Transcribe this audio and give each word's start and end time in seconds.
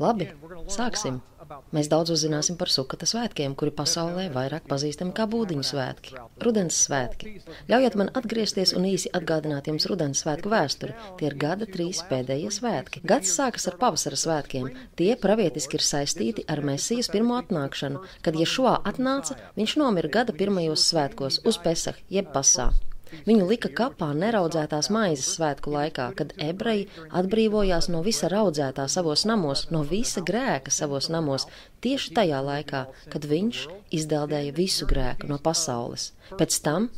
Labi, 0.00 0.28
sāksim. 0.72 1.20
Mēs 1.74 1.88
daudz 1.90 2.10
uzzināsim 2.14 2.56
par 2.58 2.70
sukata 2.72 3.06
svētkiem, 3.06 3.54
kuri 3.58 3.70
pasaulē 3.74 4.26
vairāk 4.34 4.66
pazīstami 4.70 5.14
kā 5.14 5.26
būdiņu 5.30 5.66
svētki- 5.68 6.16
rudens 6.44 6.78
svētki. 6.86 7.36
Ļaujiet 7.70 7.98
man 8.00 8.10
atgriezties 8.20 8.74
un 8.78 8.88
īsi 8.88 9.12
atgādināt 9.18 9.70
jums 9.70 9.86
rudens 9.90 10.24
svētku 10.24 10.50
vēsturi. 10.50 10.96
Tie 11.18 11.28
ir 11.30 11.38
gada 11.44 11.66
trīs 11.66 12.02
pēdējie 12.10 12.50
svētki. 12.58 13.04
Gads 13.04 13.36
sākas 13.38 13.68
ar 13.68 13.78
pavasara 13.78 14.18
svētkiem. 14.24 14.72
Tie 14.96 15.14
pravietiski 15.16 15.78
ir 15.78 15.86
saistīti 15.86 16.44
ar 16.48 16.64
Mēsijas 16.66 17.12
pirmo 17.12 17.38
atnākšanu, 17.42 18.02
kad 18.22 18.34
Ješua 18.34 18.82
atnāca, 18.82 19.38
viņš 19.56 19.76
nomira 19.76 20.08
gada 20.08 20.32
pirmajos 20.32 20.90
svētkos 20.90 21.44
uz 21.46 21.58
Pesah 21.58 21.94
jeb 22.10 22.32
Pasā. 22.32 22.72
Viņu 23.26 23.46
lika 23.48 23.70
kapā 23.80 24.08
neraudzētās 24.18 24.90
maizes 24.94 25.28
svētku 25.36 25.72
laikā, 25.74 26.08
kad 26.18 26.34
ebreji 26.42 26.88
atbrīvojās 27.20 27.90
no 27.94 28.02
visa 28.06 28.30
raudzētā 28.32 28.88
savos 28.90 29.24
namos, 29.28 29.66
no 29.70 29.84
visa 29.86 30.22
grēka 30.26 30.74
savos 30.74 31.10
namos, 31.12 31.46
tieši 31.86 32.14
tajā 32.18 32.42
laikā, 32.50 32.84
kad 33.12 33.28
viņš 33.30 33.64
izdeldēja 33.94 34.54
visu 34.56 34.88
grēku 34.90 35.30
no 35.30 35.38
pasaules. 35.42 36.10
Pēc 36.34 36.60
tam 36.66 36.90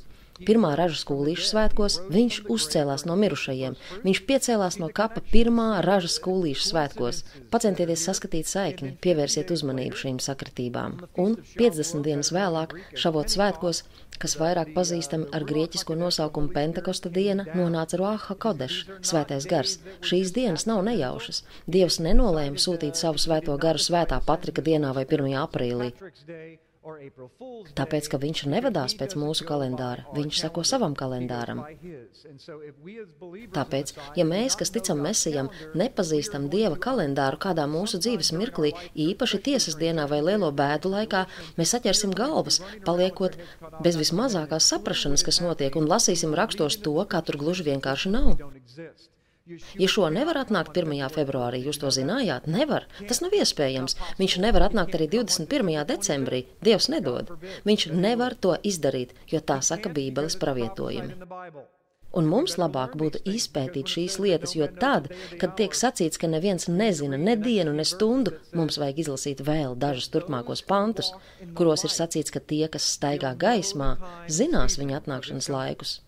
Pirmā 0.46 0.74
ražas 0.78 1.02
kūlīša 1.08 1.46
svētkos 1.48 1.98
viņš 2.14 2.40
uzcēlās 2.54 3.04
no 3.08 3.16
mirušajiem. 3.18 3.76
Viņš 4.04 4.20
piecēlās 4.28 4.78
no 4.82 4.88
kapa 4.94 5.22
pirmā 5.32 5.80
ražas 5.84 6.18
kūlīša 6.22 6.66
svētkos. 6.68 7.22
Pacentieties 7.52 8.04
saskatīt 8.06 8.50
saikni, 8.50 8.92
pievērsiet 9.02 9.50
uzmanību 9.54 9.98
šīm 10.02 10.20
sakritībām. 10.22 10.98
Un 11.18 11.38
50 11.58 12.06
dienas 12.06 12.30
vēlāk, 12.34 12.76
šavot 12.94 13.34
svētkos, 13.34 13.82
kas 14.22 14.36
vairāk 14.38 14.72
pazīstami 14.76 15.28
ar 15.34 15.46
grieķisko 15.48 15.96
nosaukumu 15.98 16.52
Pentekosta 16.54 17.10
diena, 17.10 17.46
nonāca 17.58 17.98
Ruaha 18.00 18.38
Kodeša, 18.38 19.00
svētais 19.10 19.48
gars. 19.50 19.78
Šīs 20.06 20.34
dienas 20.36 20.68
nav 20.70 20.84
nejaušas. 20.86 21.42
Dievs 21.66 21.98
nenolēma 22.04 22.62
sūtīt 22.62 22.98
savu 22.98 23.22
svēto 23.22 23.58
garu 23.58 23.82
svētā 23.82 24.22
Patrika 24.26 24.64
dienā 24.64 24.94
vai 24.94 25.06
1. 25.08 25.34
aprīlī. 25.42 25.92
Tāpēc, 27.78 28.06
ka 28.12 28.18
viņš 28.22 28.42
nevadās 28.48 28.94
pēc 28.98 29.14
mūsu 29.18 29.44
kalendāra, 29.48 30.04
viņš 30.14 30.38
sako 30.44 30.62
savam 30.66 30.94
kalendāram. 30.98 31.60
Tāpēc, 33.56 33.92
ja 34.18 34.26
mēs, 34.28 34.56
kas 34.60 34.72
ticam 34.74 35.02
mesijam, 35.04 35.50
nepazīstam 35.78 36.48
Dieva 36.52 36.78
kalendāru 36.80 37.40
kādā 37.42 37.66
mūsu 37.70 38.00
dzīves 38.04 38.32
mirklī, 38.36 38.72
īpaši 39.08 39.42
tiesas 39.50 39.78
dienā 39.80 40.06
vai 40.10 40.22
lielo 40.24 40.52
bēdu 40.62 40.94
laikā, 40.94 41.26
mēs 41.58 41.74
saķersim 41.74 42.14
galvas, 42.16 42.62
paliekot 42.86 43.36
bez 43.84 44.00
vismazākās 44.00 44.70
saprašanas, 44.72 45.26
kas 45.26 45.42
notiek, 45.44 45.76
un 45.76 45.90
lasīsim 45.90 46.34
rakstos 46.38 46.80
to, 46.84 46.96
kā 47.10 47.22
tur 47.26 47.40
gluži 47.42 47.68
vienkārši 47.72 48.14
nav. 48.14 48.34
Ja 49.80 49.88
šo 49.88 50.08
nevar 50.12 50.42
atnākt 50.42 50.76
1. 50.76 50.92
februārī, 51.14 51.62
jūs 51.64 51.80
to 51.80 51.92
zinājāt? 51.94 52.48
Nevar. 52.52 52.84
Tas 53.08 53.22
nav 53.24 53.36
iespējams. 53.38 53.96
Viņš 54.20 54.36
nevar 54.44 54.68
atnākt 54.68 54.98
arī 54.98 55.08
21. 55.14 55.72
decembrī. 55.88 56.44
Dievs 56.64 56.90
nedod. 56.92 57.32
Viņš 57.68 57.88
nevar 57.94 58.36
to 58.36 58.58
izdarīt, 58.72 59.16
jo 59.32 59.40
tā 59.40 59.60
saka 59.64 59.92
Bībeles 59.94 60.36
pravietojumi. 60.42 61.16
Un 62.18 62.28
mums 62.28 62.54
labāk 62.56 62.94
būtu 63.00 63.20
izpētīt 63.28 63.90
šīs 63.92 64.16
lietas, 64.24 64.54
jo 64.56 64.66
tad, 64.80 65.10
kad 65.40 65.54
tiek 65.60 65.76
sacīts, 65.76 66.20
ka 66.20 66.30
neviens 66.32 66.64
nezina 66.72 67.20
ne 67.20 67.36
dienu, 67.36 67.74
ne 67.76 67.84
stundu, 67.84 68.32
mums 68.56 68.80
vajag 68.80 69.02
izlasīt 69.04 69.44
vēl 69.44 69.76
dažus 69.76 70.08
turpmākos 70.14 70.64
pantus, 70.72 71.12
kuros 71.58 71.84
ir 71.84 71.92
sacīts, 71.92 72.32
ka 72.32 72.40
tie, 72.40 72.64
kas 72.72 72.88
staigā 72.96 73.34
gaismā, 73.36 73.94
zinās 74.40 74.80
viņa 74.80 75.02
atnākšanas 75.02 75.52
laikus. 75.52 75.98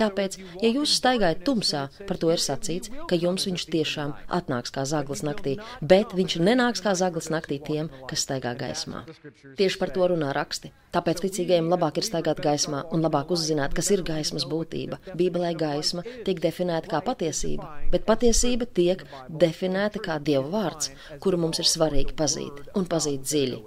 Tāpēc, 0.00 0.38
ja 0.62 0.70
jūs 0.72 0.94
staigājat 0.96 1.42
tumsā, 1.44 1.86
par 2.08 2.20
to 2.20 2.30
ir 2.32 2.40
sacīts, 2.40 2.92
ka 3.08 3.18
jums 3.20 3.46
viņš 3.48 3.66
tiešām 3.74 4.14
atnāks 4.38 4.72
kā 4.74 4.86
zaglis 4.88 5.24
naktī, 5.26 5.56
bet 5.80 6.14
viņš 6.16 6.38
nenāks 6.40 6.84
kā 6.84 6.94
zaglis 6.96 7.30
naktī 7.32 7.60
tiem, 7.66 7.90
kas 8.08 8.24
staigā 8.26 8.54
gaismā. 8.58 9.04
Tieši 9.60 9.80
par 9.80 9.92
to 9.94 10.08
runā 10.12 10.32
raksti. 10.36 10.72
Tāpēc 10.90 11.20
ticīgajiem 11.22 11.68
labāk 11.70 12.00
ir 12.00 12.06
staigāt 12.08 12.40
gaismā 12.42 12.82
un 12.90 13.04
labāk 13.04 13.30
uzzināt, 13.34 13.76
kas 13.76 13.92
ir 13.94 14.02
gaismas 14.06 14.46
būtība. 14.50 14.98
Bībelē 15.14 15.52
gaisma 15.58 16.02
tiek 16.26 16.40
definēta 16.42 16.90
kā 16.90 17.02
patiesība, 17.06 17.68
bet 17.92 18.08
patiesība 18.08 18.66
tiek 18.66 19.04
definēta 19.44 20.02
kā 20.02 20.18
Dieva 20.18 20.48
vārds, 20.56 20.90
kuru 21.22 21.44
mums 21.44 21.62
ir 21.62 21.70
svarīgi 21.70 22.16
pazīt 22.18 22.64
un 22.74 22.90
pazīt 22.90 23.22
dziļi. 23.28 23.60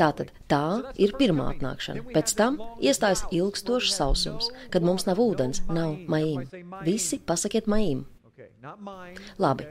Tātad 0.00 0.30
tā 0.50 0.62
ir 1.00 1.14
pirmā 1.18 1.48
atnākšana. 1.54 2.04
Pēc 2.14 2.34
tam 2.38 2.58
iestājas 2.80 3.24
ilgstošs 3.34 3.96
sausums, 3.98 4.50
kad 4.72 4.86
mums 4.86 5.06
nav 5.08 5.20
ūdens, 5.22 5.62
nav 5.68 5.96
maīm. 6.10 6.46
Visi 6.86 7.18
pasakiet 7.18 7.68
maīm. 7.70 8.04
Labi, 9.42 9.68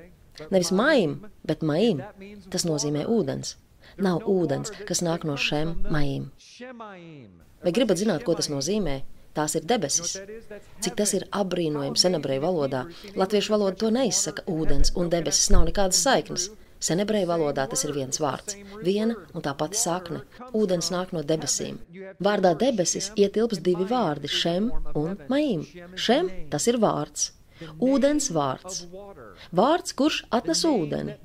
nevis 0.51 0.71
maīm, 0.75 1.17
bet 1.43 1.65
maīm. 1.65 2.03
Tas 2.53 2.67
nozīmē 2.67 3.05
ūdens. 3.17 3.55
Nav 4.01 4.25
ūdens, 4.27 4.73
kas 4.87 5.01
nāk 5.05 5.23
no 5.27 5.37
šiem 5.39 5.75
maīm. 5.93 6.29
Vai 7.63 7.73
gribat 7.73 8.01
zināt, 8.01 8.25
ko 8.25 8.35
tas 8.37 8.51
nozīmē? 8.51 9.01
Tās 9.35 9.57
ir 9.59 9.65
debesis. 9.67 10.15
Cik 10.83 10.95
tas 10.95 11.11
ir 11.17 11.25
apbrīnojami 11.35 11.99
senabreju 11.99 12.43
valodā. 12.43 12.85
Latviešu 13.19 13.51
valoda 13.51 13.75
to 13.81 13.89
neizsaka. 13.91 14.45
Ūdens 14.47 14.93
un 14.95 15.11
debesis 15.11 15.49
nav 15.51 15.65
nekādas 15.67 15.99
saiknes. 16.05 16.47
Senebreju 16.85 17.29
valodā 17.29 17.65
tas 17.71 17.83
ir 17.87 17.93
viens 17.95 18.19
vārds, 18.21 18.57
viena 18.85 19.15
un 19.33 19.45
tā 19.45 19.55
pati 19.57 19.79
sakne. 19.79 20.21
Ūdens 20.59 20.91
nāk 20.93 21.13
no 21.15 21.23
debesīm. 21.31 21.79
Vārdā 22.27 22.51
debesis 22.65 23.11
ietilps 23.15 23.61
divi 23.67 23.87
vārdi- 23.89 24.29
šem 24.41 24.69
un 25.01 25.17
maim. 25.31 25.65
Šem 25.95 26.29
tas 26.51 26.67
ir 26.67 26.77
vārds. 26.85 27.31
Ūdens 27.79 28.27
vārds. 28.35 28.81
Vārds, 29.55 29.95
kurš 29.99 30.17
atnes 30.37 30.63
ūdeni. 30.67 31.15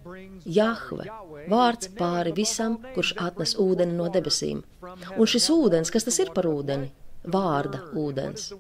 Jahve. 0.47 1.07
Vārds 1.51 1.91
pāri 1.99 2.33
visam, 2.37 2.79
kurš 2.95 3.15
atnes 3.19 3.57
ūdeni 3.65 3.99
no 3.99 4.09
debesīm. 4.17 4.63
Un 5.17 5.27
šis 5.27 5.51
ūdens, 5.51 5.91
kas 5.91 6.07
tas 6.07 6.19
ir 6.23 6.31
par 6.37 6.47
ūdeni? 6.47 6.91
Vārda 7.25 7.83
ūdens. 7.97 8.51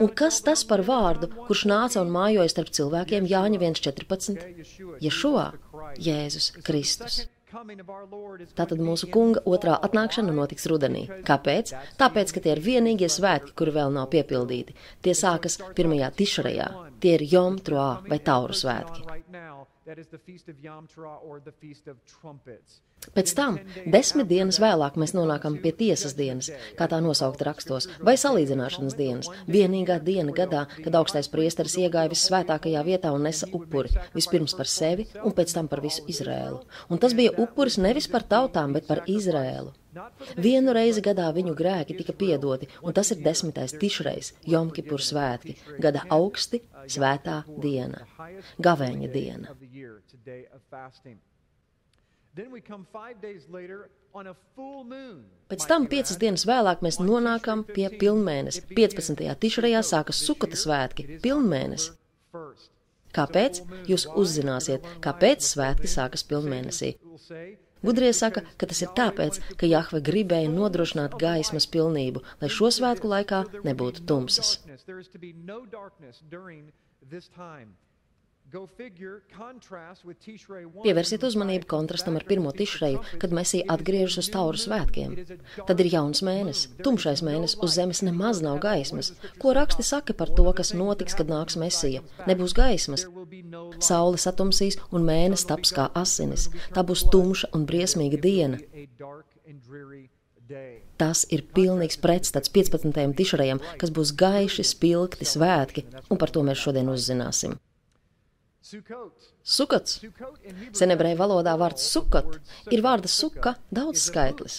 Un 0.00 0.12
kas 0.20 0.42
tas 0.44 0.64
par 0.68 0.82
vārdu, 0.86 1.30
kurš 1.48 1.64
nāca 1.70 2.02
un 2.02 2.12
mājoja 2.12 2.52
starp 2.52 2.70
cilvēkiem 2.76 3.26
Jāņa 3.30 3.60
1.14? 3.62 4.46
Ješua, 5.04 5.50
Jēzus 5.96 6.52
Kristus. 6.66 7.26
Tātad 7.48 8.80
mūsu 8.84 9.08
kunga 9.08 9.40
otrā 9.48 9.78
atnākšana 9.86 10.34
notiks 10.36 10.66
rudenī. 10.68 11.06
Kāpēc? 11.24 11.72
Tāpēc, 12.00 12.34
ka 12.34 12.42
tie 12.44 12.52
ir 12.52 12.60
vienīgie 12.64 13.08
svētki, 13.08 13.54
kuri 13.56 13.72
vēl 13.78 13.94
nav 13.94 14.10
piepildīti. 14.12 14.76
Tie 15.00 15.14
sākas 15.16 15.56
pirmajā 15.78 16.10
tišarajā. 16.18 16.68
Tie 17.00 17.14
ir 17.16 17.24
Jom 17.32 17.56
Troā 17.64 18.02
vai 18.04 18.20
Tauru 18.20 18.52
svētki. 18.52 19.06
Pēc 23.14 23.32
tam, 23.34 23.56
desmit 23.88 24.28
dienas 24.30 24.58
vēlāk, 24.62 24.98
mēs 25.00 25.14
nonākam 25.16 25.56
pie 25.62 25.72
tiesas 25.74 26.14
dienas, 26.18 26.50
kā 26.78 26.88
tā 26.90 26.98
nosaukt 27.02 27.42
rakstos, 27.46 27.88
vai 28.04 28.16
salīdzināšanas 28.20 28.96
dienas. 28.98 29.30
Vienīgā 29.48 29.98
diena 30.04 30.34
gadā, 30.36 30.66
kad 30.84 30.98
augstais 31.00 31.30
priesteris 31.32 31.78
iegāja 31.80 32.12
visvētākajā 32.12 32.84
vietā 32.86 33.12
un 33.14 33.26
nesa 33.28 33.48
upuri, 33.54 33.94
vispirms 34.14 34.54
par 34.58 34.70
sevi 34.70 35.08
un 35.24 35.34
pēc 35.34 35.54
tam 35.56 35.70
par 35.72 35.82
visu 35.84 36.04
Izrēlu. 36.10 36.62
Un 36.90 37.02
tas 37.02 37.16
bija 37.18 37.34
upuris 37.38 37.78
nevis 37.80 38.10
par 38.10 38.26
tautām, 38.28 38.74
bet 38.76 38.88
par 38.90 39.04
Izrēlu. 39.06 39.74
Vienu 40.38 40.74
reizi 40.76 41.02
gadā 41.02 41.26
viņu 41.34 41.54
grēki 41.58 41.96
tika 41.98 42.14
piedoti, 42.14 42.68
un 42.84 42.94
tas 42.94 43.10
ir 43.14 43.22
desmitais 43.24 43.74
tišreiz, 43.80 44.34
Jomkipur 44.46 45.02
svētki, 45.02 45.56
gada 45.82 46.04
augsti, 46.14 46.60
svētā 46.86 47.40
diena, 47.64 48.04
gavēņa 48.62 49.10
diena. 49.16 49.56
Pēc 55.50 55.64
tam 55.68 55.86
piecas 55.90 56.18
dienas 56.22 56.44
vēlāk 56.48 56.82
mēs 56.86 56.98
nonākam 57.02 57.64
pie 57.66 57.88
pilnmēnesis. 58.00 58.66
15. 58.78 59.22
tišrajā 59.42 59.80
sākas 59.86 60.20
sukata 60.26 60.58
svētki, 60.58 61.06
pilnmēnesis. 61.24 61.96
Kāpēc? 63.16 63.62
Jūs 63.90 64.04
uzzināsiet, 64.22 64.86
kāpēc 65.04 65.48
svētki 65.48 65.90
sākas 65.90 66.22
pilnmēnesī. 66.28 66.92
Gudrie 67.82 68.12
saka, 68.12 68.42
ka 68.58 68.66
tas 68.70 68.82
ir 68.82 68.94
tāpēc, 68.98 69.40
ka 69.58 69.70
Jahve 69.70 70.00
gribēja 70.04 70.50
nodrošināt 70.52 71.18
gaismas 71.18 71.66
pilnību, 71.74 72.22
lai 72.42 72.50
šo 72.50 72.70
svētku 72.74 73.10
laikā 73.10 73.44
nebūtu 73.66 74.06
tumsas. 74.06 74.58
Pievērsiet 80.82 81.24
uzmanību 81.28 81.66
kontrastam 81.68 82.14
ar 82.16 82.24
pirmo 82.28 82.52
tišreju, 82.56 83.02
kad 83.20 83.34
Mēsija 83.36 83.66
atgriežas 83.74 84.22
uz 84.22 84.30
tauru 84.32 84.60
svētkiem. 84.62 85.16
Tad 85.68 85.82
ir 85.82 85.90
jauns 85.92 86.22
mēnesis, 86.24 86.70
tumšais 86.86 87.20
mēnesis, 87.28 87.58
uz 87.64 87.76
zemes 87.76 88.00
nemaz 88.06 88.40
nav 88.44 88.62
gaismas. 88.64 89.12
Ko 89.42 89.52
raksti 89.58 89.84
saka 89.84 90.16
par 90.16 90.32
to, 90.32 90.48
kas 90.56 90.72
notiks, 90.72 91.18
kad 91.18 91.28
nāks 91.28 91.60
Mēsija? 91.60 92.00
Nebūs 92.30 92.56
gaismas. 92.56 93.04
Saule 93.84 94.16
satumsīs 94.24 94.80
un 94.88 95.04
mēnesis 95.04 95.48
taps 95.52 95.74
kā 95.76 95.90
asinis. 95.92 96.48
Tā 96.72 96.86
būs 96.88 97.04
tumša 97.12 97.52
un 97.52 97.68
briesmīga 97.68 98.16
diena. 98.24 98.64
Tas 100.96 101.26
ir 101.28 101.44
pilnīgs 101.54 102.00
pretstats 102.00 102.48
15. 102.56 102.96
tišrajam, 103.20 103.60
kas 103.80 103.92
būs 103.92 104.16
gaiši, 104.16 104.64
spilgti 104.64 105.28
svētki, 105.28 105.84
un 106.08 106.16
par 106.16 106.32
to 106.32 106.40
mēs 106.48 106.64
šodien 106.64 106.88
uzzināsim. 106.88 107.60
Sukots. 109.42 110.00
Senebreju 110.76 111.18
valodā 111.20 111.54
vārds 111.60 111.86
sukot 111.92 112.36
ir 112.74 112.82
vārda 112.84 113.08
suka 113.08 113.54
daudzskaitlis. 113.74 114.58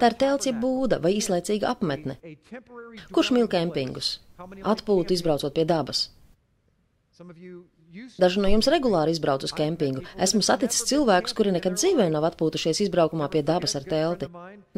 Tā 0.00 0.10
ir 0.10 0.16
telts, 0.18 0.48
jeb 0.48 0.58
būda 0.62 0.98
vai 1.04 1.12
īslaicīga 1.18 1.70
apmetne. 1.76 2.16
Kurš 3.14 3.32
mīl 3.36 3.48
kempingus? 3.52 4.16
Atpūtu 4.74 5.14
izbraucot 5.14 5.54
pie 5.54 5.66
dabas. 5.68 6.08
Daži 8.20 8.40
no 8.42 8.48
jums 8.50 8.68
regulāri 8.72 9.12
izbrauc 9.14 9.44
uz 9.46 9.52
kempingu. 9.56 10.02
Esmu 10.26 10.42
saticis 10.44 10.84
cilvēkus, 10.88 11.34
kuri 11.38 11.52
nekad 11.54 11.76
dzīvē 11.78 12.08
nav 12.12 12.26
atpūtušies 12.28 12.82
izbraukumā 12.86 13.28
pie 13.32 13.42
dabas 13.46 13.76
ar 13.78 13.86
telti. 13.88 14.28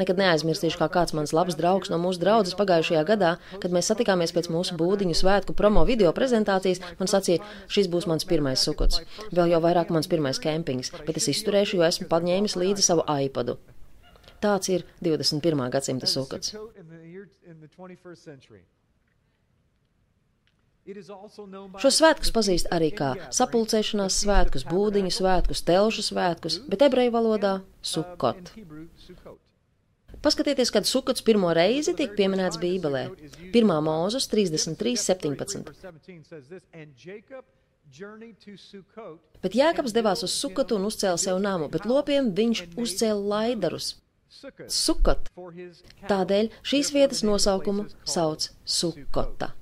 Nekad 0.00 0.20
neaizmirsīšu, 0.20 0.78
kā 0.80 0.88
kāds 0.96 1.14
mans 1.18 1.34
labs 1.36 1.58
draugs 1.58 1.90
no 1.92 1.98
mūsu 2.02 2.22
draudzes 2.22 2.58
pagājušajā 2.58 3.02
gadā, 3.08 3.32
kad 3.62 3.74
mēs 3.74 3.90
satikāmies 3.90 4.34
pēc 4.36 4.50
mūsu 4.54 4.78
būdiņu 4.78 5.18
svētku 5.18 5.56
promo 5.58 5.84
video 5.88 6.12
prezentācijas, 6.14 6.82
man 7.00 7.10
sacīja, 7.10 7.42
šis 7.72 7.90
būs 7.90 8.06
mans 8.10 8.28
pirmais 8.28 8.62
sukots. 8.68 9.02
Vēl 9.32 9.54
jau 9.54 9.62
vairāk 9.64 9.90
mans 9.94 10.10
pirmais 10.10 10.38
kempings, 10.42 10.92
bet 11.06 11.18
es 11.18 11.30
izturēšu, 11.34 11.80
jo 11.80 11.88
esmu 11.88 12.10
paņēmis 12.12 12.58
līdzi 12.60 12.86
savu 12.90 13.06
iPadu. 13.26 13.58
Tāds 14.38 14.70
ir 14.70 14.86
21. 15.02 15.66
gadsimta 15.74 16.06
sukots. 16.06 16.54
Šo 20.88 21.90
svētkus 21.93 22.31
pazīst 22.32 22.70
arī 22.73 22.88
kā 22.96 23.11
sapulcēšanās 23.35 24.23
svētkus, 24.23 24.64
būdiņu 24.69 25.12
svētkus, 25.12 25.61
telšu 25.69 26.05
svētkus, 26.06 26.56
bet 26.70 26.85
ebreju 26.87 27.12
valodā- 27.12 27.58
sukot. 27.93 28.52
Paskatieties, 30.25 30.73
kad 30.75 30.88
sukots 30.88 31.23
pirmo 31.23 31.52
reizi 31.55 31.94
tiek 31.94 32.17
pieminēts 32.17 32.58
Bībelē. 32.58 33.05
1. 33.52 33.82
mūzes 33.85 34.26
33, 34.32 34.96
17. 34.96 35.70
Bet 39.43 39.55
Jēkabs 39.55 39.94
devās 39.96 40.25
uz 40.25 40.32
Sukotu 40.32 40.76
un 40.76 40.88
uzcēla 40.88 41.19
sev 41.20 41.38
namu, 41.40 41.69
bet 41.69 41.87
lopiem 41.87 42.32
viņš 42.32 42.64
uzcēla 42.76 43.23
laidarus. 43.35 43.94
Sukot. 44.69 45.31
Tādēļ 46.11 46.50
šīs 46.62 46.93
vietas 46.93 47.25
nosaukumu 47.25 47.87
sauc 48.05 48.50
Sukota. 48.64 49.52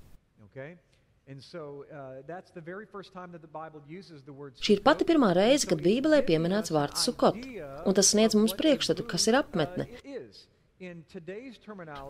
Šī 4.63 4.75
ir 4.77 4.83
pati 4.87 5.07
pirmā 5.09 5.33
reize, 5.35 5.67
kad 5.67 5.81
Bībelē 5.83 6.21
pieminēts 6.27 6.71
vārds 6.71 7.03
sukot, 7.09 7.41
un 7.83 7.97
tas 7.99 8.13
sniedz 8.13 8.37
mums 8.39 8.55
priekšstatu, 8.61 9.07
kas 9.11 9.27
ir 9.27 9.39
apmetne. 9.41 9.89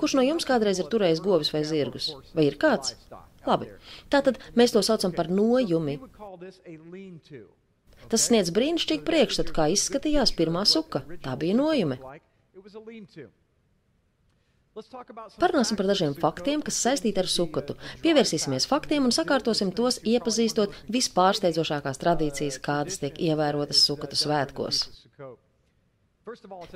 Kurš 0.02 0.16
no 0.18 0.24
jums 0.26 0.44
kādreiz 0.48 0.82
ir 0.82 0.90
turējis 0.92 1.22
govis 1.24 1.52
vai 1.54 1.62
zirgus? 1.64 2.10
Vai 2.36 2.44
ir 2.50 2.58
kāds? 2.60 2.92
Labi, 3.46 3.70
tātad 4.12 4.42
mēs 4.58 4.76
to 4.76 4.84
saucam 4.84 5.16
par 5.16 5.32
nojumi. 5.32 5.96
Tas 8.12 8.28
sniedz 8.28 8.52
brīnišķīgu 8.52 9.06
priekšstatu, 9.06 9.56
kā 9.56 9.70
izskatījās 9.72 10.34
pirmā 10.36 10.66
suka. 10.68 11.06
Tā 11.24 11.38
bija 11.40 11.56
nojume. 11.56 11.96
Parunāsim 15.40 15.76
par 15.78 15.86
dažiem 15.88 16.14
faktiem, 16.20 16.60
kas 16.64 16.76
saistīti 16.84 17.22
ar 17.22 17.28
sukotu. 17.32 17.78
Pievērsīsimies 18.02 18.66
faktiem 18.68 19.06
un 19.08 19.14
sakārtosim 19.16 19.70
tos, 19.78 19.96
iepazīstot 20.04 20.74
vispārsteidzošākās 20.92 22.02
tradīcijas, 22.02 22.60
kādas 22.66 23.00
tiek 23.00 23.16
ievērotas 23.30 23.80
sukotu 23.88 24.20
svētkos. 24.20 24.82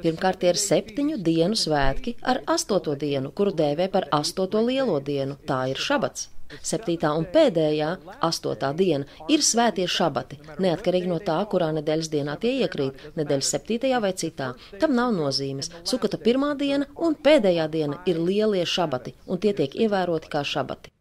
Pirmkārt, 0.00 0.48
ir 0.48 0.56
septiņu 0.64 1.20
dienu 1.26 1.58
svētki 1.58 2.16
ar 2.32 2.40
astoto 2.54 2.96
dienu, 2.96 3.34
kuru 3.36 3.52
dēvē 3.60 3.90
par 3.92 4.08
astoto 4.16 4.64
lielo 4.64 4.96
dienu. 5.12 5.36
Tā 5.44 5.66
ir 5.74 5.88
šabats. 5.90 6.30
Septītā 6.70 7.12
un 7.18 7.26
pēdējā, 7.34 7.90
astotā 8.26 8.72
diena, 8.76 9.08
ir 9.32 9.44
svētie 9.46 9.86
šabati, 9.90 10.40
neatkarīgi 10.62 11.10
no 11.10 11.18
tā, 11.24 11.38
kurā 11.52 11.70
nedēļas 11.78 12.12
dienā 12.12 12.36
tie 12.42 12.54
iekrīt, 12.64 13.10
nedēļas 13.18 13.52
septītajā 13.56 14.00
vai 14.04 14.12
citā. 14.24 14.52
Tam 14.82 14.96
nav 14.98 15.12
nozīmes. 15.16 15.72
Sukata 15.84 16.20
pirmā 16.20 16.54
diena 16.60 16.88
un 16.96 17.18
pēdējā 17.28 17.68
diena 17.74 18.00
ir 18.10 18.22
lielie 18.22 18.64
šabati, 18.66 19.16
un 19.26 19.42
tie 19.42 19.54
tiek 19.56 19.76
ievēroti 19.86 20.32
kā 20.32 20.46
šabati. 20.46 20.94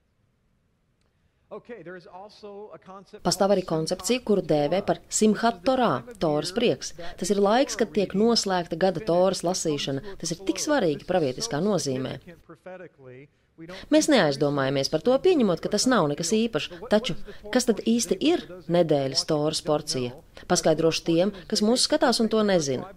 Pastāv 3.25 3.55
arī 3.55 3.63
koncepcija, 3.65 4.21
kuru 4.25 4.43
dēvē 4.51 4.83
par 4.85 4.99
simhat 5.19 5.63
torā, 5.65 5.89
toras 6.21 6.51
prieks. 6.53 6.93
Tas 7.17 7.33
ir 7.33 7.41
laiks, 7.41 7.77
kad 7.79 7.89
tiek 7.95 8.13
noslēgta 8.21 8.77
gada 8.83 9.01
toras 9.01 9.41
lasīšana. 9.47 10.15
Tas 10.21 10.35
ir 10.35 10.43
tik 10.45 10.61
svarīgi 10.61 11.09
pravietiskā 11.09 11.57
nozīmē. 11.65 12.19
Mēs 13.93 14.07
neaizdomājamies 14.11 14.89
par 14.91 15.03
to, 15.05 15.15
pieņemot, 15.23 15.61
ka 15.63 15.71
tas 15.73 15.85
nav 15.89 16.07
nekas 16.11 16.31
īpašs. 16.35 16.71
Taču, 16.91 17.15
kas 17.53 17.67
tad 17.69 17.81
īsti 17.83 18.17
ir 18.31 18.45
nedēļas 18.71 19.25
toras 19.29 19.61
porcija? 19.65 20.13
Paskaidrošu 20.49 21.03
tiem, 21.07 21.33
kas 21.51 21.63
mūs 21.65 21.83
skatās 21.87 22.21
un 22.23 22.29
to 22.31 22.43
nezina. 22.47 22.87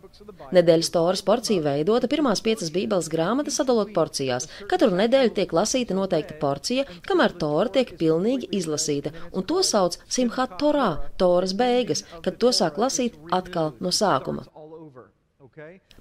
Nedēļas 0.54 0.90
toras 0.94 1.22
porcija 1.26 1.64
veidota 1.64 2.10
pirmās 2.10 2.42
piecas 2.44 2.70
bībeles 2.74 3.10
grāmatas 3.12 3.58
sadalot 3.58 3.90
porcijās. 3.96 4.48
Katru 4.70 4.92
nedēļu 4.94 5.34
tiek 5.38 5.54
lasīta 5.56 5.96
noteikta 5.98 6.38
porcija, 6.42 6.86
kamēr 7.08 7.34
tora 7.42 7.72
tiek 7.74 7.94
pilnīgi 7.98 8.50
izlasīta, 8.60 9.14
un 9.32 9.46
to 9.48 9.62
sauc 9.66 9.98
simhat 10.06 10.58
torā, 10.62 10.92
toras 11.18 11.56
beigas, 11.58 12.04
kad 12.22 12.38
to 12.38 12.54
sāk 12.54 12.78
lasīt 12.78 13.18
atkal 13.34 13.74
no 13.80 13.90
sākuma. 13.90 14.46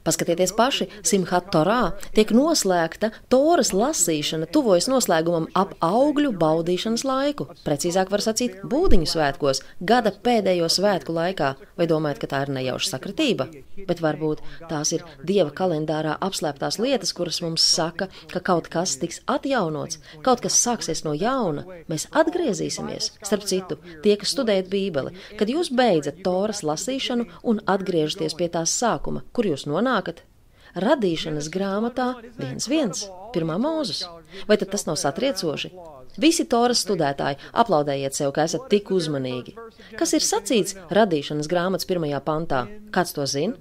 Paskatieties 0.02 0.54
paši, 0.58 0.88
Simhat 1.06 1.52
Torā 1.54 1.92
tiek 2.16 2.32
noslēgta 2.34 3.12
Toras 3.30 3.70
lasīšana, 3.76 4.48
tuvojas 4.50 4.88
noslēgumam 4.90 5.46
ap 5.58 5.76
augļu 5.86 6.32
baudīšanas 6.42 7.04
laiku. 7.06 7.46
Precīzāk 7.62 8.10
var 8.10 8.24
sacīt, 8.26 8.56
būdiņu 8.66 9.10
svētkos, 9.12 9.62
gada 9.86 10.14
pēdējo 10.26 10.70
svētku 10.74 11.14
laikā. 11.14 11.52
Vai 11.78 11.88
domājat, 11.90 12.22
ka 12.24 12.32
tā 12.32 12.40
ir 12.48 12.54
nejauša 12.56 12.96
sakritība? 12.96 13.48
Bet 13.88 14.02
varbūt 14.02 14.42
tās 14.72 14.94
ir 14.96 15.06
Dieva 15.22 15.54
kalendārā 15.54 16.16
apslēptās 16.18 16.80
lietas, 16.82 17.14
kuras 17.14 17.42
mums 17.46 17.62
saka, 17.62 18.10
ka 18.34 18.42
kaut 18.42 18.72
kas 18.74 18.96
tiks 19.02 19.22
atjaunots, 19.30 20.02
kaut 20.26 20.42
kas 20.42 20.58
sāksies 20.66 21.06
no 21.06 21.14
jauna. 21.14 21.68
Mēs 21.92 22.08
atgriezīsimies. 22.10 23.12
Starp 23.22 23.46
citu, 23.46 23.78
tie, 24.02 24.18
kas 24.18 24.34
studējat 24.34 24.74
Bībeli, 24.74 25.14
kad 25.38 25.54
jūs 25.54 25.70
beidzat 25.78 26.24
Toras 26.26 26.66
lasīšanu 26.66 27.30
un 27.46 27.62
atgriežaties 27.70 28.38
pie 28.40 28.50
tās 28.50 28.74
sākuma, 28.82 29.22
kur 29.36 29.46
jūs 29.46 29.68
nonākat, 29.70 29.91
nonākat? 29.92 30.24
Radīšanas 30.72 31.50
grāmatā 31.52 32.14
viens 32.38 32.68
viens, 32.72 33.04
pirmā 33.34 33.58
mūzes. 33.60 34.06
Vai 34.48 34.56
tad 34.58 34.72
tas 34.72 34.88
nav 34.88 34.96
satriecoši? 34.96 35.72
Visi 36.20 36.46
toras 36.48 36.84
studētāji, 36.86 37.40
aplaudējiet 37.52 38.16
sev, 38.16 38.32
ka 38.36 38.46
esat 38.48 38.70
tik 38.72 38.92
uzmanīgi. 38.92 39.56
Kas 40.00 40.14
ir 40.16 40.24
sacīts 40.24 40.78
radīšanas 40.92 41.52
grāmatas 41.52 41.88
pirmajā 41.88 42.24
pantā? 42.24 42.66
Kāds 42.92 43.16
to 43.16 43.28
zina? 43.28 43.60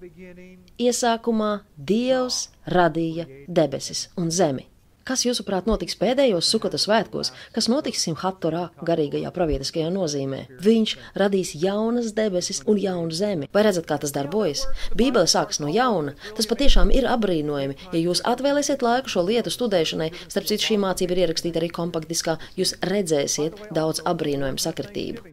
Iesākumā 0.78 1.52
Dievs 1.76 2.48
radīja 2.66 3.26
debesis 3.46 4.08
un 4.16 4.30
zemi. 4.30 4.68
Kas, 5.08 5.22
jūsuprāt, 5.24 5.64
notiks 5.64 5.96
pēdējos 5.96 6.48
sukata 6.52 6.78
svētkos, 6.78 7.30
kas 7.54 7.68
notiks 7.72 8.02
Simhatorā 8.04 8.66
garīgajā 8.84 9.30
pravietiskajā 9.32 9.88
nozīmē? 9.94 10.42
Viņš 10.60 10.92
radīs 11.18 11.54
jaunas 11.56 12.12
debesis 12.16 12.60
un 12.68 12.78
jaunu 12.80 13.14
zemi. 13.16 13.48
Vai 13.54 13.64
redzat, 13.64 13.88
kā 13.88 13.96
tas 14.02 14.12
darbojas? 14.12 14.66
Bībele 14.98 15.30
sākas 15.30 15.62
no 15.62 15.70
jauna. 15.72 16.12
Tas 16.36 16.48
patiešām 16.50 16.92
ir 16.92 17.08
apbrīnojami. 17.08 17.78
Ja 17.94 18.02
jūs 18.02 18.20
atvēlēsiet 18.28 18.84
laiku 18.84 19.12
šo 19.14 19.24
lietu 19.28 19.52
studēšanai, 19.54 20.10
starp 20.26 20.50
citu 20.50 20.68
šī 20.68 20.78
mācība 20.84 21.16
ir 21.16 21.22
ierakstīta 21.24 21.62
arī 21.62 21.72
kompaktdiskā, 21.74 22.36
jūs 22.60 22.76
redzēsiet 22.92 23.56
daudz 23.76 24.04
apbrīnojumu 24.04 24.60
sakritību. 24.60 25.24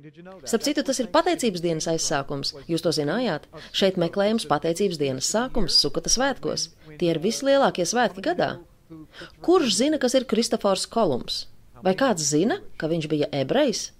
Starp 0.48 0.64
citu, 0.64 0.86
tas 0.88 1.04
ir 1.04 1.12
pateicības 1.12 1.66
dienas 1.66 1.90
aizsākums. 1.92 2.56
Jūs 2.72 2.88
to 2.88 2.96
zinājāt? 2.96 3.52
Šeit 3.76 4.00
meklējums 4.00 4.48
pateicības 4.48 5.04
dienas 5.04 5.30
sākums 5.36 5.78
sukata 5.84 6.14
svētkos. 6.14 6.72
Tie 6.98 7.12
ir 7.12 7.22
vislielākie 7.22 7.86
svētki 7.86 8.24
gadā. 8.32 8.56
Kurš 9.44 9.76
zina, 9.76 10.00
kas 10.02 10.16
ir 10.18 10.26
Kristofors 10.30 10.88
Kolumbs? 10.90 11.46
Vai 11.84 11.94
kāds 11.98 12.26
zina, 12.26 12.60
ka 12.80 12.90
viņš 12.90 13.08
bija 13.12 13.30
ebrejs? 13.36 13.92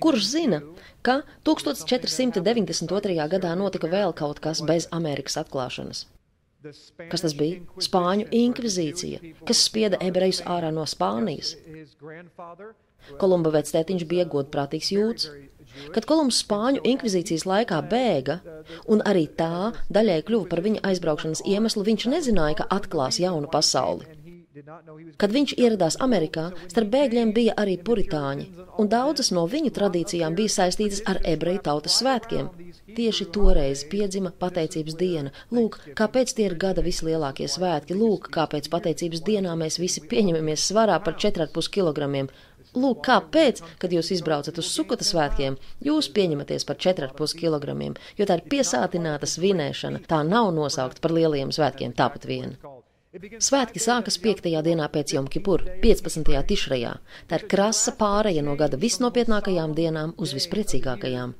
Kurš 0.00 0.24
zina, 0.30 0.62
ka 1.04 1.20
1492. 1.44 3.28
gadā 3.34 3.52
notika 3.58 3.90
vēl 3.90 4.14
kaut 4.16 4.40
kas 4.40 4.62
bez 4.64 4.88
Amerikas 4.94 5.36
atklāšanas? 5.42 6.06
Kas 7.10 7.24
tas 7.24 7.34
bija? 7.34 7.58
Spāņu 7.82 8.28
inkvizīcija, 8.38 9.34
kas 9.48 9.64
spieda 9.66 9.98
ebrejus 10.06 10.40
ārā 10.46 10.70
no 10.74 10.86
Spānijas. 10.86 11.56
Kolumba 13.18 13.50
vectētiņš 13.56 14.04
bija 14.06 14.28
godprātīgs 14.30 14.92
jūds. 14.94 15.26
Kad 15.94 16.06
Kolumbs 16.08 16.42
Spāņu 16.44 16.82
inkvizīcijas 16.92 17.46
laikā 17.48 17.82
bēga, 17.92 18.40
un 18.92 19.04
arī 19.08 19.26
tā 19.38 19.72
daļai 19.92 20.22
kļuva 20.28 20.50
par 20.50 20.64
viņa 20.64 20.82
aizbraukšanas 20.92 21.44
iemeslu, 21.48 21.86
viņš 21.88 22.10
nezināja, 22.16 22.62
ka 22.62 22.68
atklās 22.80 23.20
jaunu 23.22 23.50
pasauli. 23.52 24.22
Kad 25.16 25.32
viņš 25.32 25.54
ieradās 25.56 25.96
Amerikā, 26.04 26.50
starp 26.68 26.90
bēgļiem 26.92 27.30
bija 27.32 27.54
arī 27.62 27.78
puritāņi, 27.86 28.44
un 28.82 28.90
daudzas 28.92 29.30
no 29.32 29.46
viņu 29.48 29.72
tradīcijām 29.78 30.36
bija 30.36 30.52
saistītas 30.54 31.00
ar 31.08 31.20
ebreju 31.32 31.62
tautas 31.68 31.96
svētkiem. 32.02 32.50
Tieši 32.96 33.26
toreiz 33.32 33.86
piedzima 33.88 34.32
pateicības 34.44 34.98
diena. 35.00 35.32
Lūk, 35.56 35.78
kāpēc 35.96 36.34
tie 36.36 36.50
ir 36.50 36.58
gada 36.64 36.84
vislielākie 36.84 37.48
svētki. 37.48 37.96
Lūk, 37.96 38.28
kāpēc 38.36 38.68
pateicības 38.74 39.24
dienā 39.24 39.56
mēs 39.56 39.80
visi 39.80 40.04
pieņemamies 40.12 40.68
svarā 40.68 41.00
par 41.06 41.16
4,5 41.24 41.72
kg. 41.72 42.26
Lūk, 42.72 43.02
kāpēc, 43.04 43.60
kad 43.82 43.92
jūs 43.92 44.14
izbraucat 44.14 44.56
uz 44.58 44.70
sukota 44.72 45.04
svētkiem, 45.04 45.58
jūs 45.84 46.08
pieņematies 46.16 46.64
par 46.64 46.78
4,5 46.80 47.36
kg, 47.36 47.74
jo 48.16 48.28
tā 48.28 48.38
ir 48.38 48.46
piesātināta 48.54 49.28
svinēšana, 49.28 50.00
tā 50.08 50.22
nav 50.24 50.54
nosaukta 50.56 51.04
par 51.04 51.12
lielajiem 51.12 51.52
svētkiem 51.52 51.92
tāpat 51.98 52.24
vien. 52.30 52.56
Svētki 53.12 53.76
sākas 53.76 54.16
5. 54.24 54.46
dienā 54.64 54.86
pēc 54.88 55.12
Jomkipur, 55.12 55.66
15. 55.82 56.30
tišrajā. 56.48 56.92
Tā 57.28 57.40
ir 57.40 57.44
krasa 57.54 57.92
pāreja 57.98 58.40
no 58.46 58.54
gada 58.56 58.78
visnopietnākajām 58.80 59.74
dienām 59.76 60.14
uz 60.16 60.32
visprecīgākajām. 60.38 61.34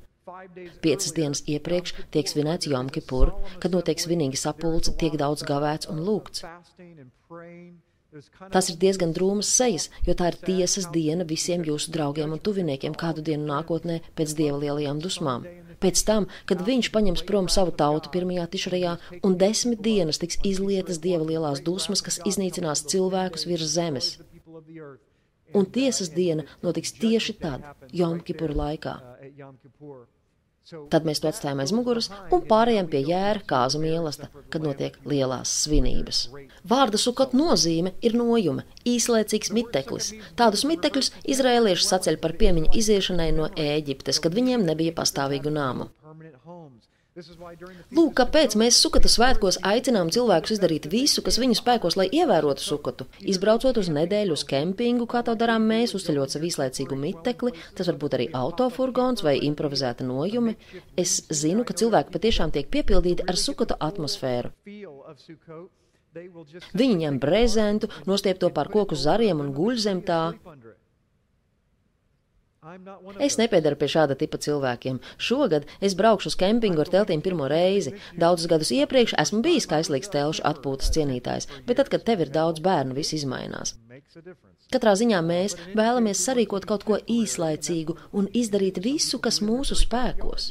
Piecas 0.85 1.15
dienas 1.17 1.41
iepriekš 1.49 1.95
tiek 2.13 2.29
svinēts 2.29 2.69
Jomkipur, 2.69 3.33
kad 3.65 3.73
notiek 3.73 4.05
svinīga 4.05 4.37
sapulce, 4.37 4.93
tiek 5.01 5.17
daudz 5.17 5.47
gavēts 5.49 5.89
un 5.89 6.05
lūgts. 6.05 6.45
Tas 8.53 8.69
ir 8.69 8.77
diezgan 8.83 9.15
drūmas 9.17 9.49
sejas, 9.57 9.89
jo 10.07 10.15
tā 10.19 10.29
ir 10.33 10.39
tiesas 10.47 10.89
diena 10.93 11.25
visiem 11.29 11.65
jūsu 11.65 11.93
draugiem 11.95 12.35
un 12.37 12.43
tuviniekiem 12.49 12.97
kādu 13.03 13.25
dienu 13.25 13.47
nākotnē 13.49 14.01
pēc 14.19 14.35
dieva 14.37 14.59
lielajām 14.61 15.01
dusmām. 15.05 15.47
Pēc 15.83 16.03
tam, 16.07 16.29
kad 16.47 16.61
viņš 16.67 16.91
paņems 16.95 17.25
prom 17.27 17.49
savu 17.51 17.73
tautu 17.79 18.13
pirmajā 18.15 18.45
tišrajā, 18.53 18.93
un 19.27 19.39
desmit 19.41 19.83
dienas 19.83 20.21
tiks 20.23 20.39
izlietas 20.47 21.01
dieva 21.03 21.27
lielās 21.27 21.65
dusmas, 21.65 22.05
kas 22.07 22.21
iznīcinās 22.29 22.85
cilvēkus 22.93 23.49
virs 23.51 23.73
zemes. 23.75 24.13
Un 25.59 25.67
tiesas 25.77 26.13
diena 26.15 26.47
notiks 26.63 26.95
tieši 27.03 27.39
tad, 27.41 27.67
Jomkipura 27.93 28.57
laikā. 28.63 28.97
Tad 30.93 31.07
mēs 31.09 31.19
to 31.23 31.29
atstājam 31.29 31.61
aiz 31.63 31.73
muguras 31.75 32.09
un 32.33 32.45
pārējām 32.49 32.89
pie 32.93 33.01
jēra 33.09 33.43
kāzu 33.53 33.81
mīlesta, 33.83 34.29
kad 34.53 34.63
notiek 34.63 34.99
lielās 35.09 35.51
svinības. 35.65 36.21
Vārda 36.69 37.01
sukot 37.03 37.35
nozīme 37.35 37.95
ir 38.07 38.15
nojuma, 38.19 38.63
īslaicīgs 38.87 39.51
miteklis. 39.57 40.13
Tādus 40.39 40.63
mitekļus 40.71 41.11
izrēlieši 41.35 41.89
saceļ 41.89 42.21
par 42.23 42.37
piemiņu 42.39 42.73
iziešanai 42.79 43.33
no 43.37 43.51
Ēģiptes, 43.59 44.23
kad 44.23 44.39
viņiem 44.39 44.65
nebija 44.71 44.95
pastāvīgu 45.03 45.53
nāmu. 45.59 45.91
Lūk, 47.13 48.15
kāpēc 48.17 48.55
mēs 48.57 48.79
sukata 48.81 49.11
svētkos 49.13 49.59
aicinām 49.69 50.09
cilvēkus 50.15 50.55
izdarīt 50.55 50.87
visu, 50.89 51.21
kas 51.25 51.37
viņu 51.43 51.59
spēkos, 51.59 51.97
lai 52.01 52.07
ievērotu 52.09 52.65
sukatu. 52.65 53.07
Izbraucot 53.29 53.77
uz 53.83 53.91
nedēļu 53.93 54.33
uz 54.33 54.45
kempingu, 54.49 55.05
kā 55.11 55.21
to 55.27 55.35
darām 55.37 55.67
mēs, 55.69 55.93
uzceļot 55.99 56.33
savu 56.33 56.49
īslaicīgu 56.49 56.97
mitekli, 56.97 57.53
tas 57.77 57.91
var 57.91 57.99
būt 58.01 58.17
arī 58.17 58.31
autofurgons 58.33 59.25
vai 59.27 59.37
improvizēta 59.45 60.07
nojumi. 60.09 60.57
Es 60.97 61.19
zinu, 61.29 61.67
ka 61.69 61.77
cilvēki 61.77 62.17
patiešām 62.17 62.55
tiek 62.57 62.73
piepildīti 62.73 63.29
ar 63.29 63.37
sukatu 63.37 63.77
atmosfēru. 63.77 64.55
Viņi 66.81 66.97
ņem 67.05 67.21
prezentu, 67.21 67.93
nostiep 68.09 68.41
to 68.41 68.49
pār 68.57 68.73
koku 68.73 68.97
zariem 68.97 69.45
un 69.45 69.53
guļ 69.53 69.85
zem 69.85 70.01
tā. 70.01 70.23
Es 73.27 73.35
nepiedaru 73.41 73.75
pie 73.79 73.89
šāda 73.91 74.15
tipa 74.19 74.39
cilvēkiem. 74.45 75.01
Šogad 75.29 75.65
es 75.89 75.97
braukšu 75.99 76.31
uz 76.31 76.37
kempingu 76.39 76.85
ar 76.85 76.91
teltīm 76.93 77.25
pirmo 77.25 77.49
reizi. 77.51 77.97
Daudzus 78.25 78.47
gadus 78.53 78.71
iepriekš 78.77 79.17
esmu 79.25 79.43
bijis 79.43 79.67
kaislīgs 79.73 80.13
telšu 80.15 80.47
atpūtas 80.53 80.95
cienītājs, 80.95 81.51
bet 81.67 81.83
tad, 81.83 81.91
kad 81.91 82.07
tev 82.07 82.23
ir 82.23 82.31
daudz 82.39 82.63
bērnu, 82.63 82.95
viss 83.01 83.19
izmainās. 83.19 83.75
Katrā 84.73 84.93
ziņā 84.97 85.19
mēs 85.25 85.55
vēlamies 85.77 86.21
sarīkot 86.25 86.65
kaut 86.69 86.85
ko 86.89 86.97
īslaicīgu 87.13 87.97
un 88.17 88.29
izdarīt 88.33 88.79
visu, 88.81 89.19
kas 89.21 89.43
mūsu 89.45 89.77
spēkos. 89.77 90.47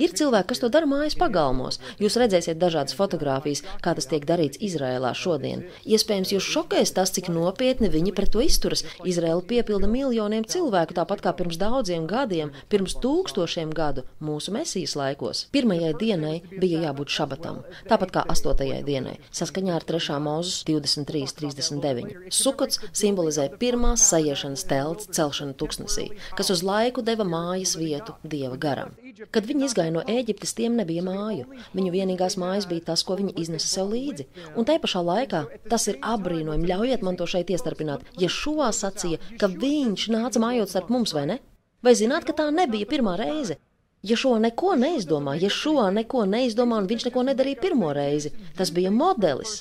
Ir 0.00 0.14
cilvēki, 0.16 0.48
kas 0.52 0.62
to 0.62 0.70
dara 0.72 0.88
mājas 0.88 1.16
pagalmos. 1.20 1.76
Jūs 2.00 2.16
redzēsiet 2.22 2.56
dažādas 2.62 2.96
fotogrāfijas, 2.96 3.64
kā 3.84 3.92
tas 3.98 4.08
tiek 4.08 4.24
darīts 4.28 4.60
Izrēlā 4.64 5.10
šodien. 5.12 5.66
Iespējams, 5.84 6.32
jūs 6.36 6.48
šokēs 6.54 6.94
tas, 6.96 7.12
cik 7.12 7.28
nopietni 7.34 7.90
viņi 7.92 8.14
pret 8.16 8.32
to 8.32 8.40
izturas. 8.44 8.84
Izrēla 9.04 9.44
piepilda 9.44 9.90
miljoniem 9.92 10.48
cilvēku, 10.48 10.96
tāpat 10.96 11.24
kā 11.26 11.34
pirms 11.36 11.60
daudziem 11.60 12.08
gadiem, 12.08 12.54
pirms 12.72 12.96
tūkstošiem 13.04 13.76
gadu 13.76 14.06
mūsu 14.24 14.56
mesijas 14.56 14.96
laikos. 14.96 15.44
Pirmajai 15.52 15.92
dienai 16.00 16.36
bija 16.54 16.86
jābūt 16.88 17.12
šabatam, 17.12 17.60
tāpat 17.92 18.16
kā 18.16 18.24
astotajai 18.32 18.80
dienai, 18.88 19.18
saskaņā 19.36 19.76
ar 19.76 19.84
3. 19.84 20.16
mūzus 20.30 20.64
23.39. 20.70 22.32
Sukots 22.32 22.85
simbolizē 22.92 23.48
pirmās 23.60 24.04
sajiešanas 24.10 24.64
telts 24.70 25.10
celšanu 25.16 25.56
tuksnesī, 25.58 26.10
kas 26.38 26.52
uz 26.54 26.62
laiku 26.66 27.02
deva 27.06 27.26
mājas 27.26 27.76
vietu 27.80 28.16
dieva 28.22 28.56
garam. 28.60 28.94
Kad 29.32 29.46
viņi 29.48 29.66
izgāja 29.68 29.94
no 29.94 30.02
Ēģiptes, 30.04 30.52
tiem 30.58 30.76
nebija 30.76 31.02
māju. 31.06 31.46
Viņu 31.76 31.92
vienīgās 31.94 32.36
mājas 32.40 32.68
bija 32.68 32.84
tas, 32.90 33.04
ko 33.06 33.16
viņi 33.16 33.36
iznesa 33.40 33.70
sev 33.70 33.90
līdzi. 33.94 34.26
Un 34.56 34.68
tai 34.68 34.76
pašā 34.82 35.00
laikā 35.06 35.42
tas 35.70 35.88
ir 35.88 36.00
apbrīnojami. 36.04 36.68
Ļaujiet 36.68 37.04
man 37.06 37.16
to 37.16 37.28
šeit 37.30 37.52
iestarpināt. 37.52 38.04
Ja 38.20 38.28
šovā 38.32 38.68
sacīja, 38.76 39.22
ka 39.40 39.48
viņš 39.52 40.10
nāca 40.12 40.42
mājot 40.42 40.72
starp 40.72 40.92
mums, 40.92 41.16
vai 41.16 41.26
ne? 41.32 41.38
Vai 41.84 41.94
zināt, 41.96 42.24
ka 42.28 42.36
tā 42.36 42.50
nebija 42.52 42.88
pirmā 42.90 43.16
reize? 43.20 43.60
Ja 44.06 44.16
šo 44.20 44.36
neko 44.38 44.74
neizdomā, 44.78 45.34
ja 45.40 45.48
šo 45.50 45.88
neko 45.90 46.24
neizdomā 46.30 46.78
un 46.82 46.88
viņš 46.90 47.08
neko 47.08 47.24
nedarīja 47.26 47.58
pirmo 47.62 47.90
reizi, 47.96 48.30
tas 48.58 48.70
bija 48.76 48.92
modelis. 48.94 49.54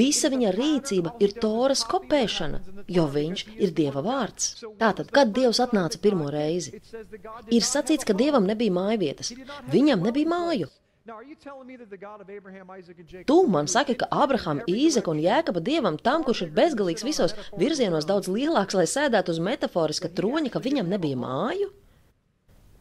Visa 0.00 0.30
viņa 0.32 0.52
rīcība 0.56 1.14
ir 1.24 1.34
Toras 1.42 1.82
kopēšana, 1.90 2.62
jo 2.88 3.06
viņš 3.16 3.44
ir 3.58 3.74
Dieva 3.76 4.04
vārds. 4.06 4.64
Tātad, 4.80 5.10
kad 5.12 5.34
Dievs 5.36 5.60
atnāca 5.60 6.00
pirmo 6.00 6.30
reizi, 6.32 6.80
ir 7.52 7.66
sacīts, 7.66 8.06
ka 8.08 8.16
Dievam 8.16 8.48
nebija 8.48 8.72
mājvietas, 8.78 9.34
viņam 9.74 10.06
nebija 10.08 10.32
māju. 10.32 10.70
Tu 13.26 13.36
man 13.48 13.68
saki, 13.68 13.96
ka 14.00 14.06
Abraham, 14.10 14.60
Īzeka 14.68 15.10
un 15.10 15.20
Jēkaba 15.24 15.62
dievam, 15.64 15.96
tam, 15.98 16.24
kurš 16.26 16.44
ir 16.46 16.52
bezgalīgs 16.56 17.04
visos 17.06 17.34
virzienos 17.58 18.06
daudz 18.08 18.28
lielāks, 18.30 18.76
lai 18.78 18.86
sēdētu 18.88 19.34
uz 19.34 19.40
metaforiska 19.42 20.12
troņa, 20.20 20.52
ka 20.52 20.62
viņam 20.62 20.92
nebija 20.92 21.18
māju? 21.18 21.72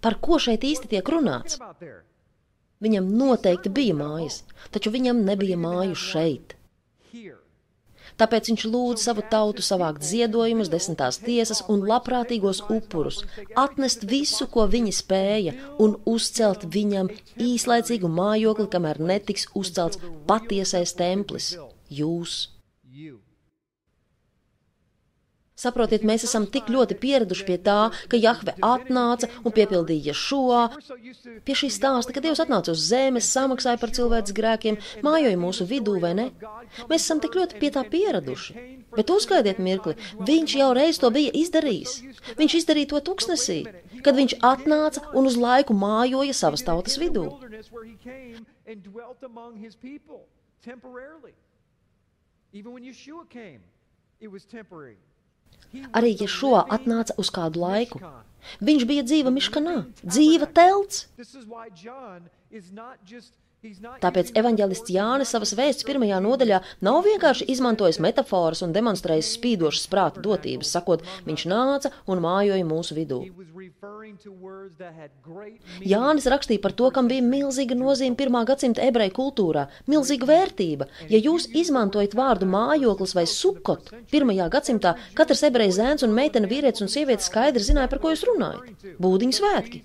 Par 0.02 0.16
ko 0.24 0.40
šeit 0.40 0.64
īsti 0.64 0.92
tiek 0.96 1.12
runāts? 1.12 1.60
Viņam 2.80 3.10
noteikti 3.20 3.72
bija 3.76 3.96
mājas, 3.98 4.44
taču 4.72 4.92
viņam 4.94 5.26
nebija 5.28 5.58
māju 5.60 5.98
šeit. 6.00 6.56
Tāpēc 8.20 8.50
viņš 8.52 8.64
lūdza 8.68 9.04
savu 9.04 9.24
tautu 9.32 9.64
savākt 9.64 10.04
ziedojumus, 10.04 10.72
desmitās 10.72 11.20
tiesas 11.24 11.62
un 11.72 11.86
labprātīgos 11.88 12.62
upurus, 12.76 13.22
atnest 13.60 14.04
visu, 14.10 14.48
ko 14.52 14.66
viņi 14.72 14.94
spēja, 14.96 15.56
un 15.80 15.96
uzcelt 16.10 16.66
viņam 16.74 17.12
īslaicīgu 17.50 18.12
mājokli, 18.12 18.68
kamēr 18.76 19.00
netiks 19.12 19.48
uzcelts 19.56 20.02
patiesais 20.28 20.96
templis- 21.00 21.54
jūs. 22.00 22.40
Saprotiet, 25.60 26.06
mēs 26.08 26.24
esam 26.24 26.46
tik 26.48 26.70
ļoti 26.72 26.96
pieraduši 27.02 27.46
pie 27.48 27.58
tā, 27.60 27.90
ka 28.12 28.16
Jahve 28.16 28.54
atnāca 28.64 29.28
un 29.44 29.52
piepildīja 29.56 30.14
šo, 30.16 30.70
pie 31.44 31.56
šī 31.62 31.68
stāsta, 31.76 32.14
ka 32.16 32.24
Dievs 32.24 32.40
atnāca 32.40 32.72
uz 32.72 32.86
zemes, 32.88 33.28
samaksāja 33.28 33.82
par 33.82 33.92
cilvēks 33.98 34.36
grēkiem, 34.38 34.78
mājoja 35.04 35.40
mūsu 35.42 35.68
vidū, 35.68 35.98
vai 36.00 36.14
ne? 36.16 36.28
Mēs 36.88 37.04
esam 37.04 37.20
tik 37.20 37.36
ļoti 37.36 37.60
pie 37.60 37.72
tā 37.76 37.84
pieraduši. 37.92 38.56
Bet 38.96 39.12
uzgaidiet 39.12 39.60
mirkli, 39.60 39.98
viņš 40.30 40.56
jau 40.62 40.70
reiz 40.78 41.02
to 41.04 41.12
bija 41.12 41.36
izdarījis. 41.42 41.98
Viņš 42.40 42.56
izdarīja 42.62 42.94
to 42.94 43.04
tuksnesī, 43.12 43.60
kad 44.06 44.16
viņš 44.16 44.38
atnāca 44.40 45.04
un 45.12 45.28
uz 45.28 45.36
laiku 45.36 45.76
mājoja 45.76 46.38
savas 46.40 46.64
tautas 46.64 46.96
vidū. 47.04 47.28
Even 52.52 52.74
when 52.74 52.84
Yeshua 52.84 53.30
came, 53.30 53.62
it 54.20 54.28
was 54.28 54.44
temporary. 54.44 54.98
Arī 55.94 56.16
Ješo 56.18 56.56
atnāca 56.62 57.16
uz 57.22 57.30
kādu 57.34 57.62
laiku. 57.64 58.02
Viņš 58.66 58.86
bija 58.90 59.04
dzīva 59.06 59.34
miškanā, 59.36 59.76
dzīva 60.04 60.48
telts. 60.58 61.06
Tāpēc 63.60 64.30
evanģēlists 64.40 64.92
Jānis 64.96 65.34
savas 65.36 65.52
vēsts 65.60 65.84
pirmajā 65.84 66.22
nodaļā 66.24 66.62
nav 66.88 67.02
vienkārši 67.04 67.48
izmantojis 67.52 68.00
metafāras 68.00 68.64
un 68.64 68.72
demonstrējis 68.72 69.34
spīdošas 69.36 69.90
prāta 69.92 70.24
dotības, 70.24 70.72
sakot, 70.72 71.04
viņš 71.26 71.44
nāca 71.52 71.92
un 72.08 72.24
mājoja 72.24 72.64
mūsu 72.70 72.96
vidū. 72.96 73.20
Jānis 75.92 76.30
rakstīja 76.32 76.64
par 76.64 76.78
to, 76.80 76.88
kam 76.96 77.12
bija 77.12 77.26
milzīga 77.28 77.76
nozīme 77.76 78.16
pirmā 78.22 78.46
gadsimta 78.48 78.86
ebreju 78.88 79.18
kultūrā, 79.20 79.68
milzīga 79.92 80.32
vērtība. 80.32 80.88
Ja 81.12 81.20
jūs 81.20 81.52
izmantojat 81.52 82.16
vārdu 82.16 82.48
mājoklis 82.48 83.16
vai 83.18 83.28
sukot, 83.28 83.92
pirmajā 84.14 84.48
gadsimtā 84.56 84.96
katrs 85.20 85.44
ebreju 85.52 85.76
zēns 85.82 86.08
un 86.08 86.16
meitene, 86.16 86.48
vīrietis 86.48 86.88
un 86.88 86.96
sieviete 86.96 87.28
skaidri 87.28 87.68
zināja, 87.68 87.92
par 87.92 88.00
ko 88.00 88.16
jūs 88.16 88.24
runājat. 88.32 88.88
Būdiņu 89.04 89.42
svētki. 89.42 89.84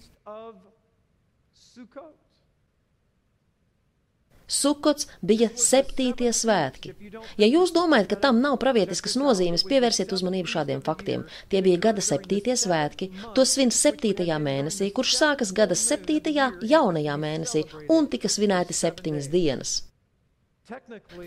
Sukots 4.47 5.09
bija 5.25 5.49
septītie 5.57 6.33
svētki. 6.37 6.93
Ja 7.41 7.49
jūs 7.49 7.73
domājat, 7.73 8.11
ka 8.13 8.21
tam 8.27 8.43
nav 8.45 8.59
pravietiskas 8.63 9.17
nozīmes, 9.21 9.65
pievērsiet 9.69 10.13
uzmanību 10.13 10.53
šādiem 10.53 10.85
faktiem. 10.85 11.25
Tie 11.49 11.63
bija 11.65 11.81
gada 11.89 12.05
septītie 12.05 12.57
svētki, 12.61 13.11
to 13.37 13.47
svin 13.49 13.73
septītajā 13.73 14.39
mēnesī, 14.43 14.91
kurš 14.93 15.17
sākas 15.23 15.55
gada 15.57 15.79
septītajā 15.79 16.53
jaunajā 16.75 17.17
mēnesī 17.17 17.65
un 17.89 18.11
tika 18.13 18.29
svinēti 18.29 18.77
septiņas 18.77 19.33
dienas. 19.33 19.81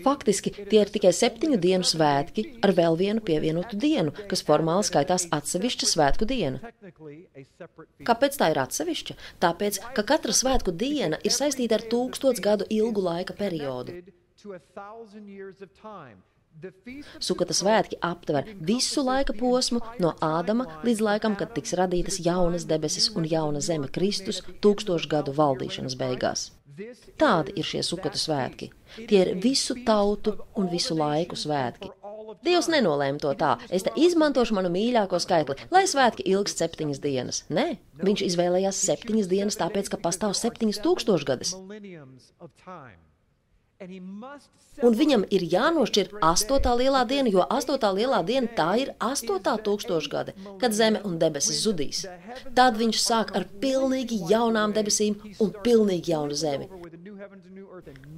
Faktiski 0.02 0.50
tie 0.50 0.80
ir 0.82 0.90
tikai 0.90 1.12
septiņu 1.14 1.58
dienu 1.62 1.86
svētki 1.86 2.44
ar 2.66 2.72
vēl 2.74 2.98
vienu 2.98 3.22
pievienotu 3.22 3.78
dienu, 3.78 4.14
kas 4.30 4.42
formāli 4.46 4.86
skaitās 4.88 5.28
atsevišķa 5.34 5.90
svētku 5.92 6.26
diena. 6.26 6.72
Kāpēc 8.08 8.38
tā 8.40 8.50
ir 8.50 8.58
atsevišķa? 8.64 9.18
Tāpēc, 9.44 9.78
ka 9.94 10.06
katra 10.10 10.34
svētku 10.34 10.74
diena 10.74 11.22
ir 11.22 11.34
saistīta 11.34 11.78
ar 11.78 11.86
tūkstots 11.92 12.42
gadu 12.42 12.66
ilgu 12.80 13.06
laika 13.06 13.36
periodu. 13.38 14.00
Sukata 17.22 17.54
svētki 17.54 17.98
aptver 18.02 18.48
visu 18.70 19.04
laika 19.06 19.34
posmu 19.38 19.78
no 20.02 20.16
Ādama 20.18 20.66
līdz 20.82 21.02
laikam, 21.08 21.38
kad 21.38 21.54
tiks 21.54 21.76
radītas 21.78 22.18
jaunas 22.26 22.66
debesis 22.66 23.12
un 23.14 23.28
jauna 23.30 23.62
zeme 23.62 23.86
Kristus 23.86 24.42
tūkstošu 24.64 25.14
gadu 25.14 25.34
valdīšanas 25.38 25.94
beigās. 26.00 26.48
Tādi 27.18 27.54
ir 27.58 27.66
šie 27.66 27.80
sukatu 27.86 28.20
svētki. 28.20 28.70
Tie 29.08 29.20
ir 29.24 29.30
visu 29.42 29.76
tautu 29.86 30.36
un 30.58 30.68
visu 30.72 30.96
laiku 30.98 31.38
svētki. 31.38 31.90
Dievs 32.44 32.68
nenolēma 32.70 33.20
to 33.22 33.32
tā, 33.40 33.54
es 33.72 33.86
te 33.86 33.92
izmantošu 33.96 34.56
manu 34.58 34.70
mīļāko 34.74 35.18
skaitli, 35.22 35.56
lai 35.74 35.84
svētki 35.90 36.26
ilgst 36.28 36.60
septiņas 36.62 37.02
dienas. 37.02 37.42
Nē, 37.48 37.66
viņš 38.04 38.24
izvēlējās 38.28 38.82
septiņas 38.90 39.30
dienas, 39.32 39.58
tāpēc, 39.60 39.90
ka 39.92 40.00
pastāv 40.04 40.36
septiņas 40.38 40.82
tūkstošgadas. 40.84 41.56
Un 43.78 44.96
viņam 45.00 45.24
ir 45.30 45.44
jānošķir 45.52 46.08
astotā 46.28 46.72
lielā 46.80 47.04
diena, 47.06 47.30
jo 47.30 47.44
astotā 47.56 47.92
lielā 47.94 48.24
diena 48.26 48.50
tā 48.56 48.66
ir 48.82 48.90
astotā 48.98 49.54
tūkstošgade, 49.68 50.34
kad 50.58 50.74
zeme 50.74 51.02
un 51.06 51.14
debesis 51.22 51.60
zudīs. 51.62 52.02
Tad 52.58 52.80
viņš 52.80 52.98
sāk 53.04 53.30
ar 53.38 53.46
pilnīgi 53.62 54.18
jaunām 54.32 54.74
debesīm 54.74 55.20
un 55.38 55.54
pilnīgi 55.62 56.10
jaunu 56.10 56.34
zemi. 56.42 56.66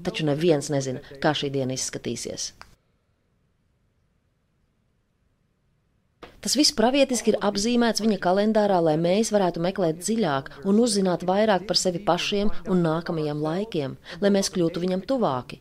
Taču 0.09 0.25
neviens 0.31 0.73
nezina, 0.73 1.05
kā 1.21 1.37
šī 1.37 1.52
diena 1.52 1.76
izskatīsies. 1.76 2.52
Tas 6.40 6.56
viss 6.56 6.73
pravietiski 6.76 7.35
ir 7.35 7.40
apzīmēts 7.44 8.00
viņa 8.00 8.16
kalendārā, 8.25 8.78
lai 8.80 8.97
mēs 9.00 9.28
varētu 9.35 9.61
meklēt 9.61 9.99
dziļāk 10.00 10.52
un 10.64 10.78
uzzināt 10.80 11.26
vairāk 11.28 11.66
par 11.68 11.76
sevi 11.76 12.00
pašiem 12.06 12.52
un 12.73 12.80
nākamajiem 12.87 13.42
laikiem, 13.44 13.99
lai 14.25 14.30
mēs 14.32 14.49
kļūtu 14.54 14.80
viņam 14.80 15.04
tuvāki. 15.11 15.61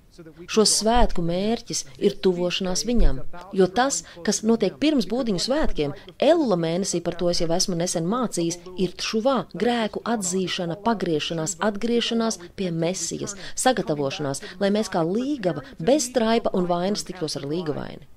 Šo 0.51 0.65
svētku 0.67 1.23
mērķis 1.23 1.85
ir 2.03 2.15
tuvošanās 2.23 2.83
viņam, 2.87 3.21
jo 3.55 3.67
tas, 3.71 4.01
kas 4.25 4.41
notiek 4.47 4.75
pirms 4.81 5.07
būdiņu 5.11 5.43
svētkiem, 5.43 5.93
Elula 6.29 6.57
mēnesī 6.59 6.99
par 7.03 7.15
to 7.19 7.29
es 7.31 7.39
jau 7.43 7.47
esmu 7.55 7.77
nesen 7.79 8.07
mācījis, 8.09 8.59
ir 8.83 8.95
šuvā 9.03 9.37
grēku 9.53 10.03
atzīšana, 10.15 10.79
pagriešanās, 10.87 11.55
atgriešanās 11.69 12.39
pie 12.59 12.71
mesijas, 12.71 13.37
sagatavošanās, 13.59 14.43
lai 14.63 14.73
mēs 14.75 14.91
kā 14.91 15.05
līgava 15.07 15.63
bez 15.79 16.09
straipa 16.11 16.51
un 16.55 16.67
vainas 16.71 17.07
tiktos 17.07 17.39
ar 17.39 17.47
līgavaini. 17.47 18.07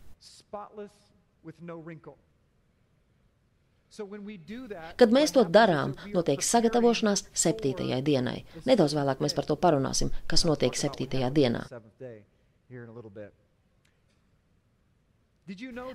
Kad 4.97 5.13
mēs 5.13 5.35
to 5.37 5.45
darām, 5.57 5.93
notiek 6.15 6.45
sagatavošanās 6.47 7.27
septītajai 7.45 8.01
dienai. 8.07 8.39
Nedaudz 8.69 8.97
vēlāk 8.97 9.21
mēs 9.25 9.37
par 9.37 9.49
to 9.49 9.59
parunāsim, 9.61 10.13
kas 10.31 10.47
notiek 10.49 10.79
septītajā 10.79 11.29
dienā. 11.37 11.67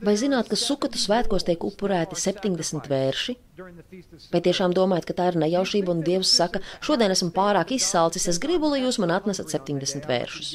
Vai 0.03 0.13
zināt, 0.19 0.49
ka 0.51 0.57
sukatu 0.59 0.99
svētkos 0.99 1.45
tiek 1.47 1.61
upurēti 1.63 2.17
70 2.19 2.89
vērši? 2.91 3.35
Vai 4.33 4.41
tiešām 4.43 4.73
domājat, 4.75 5.05
ka 5.07 5.15
tā 5.15 5.27
ir 5.31 5.37
nejaušība 5.39 5.93
un 5.93 6.01
Dievs 6.03 6.33
saka, 6.35 6.59
šodien 6.83 7.13
esmu 7.15 7.31
pārāk 7.35 7.71
izsalcis, 7.77 8.27
es 8.27 8.41
gribu, 8.43 8.67
lai 8.73 8.81
jūs 8.83 8.99
man 8.99 9.13
atnesat 9.15 9.53
70 9.55 10.03
vēršus? 10.09 10.49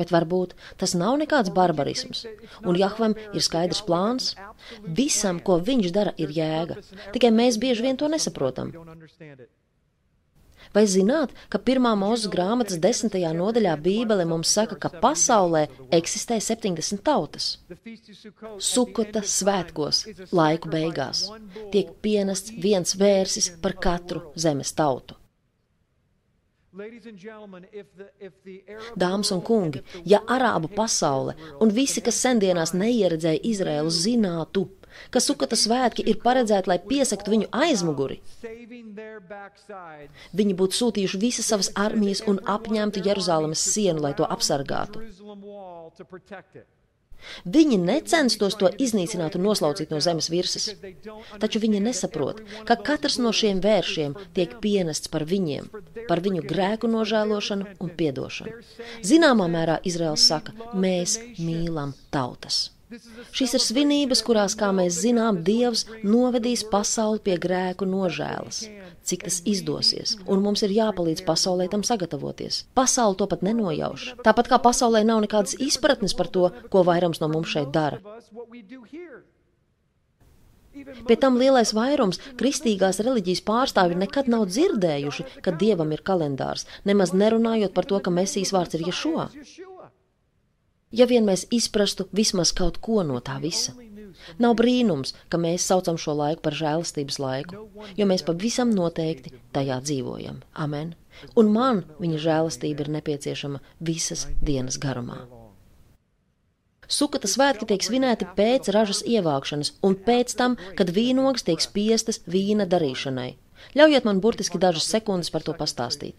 Bet 0.00 0.10
varbūt 0.10 0.56
tas 0.82 0.96
nav 0.98 1.20
nekāds 1.22 1.54
barbarisms, 1.54 2.24
un 2.66 2.80
Jahvam 2.80 3.14
ir 3.30 3.46
skaidrs 3.46 3.84
plāns. 3.86 4.32
Visam, 4.82 5.38
ko 5.38 5.60
viņš 5.62 5.94
dara, 5.94 6.16
ir 6.18 6.34
jēga, 6.34 6.80
tikai 7.14 7.30
mēs 7.30 7.62
bieži 7.62 7.86
vien 7.86 8.00
to 8.00 8.10
nesaprotam. 8.10 8.74
Vai 10.74 10.84
zināt, 10.90 11.32
ka 11.52 11.58
pirmā 11.58 11.94
mūzes 11.98 12.28
grāmatas 12.32 12.80
desmitajā 12.82 13.30
nodaļā 13.36 13.74
Bībele 13.84 14.26
mums 14.28 14.52
saka, 14.56 14.76
ka 14.76 14.90
pasaulē 15.02 15.66
eksistē 15.98 16.40
70 16.44 17.04
tautas? 17.04 17.46
Sukota 18.58 19.22
svētkos, 19.24 20.04
laiku 20.32 20.72
beigās, 20.72 21.28
tiek 21.72 21.94
pienests 22.04 22.54
viens 22.66 22.98
vērsis 22.98 23.54
par 23.62 23.78
katru 23.88 24.28
zemes 24.36 24.74
tautu. 24.76 25.16
Dāmas 29.02 29.32
un 29.34 29.40
kungi, 29.42 29.80
ja 30.06 30.20
arābu 30.30 30.68
pasaule 30.76 31.34
un 31.64 31.72
visi, 31.74 32.02
kas 32.04 32.20
sendienās 32.22 32.74
neieredzēja 32.76 33.40
Izraēlu, 33.50 33.90
zinātu, 33.90 34.68
ka 35.14 35.22
sukata 35.24 35.58
svētki 35.58 36.04
ir 36.12 36.20
paredzēti, 36.24 36.70
lai 36.72 36.78
piesaktu 36.92 37.34
viņu 37.34 37.50
aizmuguri. 37.66 38.20
Viņi 40.40 40.56
būtu 40.62 40.80
sūtījuši 40.80 41.22
visas 41.26 41.52
savas 41.52 41.72
armijas 41.74 42.24
un 42.30 42.42
apņemtu 42.56 43.04
Jeruzalemes 43.06 43.68
sienu, 43.74 44.02
lai 44.06 44.14
to 44.18 44.28
apsargātu. 44.28 45.04
Viņi 47.56 47.76
necenstos 47.82 48.54
to 48.60 48.68
iznīcināt 48.84 49.36
un 49.38 49.44
noslaucīt 49.48 49.90
no 49.94 49.98
zemes 50.04 50.28
virsmas, 50.30 50.68
taču 51.42 51.62
viņi 51.64 51.82
nesaprot, 51.88 52.40
ka 52.68 52.78
katrs 52.88 53.18
no 53.24 53.32
šiem 53.40 53.62
vēršiem 53.64 54.14
tiek 54.38 54.54
pienests 54.62 55.10
par 55.12 55.26
viņiem, 55.32 55.68
par 56.08 56.22
viņu 56.24 56.46
grēku 56.54 56.90
nožēlošanu 56.94 57.74
un 57.82 57.94
piedošanu. 58.00 58.56
Zināmā 59.12 59.50
mērā 59.50 59.80
Izraels 59.92 60.30
saka, 60.30 60.54
mēs 60.86 61.18
mīlam 61.42 61.96
tautas. 62.14 62.68
Šīs 63.36 63.52
ir 63.52 63.60
svinības, 63.60 64.22
kurās, 64.24 64.54
kā 64.56 64.70
mēs 64.72 65.02
zinām, 65.02 65.42
Dievs 65.44 65.84
novedīs 66.00 66.62
pasauli 66.72 67.20
pie 67.20 67.36
grēku 67.40 67.84
nožēlas, 67.88 68.62
cik 69.04 69.26
tas 69.26 69.42
izdosies, 69.52 70.16
un 70.24 70.40
mums 70.44 70.64
ir 70.64 70.72
jāpalīdz 70.72 71.24
pasaulē 71.26 71.68
tam 71.68 71.84
sagatavoties. 71.84 72.62
Pasaule 72.78 73.18
to 73.20 73.28
pat 73.28 73.44
nenojauš. 73.44 74.08
Tāpat 74.24 74.48
kā 74.48 74.60
pasaulē 74.64 75.04
nav 75.04 75.20
nekādas 75.26 75.58
izpratnes 75.60 76.16
par 76.16 76.32
to, 76.32 76.48
ko 76.72 76.84
vairums 76.88 77.20
no 77.20 77.28
mums 77.28 77.52
šeit 77.52 77.74
dara. 77.76 78.00
Pie 81.08 81.16
tam 81.20 81.36
lielais 81.40 81.74
vairums 81.74 82.20
kristīgās 82.40 83.02
reliģijas 83.04 83.44
pārstāvji 83.44 83.98
nekad 84.00 84.28
nav 84.32 84.46
dzirdējuši, 84.48 85.26
ka 85.44 85.52
dievam 85.60 85.92
ir 85.92 86.04
kalendārs, 86.06 86.68
nemaz 86.88 87.12
nerunājot 87.12 87.74
par 87.76 87.88
to, 87.90 88.00
ka 88.00 88.14
mesijas 88.14 88.54
vārds 88.54 88.78
ir 88.78 88.86
Ješua. 88.88 89.28
Ja 90.92 91.04
vien 91.06 91.26
mēs 91.28 91.44
izprastu 91.52 92.08
vismaz 92.16 92.54
kaut 92.56 92.78
ko 92.80 93.02
no 93.04 93.20
tā 93.20 93.36
visa. 93.42 93.74
Nav 94.42 94.54
brīnums, 94.58 95.14
ka 95.28 95.38
mēs 95.40 95.66
saucam 95.68 95.98
šo 96.00 96.14
laiku 96.18 96.42
par 96.44 96.56
žēlastības 96.56 97.18
laiku, 97.22 97.66
jo 97.96 98.06
mēs 98.08 98.24
pavisam 98.26 98.72
noteikti 98.74 99.34
tajā 99.54 99.78
dzīvojam. 99.84 100.40
Amen. 100.54 100.94
Un 101.36 101.52
man 101.52 101.82
viņa 102.00 102.22
žēlastība 102.24 102.86
ir 102.86 102.94
nepieciešama 102.98 103.60
visas 103.84 104.26
dienas 104.40 104.78
garumā. 104.80 105.26
Sukata 106.88 107.28
svētki 107.28 107.66
tiek 107.68 107.84
svinēti 107.84 108.30
pēc 108.36 108.70
ražas 108.72 109.02
ievākšanas 109.04 109.74
un 109.84 109.96
pēc 110.06 110.32
tam, 110.38 110.56
kad 110.78 110.88
vīnogas 110.96 111.44
tiek 111.44 111.60
spiestas 111.60 112.22
vīna 112.24 112.64
darīšanai. 112.64 113.34
Ļaujiet 113.78 114.06
man 114.08 114.20
burtiski 114.24 114.60
dažas 114.62 114.88
sekundes 114.90 115.30
par 115.34 115.44
to 115.46 115.54
pastāstīt. 115.58 116.18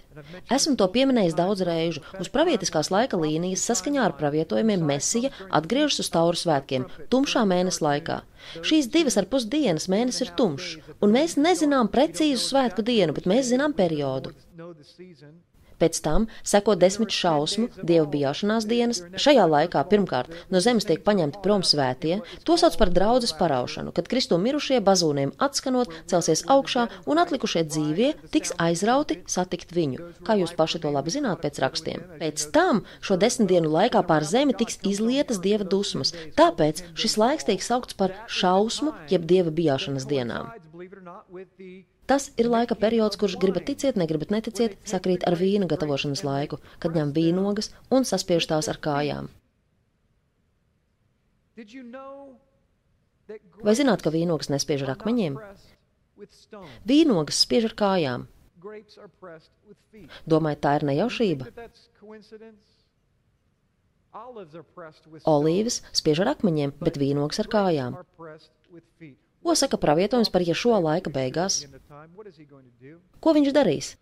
Esmu 0.54 0.76
to 0.80 0.88
pieminējis 0.94 1.38
daudz 1.38 1.64
reižu. 1.68 2.04
Uz 2.20 2.32
pravietiskās 2.34 2.92
laika 2.94 3.20
līnijas 3.20 3.66
saskaņā 3.70 4.06
ar 4.06 4.16
pravietojumiem 4.20 4.86
Mesija 4.92 5.34
atgriežas 5.50 6.04
uz 6.06 6.12
tauru 6.14 6.40
svētkiem 6.40 6.88
tumšā 7.14 7.46
mēnesa 7.50 7.86
laikā. 7.86 8.22
Šīs 8.66 8.90
divas 8.94 9.20
ar 9.20 9.28
pus 9.32 9.46
dienas 9.52 9.90
mēnesis 9.92 10.28
ir 10.28 10.34
tumšs, 10.40 10.72
un 11.04 11.14
mēs 11.16 11.38
nezinām 11.42 11.92
precīzu 11.92 12.42
svētku 12.46 12.86
dienu, 12.86 13.16
bet 13.18 13.30
mēs 13.30 13.52
zinām 13.52 13.76
periodu. 13.76 14.36
Pēc 15.80 16.02
tam 16.04 16.28
seko 16.44 16.76
desmit 16.80 17.14
šausmu, 17.16 17.70
dievu 17.84 18.08
bijāšanās 18.14 18.68
dienas. 18.70 19.02
Šajā 19.16 19.46
laikā 19.50 19.84
pirmkārt 19.92 20.34
no 20.52 20.62
zemes 20.64 20.88
tiek 20.90 21.04
paņemti 21.06 21.42
prom 21.44 21.64
svētie, 21.66 22.20
to 22.48 22.58
sauc 22.60 22.76
par 22.80 22.92
draudzes 22.96 23.34
paraušanu, 23.40 23.94
kad 23.96 24.10
Kristu 24.12 24.40
mirušie 24.42 24.82
bazūniem 24.86 25.34
atskanot 25.48 25.94
celsies 26.12 26.46
augšā 26.56 26.88
un 27.10 27.22
atlikušie 27.24 27.66
dzīvie 27.70 28.14
tiks 28.34 28.54
aizrauti 28.60 29.22
satikt 29.30 29.74
viņu, 29.76 30.12
kā 30.28 30.38
jūs 30.40 30.56
paši 30.60 30.84
to 30.84 30.94
labi 30.94 31.14
zināt 31.16 31.44
pēc 31.44 31.62
rakstiem. 31.64 32.06
Pēc 32.22 32.50
tam 32.56 32.84
šo 33.00 33.20
desmit 33.22 33.52
dienu 33.54 33.72
laikā 33.74 34.04
pār 34.08 34.28
zemi 34.28 34.58
tiks 34.58 34.82
izlietas 34.88 35.42
dieva 35.44 35.68
dusmas, 35.68 36.14
tāpēc 36.40 36.84
šis 37.00 37.20
laiks 37.22 37.48
tiek 37.50 37.64
saukts 37.64 37.98
par 38.00 38.16
šausmu 38.40 38.96
jeb 39.12 39.30
dieva 39.30 39.54
bijāšanas 39.54 40.10
dienām. 40.10 40.52
Tas 42.10 42.32
ir 42.42 42.48
laika 42.50 42.74
periods, 42.74 43.20
kurš 43.22 43.36
gribat 43.42 43.68
ticiet, 43.70 43.98
negribat 44.02 44.32
neticiet, 44.34 44.80
sakrīt 44.92 45.26
ar 45.30 45.36
vīna 45.38 45.68
gatavošanas 45.70 46.24
laiku, 46.26 46.58
kad 46.82 46.96
ņem 46.98 47.12
vīnogas 47.14 47.70
un 47.94 48.08
saspiež 48.10 48.48
tās 48.50 48.70
ar 48.72 48.80
kājām. 48.82 49.30
Vai 53.62 53.76
zināt, 53.78 54.02
ka 54.02 54.14
vīnogas 54.16 54.50
nespiež 54.50 54.88
ar 54.88 54.96
akmeņiem? 54.96 55.38
Vīnogas 56.90 57.44
spiež 57.46 57.70
ar 57.70 57.78
kājām. 57.84 58.26
Domājat, 60.34 60.62
tā 60.66 60.76
ir 60.80 60.88
nejaušība? 60.90 61.52
Olīves 65.30 65.82
spiež 66.02 66.24
ar 66.26 66.34
akmeņiem, 66.34 66.74
bet 66.82 66.98
vīnogs 66.98 67.40
ar 67.44 67.54
kājām. 67.54 68.00
Ko 69.44 69.56
saka 69.56 69.80
pravietojums 69.82 70.30
par 70.30 70.44
Ješo 70.46 70.76
laika 70.84 71.10
beigās? 71.10 71.64
Ko 73.24 73.34
viņš 73.34 73.52
darīs? 73.56 73.96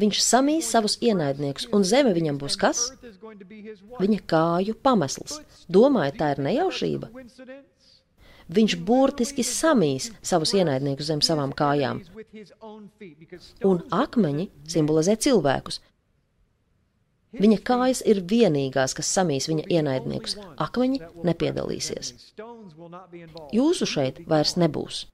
Viņš 0.00 0.20
samīs 0.24 0.68
savus 0.72 0.96
ienaidniekus, 1.04 1.68
un 1.76 1.84
zeme 1.86 2.14
viņam 2.16 2.38
būs 2.40 2.56
kas? 2.58 2.80
Viņa 4.00 4.18
kāju 4.32 4.74
pamesls. 4.82 5.38
Domāju, 5.68 6.16
tā 6.18 6.32
ir 6.34 6.42
nejaušība. 6.48 7.10
Viņš 8.54 8.76
burtiski 8.84 9.44
samīs 9.46 10.10
savus 10.20 10.52
ienaidniekus 10.56 11.08
zem 11.08 11.22
savām 11.24 11.54
kājām, 11.56 12.02
un 13.64 13.80
akmeņi 14.02 14.50
simbolizē 14.68 15.16
cilvēkus. 15.26 15.80
Viņa 17.34 17.58
kājas 17.66 18.02
ir 18.06 18.22
vienīgās, 18.30 18.94
kas 18.96 19.10
samīs 19.16 19.48
viņa 19.50 19.66
ienaidniekus. 19.78 20.36
Akmeņi 20.60 21.00
nepiedalīsies. 21.26 22.12
Jūsu 23.54 23.88
šeit 23.90 24.22
vairs 24.30 24.56
nebūs. 24.60 25.04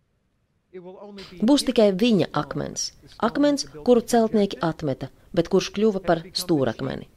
Būs 1.42 1.64
tikai 1.66 1.88
viņa 1.98 2.28
akmens, 2.40 2.92
akmens, 3.18 3.66
kuru 3.87 4.04
celtnieki 4.12 4.61
atmeta, 4.62 5.09
bet 5.35 5.48
kurš 5.50 5.72
kļuva 5.74 6.02
par 6.04 6.22
stūrakmeni. 6.30 7.09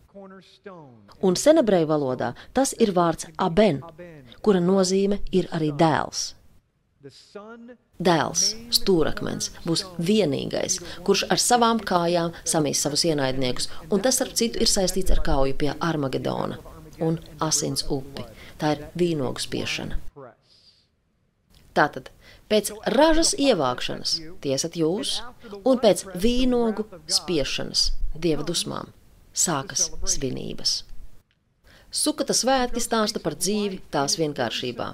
Un 1.24 1.38
senebreju 1.40 1.88
valodā 1.92 2.34
tas 2.58 2.74
ir 2.82 2.92
vārds 2.98 3.30
aben, 3.38 3.84
kura 4.42 4.60
nozīme 4.64 5.22
ir 5.32 5.52
arī 5.54 5.70
dēls. 5.78 6.32
Dēls, 7.04 8.44
stūrakmens, 8.78 9.50
būs 9.68 9.84
vienīgais, 10.00 10.80
kurš 11.08 11.26
ar 11.34 11.42
savām 11.42 11.82
kājām 11.84 12.32
samīs 12.48 12.84
savus 12.86 13.04
ienaidniekus, 13.10 13.70
un 13.92 14.04
tas, 14.04 14.16
starp 14.20 14.38
citu, 14.40 14.62
ir 14.64 14.72
saistīts 14.72 15.12
ar 15.12 15.24
kauju 15.26 15.58
pie 15.60 15.74
Armagedona 15.80 16.60
un 17.04 17.20
asins 17.44 17.86
upi. 17.92 18.26
Tā 18.62 18.76
ir 18.76 18.84
vīnogu 19.00 19.44
spiešana. 19.44 20.00
Tātad, 21.74 22.12
pēc 22.52 22.70
ražas 22.96 23.34
ievākšanas 23.36 24.18
tiesat 24.46 24.78
jūs, 24.78 25.18
un 25.66 25.82
pēc 25.84 26.06
vīnogu 26.14 26.86
spiešanas 27.10 27.88
dieva 28.14 28.46
dusmām 28.48 28.94
sākas 29.34 29.90
svinības. 30.06 30.84
Sukata 31.94 32.34
svētki 32.34 32.82
stāsta 32.82 33.22
par 33.22 33.36
dzīvi 33.38 33.82
tās 33.94 34.18
vienkāršībā. 34.22 34.94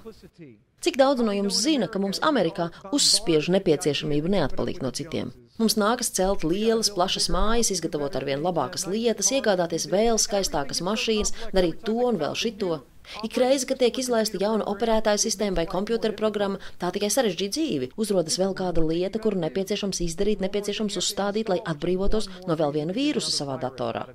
Cik 0.80 0.96
daudz 0.96 1.20
no 1.20 1.34
jums 1.36 1.58
zina, 1.60 1.90
ka 1.92 2.00
mums 2.00 2.22
Amerikā 2.24 2.70
uzspiež 2.96 3.50
nepieciešamību 3.52 4.30
neatpalikt 4.32 4.86
no 4.86 4.92
citiem? 4.96 5.34
Mums 5.60 5.76
nākas 5.76 6.08
celt 6.16 6.46
lielas, 6.48 6.88
plašas 6.96 7.28
mājas, 7.36 7.74
izgatavot 7.76 8.16
ar 8.16 8.24
vien 8.24 8.40
labākas 8.46 8.86
lietas, 8.88 9.34
iegādāties 9.36 9.90
vēl 9.92 10.16
skaistākas 10.16 10.80
mašīnas, 10.88 11.34
darīt 11.52 11.84
to 11.84 11.98
un 12.08 12.22
vēl 12.22 12.38
šito. 12.40 12.80
Ik 13.28 13.36
reizi, 13.42 13.68
kad 13.68 13.82
tiek 13.84 14.00
izlaista 14.00 14.40
jauna 14.40 14.70
operētāja 14.72 15.20
sistēma 15.26 15.60
vai 15.60 15.68
kompjutera 15.68 16.16
programma, 16.16 16.64
tā 16.80 16.94
tikai 16.96 17.12
sarežģīta 17.12 17.58
dzīvi. 17.58 17.92
Uzrodas 18.00 18.40
vēl 18.40 18.56
kāda 18.56 18.86
lieta, 18.86 19.20
kuru 19.20 19.44
nepieciešams 19.44 20.00
izdarīt, 20.08 20.40
nepieciešams 20.46 20.96
uzstādīt, 21.04 21.52
lai 21.52 21.60
atbrīvotos 21.74 22.32
no 22.48 22.56
vēl 22.56 22.78
viena 22.80 22.96
vīrusa 22.96 23.36
savā 23.36 23.60
datorā. 23.60 24.08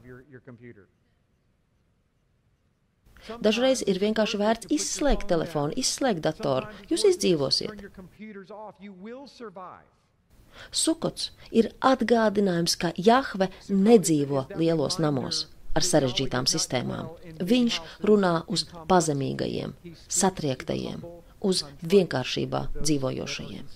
Dažreiz 3.45 3.83
ir 3.87 4.01
vienkārši 4.03 4.41
vērts 4.41 4.71
izslēgt 4.75 5.29
telefonu, 5.31 5.75
izslēgt 5.81 6.25
datoru. 6.27 6.69
Jūs 6.91 7.07
izdzīvosiet. 7.13 7.87
Sukots 10.71 11.33
ir 11.51 11.73
atgādinājums, 11.83 12.77
ka 12.79 12.93
Jahve 12.97 13.51
nedzīvo 13.69 14.47
lielos 14.61 15.01
namos 15.03 15.47
ar 15.75 15.83
sarežģītām 15.83 16.47
sistēmām. 16.47 17.11
Viņš 17.43 17.81
runā 18.07 18.35
uz 18.55 18.67
pazemīgajiem, 18.91 19.75
satriektajiem, 20.07 21.03
uz 21.51 21.65
vienkāršībā 21.95 22.69
dzīvojošajiem. 22.81 23.67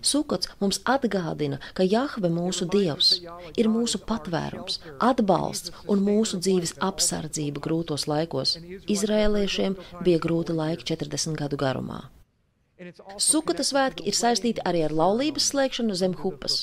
Sukots 0.00 0.48
mums 0.60 0.78
atgādina, 0.86 1.58
ka 1.74 1.84
Jahve 1.84 2.30
mūsu 2.32 2.66
dievs 2.70 3.10
ir 3.58 3.68
mūsu 3.72 4.00
patvērums, 4.06 4.78
atbalsts 5.10 5.74
un 5.90 6.04
mūsu 6.06 6.38
dzīves 6.38 6.76
apsardzība 6.90 7.62
grūtos 7.66 8.06
laikos. 8.10 8.56
Izrēliešiem 8.94 9.76
bija 10.06 10.22
grūti 10.22 10.56
laiki 10.56 10.86
40 10.94 11.38
gadu 11.42 11.58
garumā. 11.60 12.04
Sukota 13.20 13.66
svētki 13.66 14.06
ir 14.08 14.16
saistīti 14.16 14.62
arī 14.64 14.86
ar 14.86 14.94
laulības 14.96 15.50
slēgšanu 15.52 15.98
zem 16.00 16.14
hupas. 16.22 16.62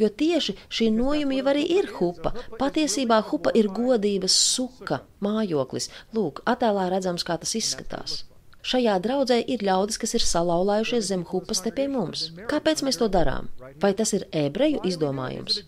Jo 0.00 0.08
tieši 0.08 0.56
šī 0.72 0.88
nojuma 0.94 1.36
jau 1.36 1.48
arī 1.52 1.62
ir 1.76 1.90
hupa. 1.98 2.32
Patiesībā 2.58 3.20
hupa 3.28 3.52
ir 3.54 3.68
godības 3.76 4.34
suka, 4.56 5.02
mājoklis. 5.22 5.90
Lūk, 6.16 6.40
attēlā 6.48 6.88
redzams, 6.90 7.26
kā 7.28 7.36
tas 7.38 7.52
izskatās. 7.60 8.22
Šajā 8.62 8.94
draudzē 9.02 9.40
ir 9.50 9.64
ļaudis, 9.66 9.98
kas 9.98 10.14
ir 10.14 10.22
salauzājušies 10.22 11.08
zem 11.08 11.24
hupas 11.26 11.64
te 11.64 11.72
pie 11.74 11.88
mums. 11.90 12.28
Kāpēc 12.50 12.84
mēs 12.86 13.00
to 13.00 13.08
darām? 13.10 13.48
Vai 13.82 13.90
tas 13.98 14.14
ir 14.14 14.28
ebreju 14.30 14.84
izdomājums? 14.86 15.58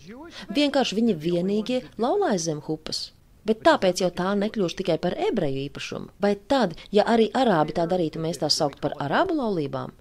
Vienkārši 0.55 0.99
viņi 1.01 1.17
vienīgie 1.27 1.81
laulājas 1.99 2.47
zem 2.47 2.63
hupas. 2.69 3.09
Bet 3.45 3.61
tāpēc 3.67 4.01
jau 4.01 4.13
tā 4.15 4.31
nekļūst 4.41 4.79
tikai 4.79 4.97
par 5.03 5.19
ebreju 5.27 5.67
īpašumu. 5.67 6.15
Vai 6.23 6.33
tad, 6.53 6.79
ja 6.95 7.05
arī 7.11 7.29
arābi 7.35 7.75
tā 7.77 7.85
darītu, 7.91 8.23
mēs 8.23 8.41
tās 8.41 8.57
saukt 8.63 8.81
par 8.81 8.95
arābu 9.03 9.37
laulībām? 9.43 9.93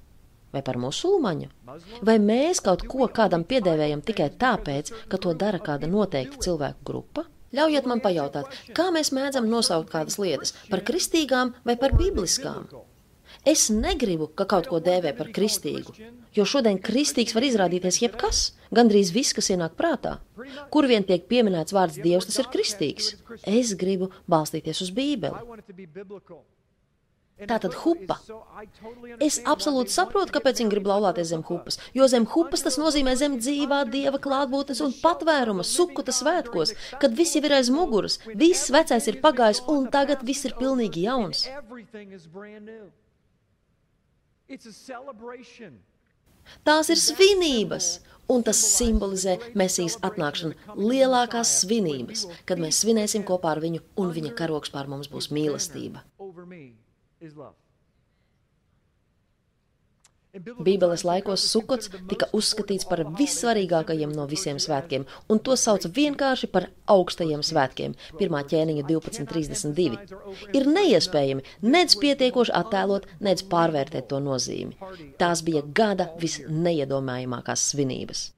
Vai 0.54 0.62
par 0.62 0.78
musulmaņu? 0.78 1.50
Vai 2.06 2.20
mēs 2.22 2.62
kaut 2.64 2.86
ko 2.88 3.10
kādam 3.10 3.44
piedēvējam 3.50 4.06
tikai 4.06 4.30
tāpēc, 4.40 4.94
ka 5.10 5.18
to 5.18 5.34
dara 5.34 5.60
kāda 5.60 5.90
noteikta 5.90 6.46
cilvēku 6.46 6.86
grupa? 6.92 7.26
Ļaujiet 7.54 7.86
man 7.90 8.02
pajautāt, 8.02 8.50
kā 8.74 8.88
mēs 8.94 9.12
mēdzam 9.14 9.46
nosaukt 9.50 9.92
kādas 9.94 10.18
lietas- 10.18 10.56
par 10.72 10.82
kristīgām 10.82 11.54
vai 11.64 11.76
par 11.78 11.92
bibliskām? 11.92 12.66
Es 13.46 13.70
negribu, 13.70 14.30
ka 14.36 14.46
kaut 14.46 14.68
ko 14.72 14.80
dēvē 14.80 15.18
par 15.18 15.28
kristīgu, 15.36 15.94
jo 16.34 16.46
šodien 16.46 16.80
kristīgs 16.80 17.36
var 17.36 17.44
izrādīties 17.44 18.00
jebkas, 18.02 18.52
gandrīz 18.72 19.12
viss, 19.12 19.34
kas 19.34 19.50
ienāk 19.50 19.76
prātā. 19.76 20.20
Kur 20.72 20.88
vien 20.88 21.04
tiek 21.04 21.28
pieminēts 21.28 21.76
vārds 21.76 22.02
Dievs, 22.02 22.26
tas 22.26 22.40
ir 22.40 22.46
kristīgs. 22.54 23.16
Es 23.44 23.74
gribu 23.76 24.12
balstīties 24.30 24.82
uz 24.82 24.92
Bībeli. 24.92 25.34
Tātad 27.50 27.76
hupa. 27.84 28.18
Es 29.24 29.40
absolūti 29.50 29.94
saprotu, 29.94 30.34
kāpēc 30.36 30.62
viņi 30.62 30.72
grib 30.74 30.88
laulāties 30.90 31.32
zem 31.34 31.44
hupas. 31.48 31.80
Jo 31.98 32.08
zem 32.12 32.28
hupas 32.30 32.66
tas 32.66 32.80
nozīmē 32.82 33.16
zem 33.20 33.38
dzīvā 33.42 33.84
dieva 33.92 34.22
klātbūtnes 34.24 34.82
un 34.86 34.96
patvēruma 35.02 35.66
sukuta 35.68 36.16
svētkos, 36.16 36.76
kad 37.02 37.16
viss 37.18 37.38
jau 37.38 37.44
ir 37.46 37.58
aiz 37.60 37.72
muguras, 37.74 38.20
viss 38.40 38.72
vecais 38.74 39.08
ir 39.12 39.22
pagājis 39.24 39.64
un 39.74 39.90
tagad 39.94 40.24
viss 40.28 40.46
ir 40.48 40.58
pilnīgi 40.60 41.08
jauns. 41.08 41.48
Tās 46.68 46.90
ir 46.92 47.00
svinības, 47.00 47.88
un 48.34 48.44
tas 48.46 48.60
simbolizē 48.76 49.38
Mēsīs 49.60 49.98
atnākšanu 50.08 50.78
lielākās 50.80 51.58
svinības, 51.64 52.26
kad 52.50 52.62
mēs 52.62 52.84
svinēsim 52.84 53.26
kopā 53.28 53.56
ar 53.56 53.64
viņu, 53.64 53.84
un 54.04 54.14
viņa 54.16 54.34
karoks 54.40 54.74
pār 54.74 54.92
mums 54.92 55.12
būs 55.12 55.32
mīlestība. 55.36 56.04
Bībeles 60.66 61.04
laikos 61.06 61.44
sukots 61.46 61.92
tika 62.10 62.26
uzskatīts 62.34 62.88
par 62.90 63.04
vissvarīgākajiem 63.20 64.16
no 64.18 64.26
visiem 64.32 64.58
svētkiem, 64.64 65.06
un 65.30 65.42
to 65.46 65.54
sauc 65.64 65.86
vienkārši 65.98 66.50
par 66.56 66.66
augstajiem 66.90 67.44
svētkiem. 67.46 67.94
Pirmā 68.18 68.42
ķēniņa 68.50 68.88
12.32. 68.90 70.02
Ir 70.58 70.70
neiespējami 70.74 71.46
nedz 71.76 72.00
pietiekoši 72.02 72.56
attēlot, 72.64 73.06
nedz 73.30 73.46
pārvērtēt 73.54 74.10
to 74.10 74.24
nozīmi. 74.26 74.74
Tās 75.22 75.46
bija 75.46 75.62
gada 75.82 76.10
visneiedomājamākās 76.24 77.70
svinības. 77.76 78.32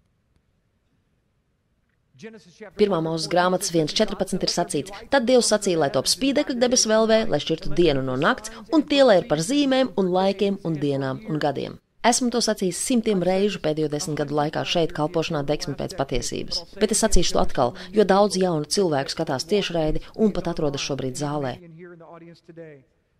Pirmā 2.80 3.02
mūzes 3.04 3.28
grāmatas 3.28 3.74
1.14 3.76 4.44
ir 4.46 4.52
sacīts: 4.52 4.94
Tad 5.12 5.26
Dievs 5.28 5.50
sacīja, 5.52 5.82
lai 5.82 5.90
top 5.92 6.08
spīdekļi 6.08 6.56
debesu 6.62 6.92
vēlvē, 6.92 7.18
lai 7.28 7.42
šķirtu 7.44 7.74
dienu 7.76 8.04
no 8.08 8.16
nakts, 8.22 8.54
un 8.72 8.86
tie 8.88 9.02
lai 9.04 9.18
ir 9.20 9.28
par 9.32 9.44
zīmēm, 9.44 9.92
un 10.00 10.14
laikiem, 10.16 10.62
un 10.64 10.80
dienām 10.80 11.20
un 11.28 11.42
gadiem. 11.44 11.76
Esmu 12.06 12.30
to 12.32 12.40
sacījis 12.46 12.80
simtiem 12.88 13.24
reižu 13.26 13.60
pēdējo 13.66 13.92
desmit 13.92 14.20
gadu 14.22 14.38
laikā 14.40 14.64
šeit, 14.72 14.96
kalpošanā 14.96 15.42
deksmi 15.50 15.76
pēc 15.76 15.98
patiesības. 16.00 16.62
Bet 16.80 16.96
es 16.96 17.02
sacīšu 17.04 17.36
to 17.36 17.42
atkal, 17.44 17.76
jo 17.98 18.08
daudz 18.08 18.38
jaunu 18.40 18.70
cilvēku 18.78 19.12
skatās 19.12 19.50
tiešraidi 19.52 20.06
un 20.16 20.32
pat 20.32 20.54
atrodas 20.54 20.86
šobrīd 20.86 21.18
zālē. 21.20 21.58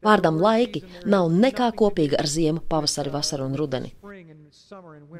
Vārdam 0.06 0.38
laiki 0.42 0.84
nav 1.10 1.32
nekā 1.34 1.72
kopīga 1.80 2.20
ar 2.22 2.30
ziemu, 2.30 2.62
pavasari, 2.70 3.14
vasaru 3.14 3.48
un 3.50 3.58
rudeni. 3.60 3.94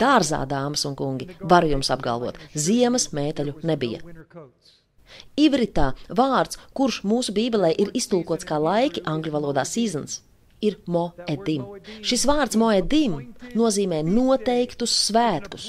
Dārzā, 0.02 0.42
dāmas 0.50 0.86
un 0.90 0.96
kungi, 1.00 1.30
varu 1.42 1.72
jums 1.72 1.92
apgalvot, 1.94 2.38
ziemas 2.68 3.10
mēteļu 3.16 3.60
nebija. 3.70 4.02
Ivritā 5.40 5.92
vārds, 6.20 6.60
kurš 6.78 7.02
mūsu 7.08 7.34
bībelē 7.36 7.72
ir 7.82 7.92
iztulkots 7.98 8.48
kā 8.48 8.58
laiki, 8.62 9.04
angļu 9.06 9.34
valodā 9.36 9.64
seasons, 9.68 10.20
ir 10.62 10.78
moedim. 10.88 11.66
Šis 12.06 12.26
vārds 12.28 12.58
moedim 12.60 13.18
nozīmē 13.56 14.02
noteiktus 14.08 14.94
svētkus. 15.08 15.68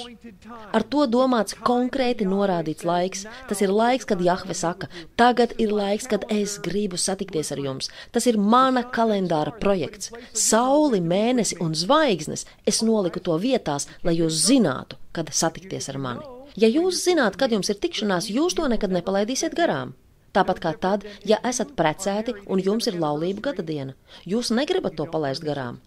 Ar 0.74 0.84
to 0.92 1.06
domāts 1.10 1.56
konkrēti 1.66 2.26
norādīts 2.28 2.86
laiks. 2.86 3.24
Tas 3.48 3.62
ir 3.64 3.74
laiks, 3.74 4.06
kad 4.08 4.22
Jahve 4.22 4.54
saka, 4.54 4.90
tagad 5.16 5.54
ir 5.62 5.74
laiks, 5.74 6.08
kad 6.10 6.26
es 6.32 6.58
gribu 6.62 7.00
satikties 7.00 7.52
ar 7.54 7.62
jums. 7.62 7.90
Tas 8.12 8.26
ir 8.30 8.38
mana 8.38 8.84
kalendāra 8.96 9.54
projekts. 9.60 10.12
Sauli, 10.32 11.02
mēnesi 11.02 11.60
un 11.62 11.74
zvaigznes 11.74 12.46
es 12.66 12.82
noliku 12.86 13.20
to 13.20 13.36
vietās, 13.42 13.88
lai 14.06 14.16
jūs 14.20 14.40
zinātu, 14.48 14.98
kad 15.16 15.32
satikties 15.32 15.90
ar 15.92 16.00
mani. 16.02 16.26
Ja 16.56 16.68
jūs 16.72 17.02
zināt, 17.04 17.36
kad 17.36 17.52
jums 17.52 17.68
ir 17.68 17.76
tikšanās, 17.82 18.30
jūs 18.32 18.56
to 18.56 18.64
nekad 18.72 18.94
nepalaidīsiet 18.94 19.56
garām. 19.56 19.92
Tāpat 20.34 20.60
kā 20.62 20.72
tad, 20.80 21.04
ja 21.24 21.38
esat 21.48 21.74
precēti 21.78 22.34
un 22.46 22.62
jums 22.62 22.88
ir 22.90 22.98
laulība 23.00 23.50
gada 23.50 23.64
diena, 23.66 23.94
jūs 24.24 24.52
negribat 24.54 24.96
to 24.98 25.06
palaist 25.12 25.44
garām. 25.44 25.80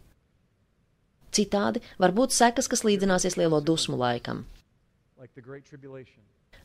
Citādi 1.35 1.83
var 2.01 2.13
būt 2.17 2.33
sekas, 2.33 2.69
kas 2.71 2.85
līdzināsies 2.87 3.37
lielo 3.37 3.59
dusmu 3.61 3.99
laikam. 3.99 4.45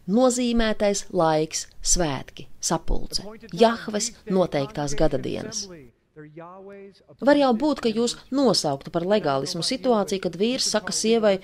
Nozīmētais 0.04 1.06
laiks, 1.16 1.66
svētki, 1.80 2.46
sapulce, 2.60 3.24
Jahves 3.52 4.12
noteiktās 4.28 4.96
gada 4.96 5.20
dienas. 5.20 5.66
Var 6.14 7.38
jau 7.40 7.50
būt, 7.58 7.80
ka 7.82 7.90
jūs 7.90 8.12
nosauktu 8.30 8.92
par 8.94 9.06
legālismu 9.10 9.64
situāciju, 9.66 10.22
kad 10.22 10.36
vīrs 10.38 10.68
saka 10.70 10.94
sievai, 10.94 11.40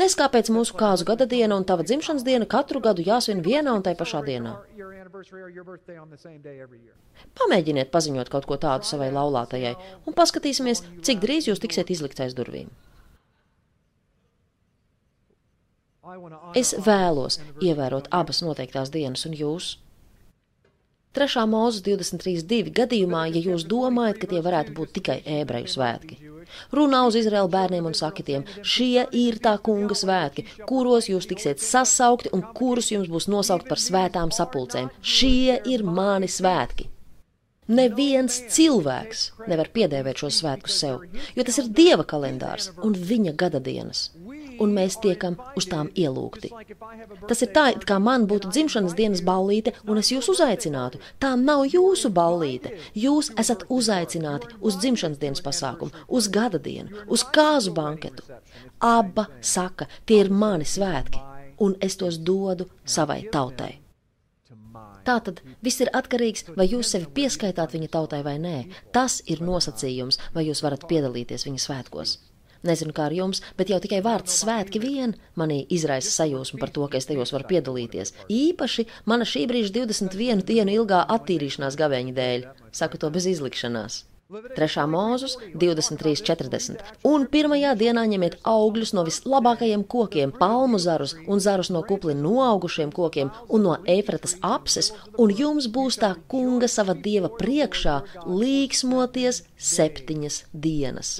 neskāpēc 0.00 0.50
mūsu 0.50 0.74
kāzu 0.80 1.06
gada 1.06 1.26
diena 1.30 1.54
un 1.54 1.66
tava 1.68 1.86
dzimšanas 1.86 2.26
diena 2.26 2.48
katru 2.50 2.82
gadu 2.82 3.04
jāsvin 3.06 3.44
vienā 3.46 3.76
un 3.78 3.86
tai 3.86 3.94
pašā 4.00 4.24
dienā. 4.26 4.56
Pamēģiniet 7.38 7.94
paziņot 7.94 8.34
kaut 8.34 8.50
ko 8.50 8.58
tādu 8.58 8.90
savai 8.90 9.12
laulātajai 9.14 9.74
un 10.02 10.18
paskatīsimies, 10.18 10.82
cik 11.06 11.22
drīz 11.22 11.50
jūs 11.52 11.62
tiksiet 11.62 11.94
izlikt 11.94 12.18
aiz 12.18 12.34
durvīm. 12.34 12.74
Es 16.58 16.74
vēlos 16.74 17.38
ievērot 17.62 18.10
abas 18.10 18.42
noteiktās 18.42 18.90
dienas 18.90 19.26
un 19.28 19.38
jūs. 19.38 19.76
3. 21.16 21.44
mūzes 21.48 21.80
23.2. 21.86 22.72
gadījumā, 22.76 23.22
ja 23.32 23.40
jūs 23.40 23.64
domājat, 23.68 24.18
ka 24.20 24.28
tie 24.28 24.42
varētu 24.44 24.74
būt 24.76 24.90
tikai 24.98 25.22
ebreju 25.40 25.70
svētki. 25.72 26.18
Runā 26.72 27.00
uz 27.08 27.16
Izraēlu 27.16 27.48
bērniem 27.52 27.88
un 27.88 27.96
saki 27.96 28.24
tiem, 28.24 28.44
šie 28.60 29.06
ir 29.16 29.38
tā 29.44 29.54
kunga 29.64 29.96
svētki, 29.96 30.44
kuros 30.68 31.08
jūs 31.08 31.28
tiksiet 31.30 31.64
sasaukti 31.64 32.32
un 32.36 32.44
kurus 32.56 32.92
jums 32.92 33.08
būs 33.12 33.28
nosaukt 33.32 33.68
par 33.68 33.80
svētām 33.80 34.32
sapulcēm. 34.36 34.92
Šie 35.00 35.58
ir 35.68 35.84
mani 35.84 36.28
svētki. 36.28 36.90
Neviens 37.68 38.38
cilvēks 38.52 39.24
nevar 39.48 39.68
piedēvēt 39.74 40.22
šos 40.24 40.40
svētkus 40.40 40.78
sev, 40.80 41.02
jo 41.36 41.44
tas 41.44 41.58
ir 41.60 41.68
Dieva 41.68 42.04
kalendārs 42.08 42.70
un 42.80 42.96
viņa 42.96 43.34
gada 43.36 43.60
dienas 43.60 44.08
un 44.62 44.74
mēs 44.76 44.98
tiekam 45.02 45.38
uz 45.58 45.68
tām 45.70 45.90
ielūgti. 45.94 46.50
Tas 47.28 47.42
ir 47.44 47.52
tā, 47.54 47.68
it 47.76 47.86
kā 47.88 47.98
man 48.02 48.26
būtu 48.30 48.52
dzimšanas 48.54 48.96
dienas 48.98 49.24
ballīte, 49.24 49.74
un 49.86 50.00
es 50.02 50.12
jūs 50.12 50.30
uzaicinātu. 50.34 51.00
Tā 51.22 51.34
nav 51.40 51.64
jūsu 51.68 52.10
ballīte. 52.14 52.74
Jūs 52.94 53.32
esat 53.40 53.66
uzaicināti 53.68 54.52
uz 54.60 54.78
dzimšanas 54.82 55.20
dienas 55.22 55.44
pasākumu, 55.44 55.94
uz 56.08 56.28
gada 56.28 56.60
dienu, 56.62 57.04
uz 57.08 57.24
kāzu 57.34 57.74
banketu. 57.76 58.24
Abba 58.80 59.28
saka, 59.40 59.88
tie 60.06 60.22
ir 60.24 60.30
mani 60.30 60.66
svētki, 60.68 61.20
un 61.64 61.76
es 61.82 61.98
tos 61.98 62.18
dodu 62.18 62.68
savai 62.86 63.24
tautai. 63.32 63.78
Tātad 65.08 65.40
viss 65.64 65.80
ir 65.80 65.88
atkarīgs, 65.96 66.50
vai 66.56 66.66
jūs 66.68 66.90
sevi 66.92 67.08
pieskaitāt 67.16 67.72
viņa 67.72 67.88
tautai 67.94 68.20
vai 68.26 68.36
nē. 68.42 68.56
Tas 68.92 69.22
ir 69.32 69.40
nosacījums, 69.40 70.20
vai 70.34 70.44
jūs 70.50 70.60
varat 70.64 70.84
piedalīties 70.90 71.46
viņa 71.48 71.64
svētkos. 71.64 72.18
Nezinu, 72.68 72.92
kā 72.96 73.06
ar 73.08 73.14
jums, 73.16 73.40
bet 73.56 73.72
jau 73.72 73.78
tikai 73.80 74.02
vārds 74.04 74.42
svētki 74.42 74.82
vien 74.82 75.14
manī 75.40 75.62
izraisa 75.72 76.12
sajūsmu 76.12 76.60
par 76.60 76.72
to, 76.74 76.84
ka 76.90 77.00
es 77.00 77.08
tajos 77.08 77.32
varu 77.32 77.48
piedalīties. 77.54 78.14
Īpaši 78.28 78.86
mana 79.08 79.28
šī 79.28 79.46
brīža 79.48 79.74
21 79.80 80.44
dienu 80.52 80.76
ilgā 80.82 81.04
attīrīšanās 81.16 81.80
gavēņa 81.80 82.14
dēļ. 82.20 82.46
Saku 82.76 83.00
to 83.00 83.10
bez 83.14 83.30
izlikšanās. 83.32 84.02
3. 84.28 84.82
mūzus 84.92 85.38
23.40. 85.56 86.82
Un 87.08 87.22
pirmajā 87.32 87.70
dienā 87.80 88.02
ņemiet 88.10 88.34
augļus 88.44 88.90
no 88.92 89.06
vislabākajiem 89.06 89.86
kokiem, 89.88 90.34
palmu 90.36 90.76
zarus 90.84 91.14
un 91.24 91.40
zarus 91.40 91.70
no 91.72 91.80
kupli 91.88 92.12
noaugušiem 92.12 92.92
kokiem 92.92 93.30
un 93.48 93.64
no 93.64 93.76
efratas 93.88 94.34
apses, 94.44 94.90
un 95.16 95.32
jums 95.32 95.70
būs 95.72 95.96
tā 96.02 96.10
kunga 96.28 96.68
sava 96.68 96.92
dieva 96.92 97.30
priekšā 97.38 97.94
līksmoties 98.28 99.46
septiņas 99.56 100.36
dienas. 100.52 101.14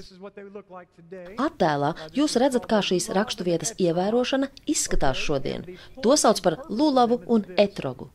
Attēlā 1.46 1.94
jūs 2.12 2.36
redzat, 2.36 2.68
kā 2.68 2.82
šīs 2.84 3.08
raksturvietas 3.16 3.72
ievērošana 3.80 4.50
izskatās 4.68 5.16
šodien. 5.16 5.64
To 6.04 6.12
sauc 6.20 6.44
par 6.44 6.58
lulavu 6.68 7.22
un 7.24 7.48
etrogu. 7.56 8.10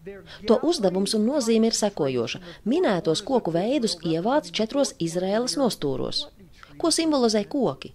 To 0.45 0.61
uzdevums 0.61 1.17
un 1.17 1.25
nozīme 1.31 1.73
ir 1.73 1.81
sekojoša. 1.81 2.45
Minētos 2.69 3.25
koku 3.25 3.57
veidus 3.57 3.97
ievāc 4.05 4.53
četros 4.53 4.82
četros 4.83 4.99
Izraēlas 4.99 5.55
nostūros. 5.57 6.27
Ko 6.77 6.91
simbolizē 6.91 7.45
koki? 7.47 7.93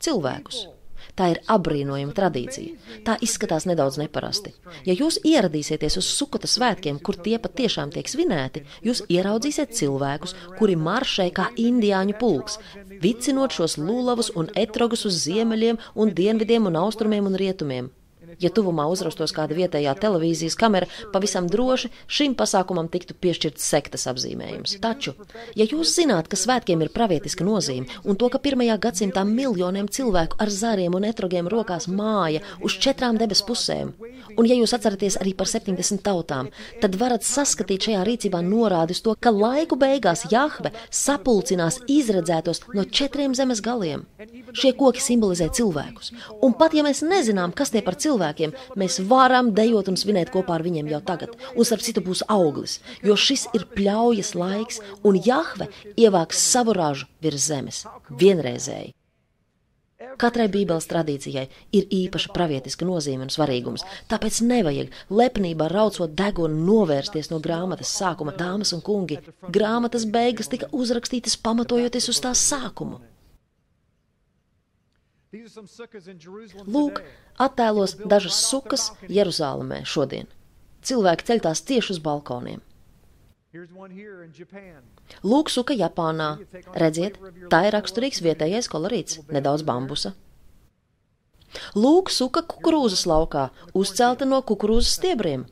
Cilvēkus. 0.00 0.68
Tā 1.14 1.28
ir 1.34 1.40
apbrīnojama 1.46 2.14
tradīcija. 2.16 2.78
Tā 3.04 3.16
izskatās 3.20 3.66
nedaudz 3.68 3.98
neparasti. 4.00 4.54
Ja 4.86 4.94
jūs 4.94 5.20
ieradīsieties 5.22 5.98
uz 6.00 6.06
sukota 6.08 6.48
svētkiem, 6.48 6.98
kur 6.98 7.14
tie 7.16 7.38
patiešām 7.38 7.92
tiek 7.92 8.08
svinēti, 8.08 8.64
jūs 8.82 9.04
ieraudzīsiet 9.08 9.76
cilvēkus, 9.76 10.34
kuri 10.58 10.76
maršē 10.76 11.28
kā 11.36 11.50
indiāņu 11.60 12.16
pulks, 12.18 12.58
vicinot 13.02 13.52
šos 13.52 13.76
lūlavus 13.76 14.32
un 14.34 14.48
etrogus 14.56 15.04
uz 15.04 15.20
ziemeļiem 15.26 15.78
un 15.94 16.14
dienvidiem 16.14 16.66
un 16.66 16.80
austrumiem 16.80 17.28
un 17.28 17.36
rietumiem. 17.36 17.92
Ja 18.42 18.50
tuvumā 18.54 18.86
uzrastos 18.90 19.34
kāda 19.36 19.56
vietējā 19.56 19.94
televīzijas 20.00 20.56
kamera, 20.58 20.88
pavisam 21.12 21.48
droši 21.50 21.90
šim 22.06 22.34
pasākumam 22.38 22.88
tiktu 22.92 23.16
piešķirts 23.20 23.68
sektas 23.74 24.06
apzīmējums. 24.10 24.78
Taču, 24.84 25.14
ja 25.58 25.66
jūs 25.68 25.94
zināt, 25.96 26.28
ka 26.30 26.38
svētkiem 26.38 26.82
ir 26.84 26.92
pravietiska 26.94 27.46
nozīme 27.46 28.00
un 28.04 28.18
to, 28.20 28.30
ka 28.32 28.40
pirmajā 28.42 28.76
gadsimtā 28.86 29.24
miljoniem 29.28 29.88
cilvēku 29.88 30.38
ar 30.42 30.52
zariem 30.52 30.94
un 30.96 31.06
etrogiem 31.08 31.48
rokās 31.50 31.88
māja 31.88 32.42
uz 32.64 32.76
četrām 32.80 33.18
debes 33.20 33.42
pusēm, 33.46 33.92
un 34.38 34.48
ja 34.48 34.56
jūs 34.58 34.74
atceraties 34.76 35.18
arī 35.22 35.34
par 35.38 35.50
70 35.50 36.02
tautām, 36.04 36.50
tad 36.82 36.98
varat 37.00 37.26
saskatīt 37.26 37.88
šajā 37.88 38.02
rīcībā 38.06 38.40
norādi 38.44 38.96
uz 38.96 39.02
to, 39.04 39.14
ka 39.20 39.32
laiku 39.34 39.78
beigās 39.80 40.26
Jahve 40.32 40.72
sapulcinās 40.90 41.80
izredzētos 41.90 42.64
no 42.74 42.84
četriem 42.84 43.34
zemes 43.36 43.62
galiem. 43.64 44.04
Šie 44.54 44.74
koki 44.78 45.02
simbolizē 45.02 45.50
cilvēkus, 45.54 46.12
un 46.44 46.54
pat 46.58 46.74
ja 46.76 46.84
mēs 46.86 47.02
nezinām, 47.06 47.54
kas 47.56 47.72
tie 47.74 47.82
par 47.84 47.98
cilvēkiem, 48.00 48.23
cilvēkiem, 48.24 48.54
mēs 48.76 49.00
varam 49.08 49.52
dejot 49.54 49.88
un 49.88 49.96
svinēt 49.96 50.32
kopā 50.32 50.56
ar 50.56 50.64
viņiem 50.64 50.88
jau 50.88 51.00
tagad. 51.04 51.36
Un 51.56 51.64
starp 51.64 51.82
citu 51.82 52.00
būs 52.00 52.24
auglis, 52.28 52.80
jo 53.02 53.16
šis 53.16 53.48
ir 53.54 53.66
pļaujas 53.74 54.34
laiks, 54.34 54.80
un 55.04 55.20
Jahve 55.24 55.68
ievāks 55.96 56.38
savu 56.38 56.72
ražu 56.72 57.06
virs 57.20 57.48
zemes 57.48 57.86
vienreizēji. 58.10 58.94
Katrai 60.18 60.46
Bībeles 60.52 60.84
tradīcijai 60.86 61.46
ir 61.72 61.86
īpaša 61.90 62.30
pravietiska 62.34 62.84
nozīme 62.84 63.24
un 63.24 63.32
svarīgums, 63.32 63.82
tāpēc 64.10 64.42
nevajag 64.44 64.92
lepnībā 65.10 65.66
raucot 65.70 66.12
degunu 66.14 66.60
novērsties 66.66 67.30
no 67.32 67.40
grāmatas 67.40 67.94
sākuma, 67.98 68.34
dāmas 68.36 68.74
un 68.76 68.82
kungi. 68.84 69.18
Grāmatas 69.48 70.04
beigas 70.04 70.50
tika 70.52 70.68
uzrakstītas 70.72 71.38
pamatojoties 71.40 72.10
uz 72.12 72.20
tās 72.20 72.44
sākumu. 72.52 73.00
Lūk, 76.66 77.00
attēlos 77.46 77.96
dažas 78.10 78.38
sukas 78.50 78.90
Jeruzālēmē 79.08 79.82
šodien. 79.88 80.30
Cilvēki 80.84 81.26
ceļ 81.30 81.42
tās 81.46 81.64
tieši 81.64 81.96
uz 81.96 82.00
balkoniem. 82.04 82.60
Lūk, 85.22 85.50
suka 85.52 85.76
Japānā. 85.78 86.28
Redziet, 86.74 87.18
tā 87.52 87.64
ir 87.68 87.74
raksturīgs 87.76 88.22
vietējais 88.24 88.68
kolorīts, 88.72 89.20
nedaudz 89.30 89.62
bambusa. 89.66 90.14
Lūk, 91.78 92.10
suka 92.10 92.42
kukurūzas 92.50 93.04
laukā, 93.06 93.48
uzcelta 93.78 94.26
no 94.26 94.40
kukurūzas 94.42 94.96
stiebriem. 94.98 95.46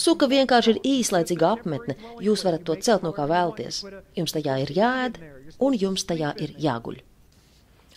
Suka 0.00 0.26
vienkārši 0.30 0.74
ir 0.74 0.80
īslaicīga 0.96 1.52
apmetne, 1.58 1.98
jūs 2.24 2.42
varat 2.46 2.64
to 2.66 2.78
celt 2.82 3.04
no 3.06 3.12
kā 3.14 3.28
vēlties. 3.30 3.84
Jums 4.16 4.34
tajā 4.34 4.56
ir 4.64 4.72
jāēd, 4.80 5.20
un 5.60 5.76
jums 5.84 6.08
tajā 6.08 6.32
ir 6.42 6.56
jāguļ. 6.58 7.02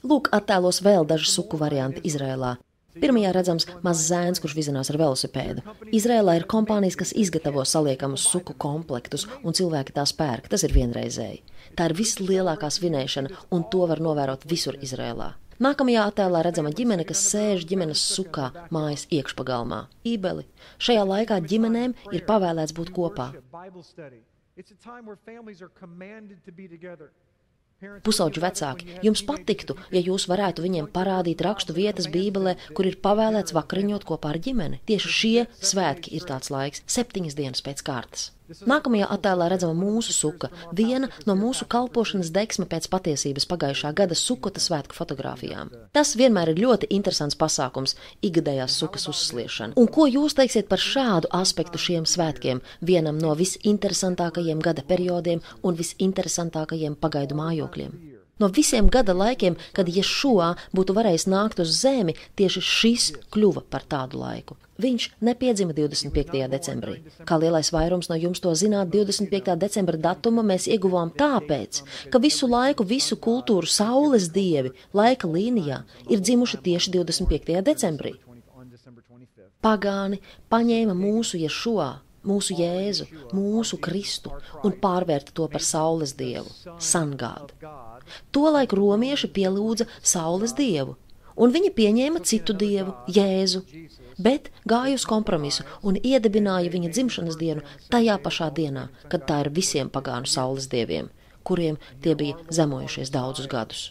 Lūk, 0.01 0.31
attēlos 0.33 0.81
vēl 0.81 1.05
daži 1.05 1.29
suku 1.29 1.59
varianti 1.61 2.01
Izrēlā. 2.09 2.55
Pirmajā 3.01 3.29
redzams 3.35 3.67
mazs 3.85 4.07
zēns, 4.09 4.41
kurš 4.43 4.55
vizinās 4.57 4.89
ar 4.91 4.97
velosipēdu. 4.99 5.61
Izrēlā 5.95 6.35
ir 6.39 6.47
kompānijas, 6.49 6.97
kas 6.99 7.13
izgatavo 7.15 7.63
saliekamus 7.63 8.25
suku 8.33 8.55
komplektus, 8.59 9.27
un 9.45 9.55
cilvēki 9.55 9.95
tās 9.95 10.11
pērk. 10.17 10.49
Tas 10.51 10.65
ir 10.67 10.73
vienreizēji. 10.75 11.43
Tā 11.77 11.87
ir 11.87 11.95
vislielākā 11.95 12.67
svinēšana, 12.73 13.31
un 13.55 13.63
to 13.71 13.85
var 13.87 14.01
novērot 14.03 14.43
visur 14.49 14.75
Izrēlā. 14.81 15.29
Nākamajā 15.61 16.07
attēlā 16.09 16.41
redzama 16.47 16.73
ģimene, 16.73 17.05
kas 17.05 17.21
sēž 17.29 17.67
ģimenes 17.69 18.01
sukā 18.15 18.49
mājas 18.73 19.05
iekšpagalmā. 19.13 19.83
Ībeli. 20.09 20.47
Šajā 20.81 21.05
laikā 21.05 21.37
ģimenēm 21.45 21.93
ir 22.11 22.25
pavēlēts 22.25 22.73
būt 22.73 22.89
kopā. 22.97 23.29
Pusauģi 27.81 28.41
vecāki, 28.43 28.87
jums 29.01 29.23
patiktu, 29.25 29.73
ja 29.89 30.01
jūs 30.05 30.27
varētu 30.29 30.61
viņiem 30.61 30.89
parādīt 30.93 31.41
rakstu 31.41 31.73
vietas 31.73 32.05
Bībelē, 32.13 32.53
kur 32.77 32.85
ir 32.85 32.99
pavēlēts 33.01 33.55
vakariņot 33.57 34.05
kopā 34.05 34.35
ar 34.35 34.39
ģimeni. 34.45 34.83
Tieši 34.85 35.15
šie 35.17 35.47
svētki 35.71 36.13
ir 36.13 36.27
tāds 36.29 36.53
laiks, 36.53 36.85
septiņas 36.85 37.39
dienas 37.39 37.65
pēc 37.65 37.81
kārtas. 37.87 38.29
Nākamajā 38.67 39.07
attēlā 39.15 39.47
redzama 39.51 39.75
mūsu 39.77 40.13
suka, 40.15 40.49
viena 40.75 41.09
no 41.29 41.35
mūsu 41.39 41.67
kalpošanas 41.71 42.31
deksme 42.35 42.67
pēc 42.71 42.87
patiesības 42.91 43.47
pagājušā 43.51 43.93
gada 43.97 44.17
sukota 44.17 44.63
svētku 44.63 44.97
fotografijām. 44.97 45.71
Tas 45.95 46.13
vienmēr 46.19 46.53
ir 46.53 46.63
ļoti 46.65 46.91
interesants 46.97 47.39
pasākums, 47.39 47.95
ikgadējās 48.25 48.77
sukas 48.83 49.07
uzsliešana. 49.11 49.77
Un 49.79 49.89
ko 49.91 50.07
jūs 50.11 50.37
teiksiet 50.39 50.69
par 50.71 50.83
šādu 50.83 51.31
aspektu 51.41 51.81
šiem 51.81 52.07
svētkiem, 52.09 52.61
vienam 52.81 53.19
no 53.21 53.35
visinteresantākajiem 53.39 54.63
gada 54.63 54.85
periodiem 54.87 55.43
un 55.63 55.77
visinteresantākajiem 55.79 56.99
pagaidu 56.99 57.39
mājokļiem? 57.39 58.20
No 58.41 58.47
visiem 58.49 58.87
gada 58.89 59.13
laikiem, 59.13 59.55
kad 59.77 59.89
Ješua 59.89 60.55
būtu 60.73 60.95
varējis 60.97 61.27
nākt 61.29 61.61
uz 61.61 61.75
zemi, 61.83 62.15
tieši 62.39 62.63
šis 62.65 63.05
kļuva 63.33 63.61
par 63.69 63.85
tādu 63.85 64.17
laiku. 64.17 64.57
Viņš 64.81 65.05
nepiedzima 65.21 65.75
25. 65.77 66.39
decembrī. 66.49 66.95
Kā 67.29 67.37
lielais 67.37 67.69
vairums 67.69 68.09
no 68.09 68.17
jums 68.17 68.41
to 68.41 68.55
zināt, 68.57 68.89
25. 68.89 69.53
decembra 69.61 69.99
datuma 70.07 70.41
mēs 70.41 70.65
ieguvām 70.73 71.13
tāpēc, 71.21 71.83
ka 72.09 72.21
visu 72.23 72.49
laiku, 72.49 72.87
visu 72.95 73.19
kultūru 73.27 73.69
saules 73.69 74.31
dievi 74.33 74.73
laika 74.97 75.29
līnijā 75.29 75.83
ir 76.09 76.25
dzimuši 76.25 76.63
tieši 76.65 76.95
25. 76.97 77.61
decembrī. 77.69 78.15
Pagāni 79.61 80.17
paņēma 80.49 80.97
mūsu 80.97 81.37
Ješua 81.43 81.91
mūsu 82.27 82.55
Jēzu, 82.57 83.07
mūsu 83.33 83.79
Kristu 83.81 84.33
un 84.65 84.75
pārvērta 84.81 85.33
to 85.33 85.47
par 85.51 85.63
saules 85.65 86.13
dievu, 86.17 86.49
Sangādu. 86.77 87.55
Tolaik 88.31 88.73
romieši 88.77 89.29
pielūdza 89.35 89.87
saules 90.01 90.55
dievu, 90.57 90.97
un 91.35 91.53
viņi 91.53 91.71
pieņēma 91.77 92.23
citu 92.27 92.53
dievu, 92.57 92.95
Jēzu, 93.07 93.63
bet 94.21 94.51
gāja 94.67 94.97
uz 94.99 95.05
kompromisu 95.09 95.65
un 95.81 95.97
iedibināja 96.01 96.73
viņa 96.73 96.91
dzimšanas 96.91 97.39
dienu 97.39 97.63
tajā 97.93 98.17
pašā 98.25 98.51
dienā, 98.57 98.89
kad 99.09 99.25
tā 99.29 99.41
ir 99.45 99.51
visiem 99.55 99.89
pagānu 99.89 100.29
saules 100.29 100.69
dieviem, 100.71 101.09
kuriem 101.43 101.79
tie 102.03 102.15
bija 102.15 102.37
zemojušies 102.53 103.13
daudzus 103.13 103.49
gadus. 103.51 103.89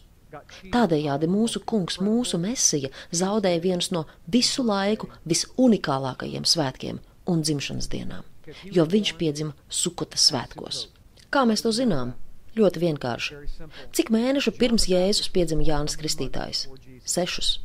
Tādējādi 0.71 1.27
mūsu 1.27 1.63
kungs, 1.67 1.99
mūsu 1.99 2.39
mesija, 2.39 2.91
zaudēja 3.11 3.63
viens 3.65 3.91
no 3.91 4.05
visu 4.31 4.63
laiku 4.63 5.09
visunikālākajiem 5.27 6.47
svētkiem 6.47 7.01
un 7.31 7.43
dzimšanas 7.43 7.91
dienām, 7.91 8.23
jo 8.71 8.87
viņš 8.87 9.15
piedzima 9.19 9.57
Sukota 9.67 10.21
svētkos. 10.21 10.87
Kā 11.35 11.43
mēs 11.47 11.67
to 11.67 11.75
zinām? 11.75 12.15
Ļoti 12.59 12.83
vienkārši. 12.83 13.41
Cik 13.95 14.11
mēnešu 14.15 14.55
pirms 14.59 14.89
Jēzus 14.91 15.31
piedzima 15.35 15.67
Jānis 15.67 15.99
Kristītājs? 16.01 16.67
Sešus. 17.07 17.59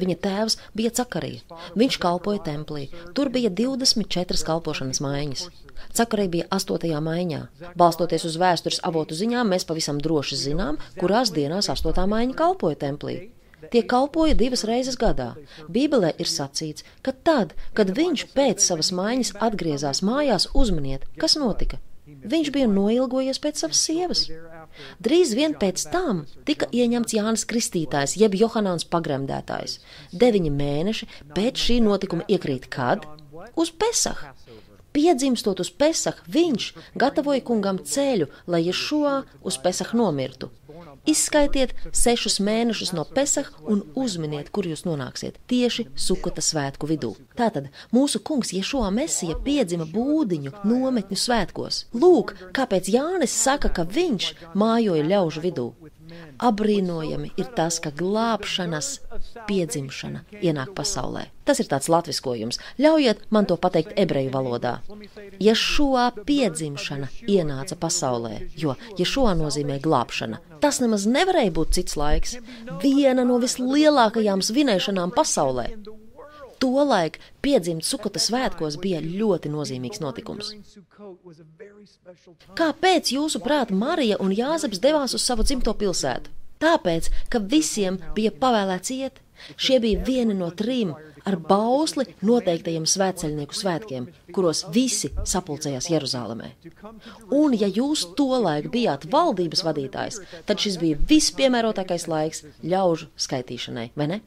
Viņa 0.00 0.16
tēvs 0.22 0.56
bija 0.76 0.92
Cakarija. 0.94 1.42
Viņš 1.78 1.98
kalpoja 2.00 2.42
templī. 2.46 2.86
Tur 3.16 3.30
bija 3.34 3.50
24 3.50 4.46
kalpošanas 4.46 5.02
maiņas. 5.02 5.48
Cakarija 5.96 6.32
bija 6.36 6.46
8. 6.54 6.94
maiņā. 7.08 7.40
Balstoties 7.80 8.24
uz 8.28 8.38
vēstures 8.40 8.80
avotu 8.86 9.18
ziņām, 9.18 9.50
mēs 9.50 9.66
pavisam 9.66 9.98
droši 10.00 10.38
zinām, 10.46 10.78
kurās 11.00 11.34
dienās 11.34 11.68
8. 11.72 12.06
maiņa 12.14 12.38
kalpoja 12.38 12.78
templī. 12.86 13.18
Tie 13.68 13.82
kalpoja 13.84 14.34
divas 14.38 14.64
reizes 14.64 14.96
gadā. 14.96 15.34
Bībelē 15.68 16.14
ir 16.22 16.30
sacīts, 16.30 16.86
ka 17.04 17.12
tad, 17.12 17.52
kad 17.76 17.92
viņš 17.98 18.30
pēc 18.32 18.64
savas 18.64 18.88
maiņas 18.96 19.34
atgriezās 19.36 20.00
mājās, 20.06 20.48
uzmaniet, 20.56 21.04
kas 21.20 21.36
notika. 21.36 21.82
Viņš 22.20 22.50
bija 22.52 22.68
noilgojies 22.68 23.40
pēc 23.40 23.62
savas 23.62 23.80
sievas. 23.86 24.26
Drīz 25.00 25.32
vien 25.38 25.54
pēc 25.56 25.86
tam 25.92 26.24
tika 26.48 26.68
ieņemts 26.72 27.16
Jānis 27.16 27.46
Kristītājs, 27.48 28.16
jeb 28.20 28.36
Johāns 28.36 28.86
pagremdētājs. 28.92 29.78
Deviņi 30.12 30.52
mēneši 30.54 31.08
pēc 31.36 31.64
šī 31.66 31.80
notikuma 31.86 32.26
iekrīt 32.28 32.68
kad? 32.72 33.06
Uz 33.56 33.72
Pesahu. 33.72 34.34
Piedzimstot 34.90 35.60
uz 35.62 35.70
Pesahu, 35.70 36.24
viņš 36.26 36.72
gatavoja 36.98 37.44
kungam 37.46 37.78
ceļu, 37.78 38.26
lai 38.50 38.64
Ješua 38.66 39.20
uz 39.46 39.58
Pesahu 39.62 40.00
nomirtu. 40.02 40.50
Izskaitiet 41.10 41.72
sešus 41.96 42.38
mēnešus 42.46 42.92
no 42.94 43.02
Pesach 43.16 43.48
un 43.72 43.80
uzminiet, 43.98 44.50
kur 44.54 44.68
jūs 44.68 44.84
nonāksiet 44.86 45.40
tieši 45.50 45.88
Sukota 45.98 46.44
svētku 46.44 46.86
vidū. 46.90 47.14
Tātad 47.38 47.70
mūsu 47.94 48.20
kungs 48.22 48.52
Ješua 48.54 48.92
Mesija 48.94 49.38
piedzima 49.46 49.88
būdiņu 49.90 50.54
nometņu 50.70 51.18
svētkos. 51.24 51.84
Lūk, 52.02 52.36
kāpēc 52.56 52.92
Jānis 52.94 53.34
saka, 53.34 53.72
ka 53.74 53.86
viņš 53.98 54.34
mājoja 54.54 55.08
ļaužu 55.10 55.42
vidū. 55.48 55.66
Abrīnojami 56.40 57.32
ir 57.40 57.50
tas, 57.56 57.78
ka 57.82 57.92
glābšanas 57.94 58.88
piedzimšana 59.48 60.24
ienāk 60.40 60.72
pasaulē. 60.76 61.26
Tas 61.44 61.60
ir 61.62 61.68
tāds 61.70 61.88
latviskojums. 61.90 62.60
Ļaujiet 62.78 63.24
man 63.34 63.48
to 63.50 63.56
pateikt 63.60 63.96
ebreju 63.98 64.32
valodā. 64.34 64.74
Šo 65.60 66.06
piedzimšana 66.26 67.10
ienāca 67.28 67.76
pasaulē, 67.80 68.34
jo 68.56 68.76
šo 69.04 69.26
nozīmē 69.36 69.80
glābšana, 69.82 70.38
tas 70.62 70.80
nemaz 70.82 71.06
nevarēja 71.10 71.54
būt 71.56 71.74
cits 71.78 71.96
laiks. 72.00 72.36
Viena 72.84 73.26
no 73.26 73.40
vislielākajām 73.42 74.44
svinēšanām 74.44 75.14
pasaulē. 75.16 75.66
Tolaik 76.60 77.18
piedzimt 77.40 77.86
Sukota 77.88 78.20
svētkos 78.20 78.76
bija 78.82 79.00
ļoti 79.04 79.52
nozīmīgs 79.52 80.02
notikums. 80.04 80.52
Kāpēc, 82.60 83.14
jūsuprāt, 83.16 83.72
Marija 83.72 84.20
un 84.20 84.34
Jāzeps 84.36 84.82
devās 84.82 85.16
uz 85.16 85.24
savu 85.24 85.46
dzimto 85.46 85.74
pilsētu? 85.80 86.36
Tāpēc, 86.60 87.08
ka 87.32 87.40
visiem 87.40 87.96
bija 88.16 88.32
pavēlēts 88.36 88.92
iet. 88.92 89.22
Šie 89.56 89.78
bija 89.80 90.02
vieni 90.04 90.34
no 90.36 90.50
trim 90.52 90.92
ar 91.24 91.36
bausli 91.48 92.06
noteiktajiem 92.24 92.86
svētceļnieku 92.88 93.56
svētkiem, 93.56 94.08
kuros 94.36 94.62
visi 94.74 95.10
sapulcējās 95.32 95.88
Jeruzālēmē. 95.92 96.50
Un, 97.36 97.56
ja 97.56 97.68
jūs 97.68 98.06
tolaik 98.18 98.70
bijāt 98.72 99.06
valdības 99.12 99.64
vadītājs, 99.66 100.20
tad 100.48 100.62
šis 100.62 100.78
bija 100.80 101.00
vispiemērotākais 101.10 102.06
laiks 102.10 102.44
ļaužu 102.60 103.10
skaitīšanai, 103.26 103.90
vai 103.96 104.08
ne? 104.14 104.20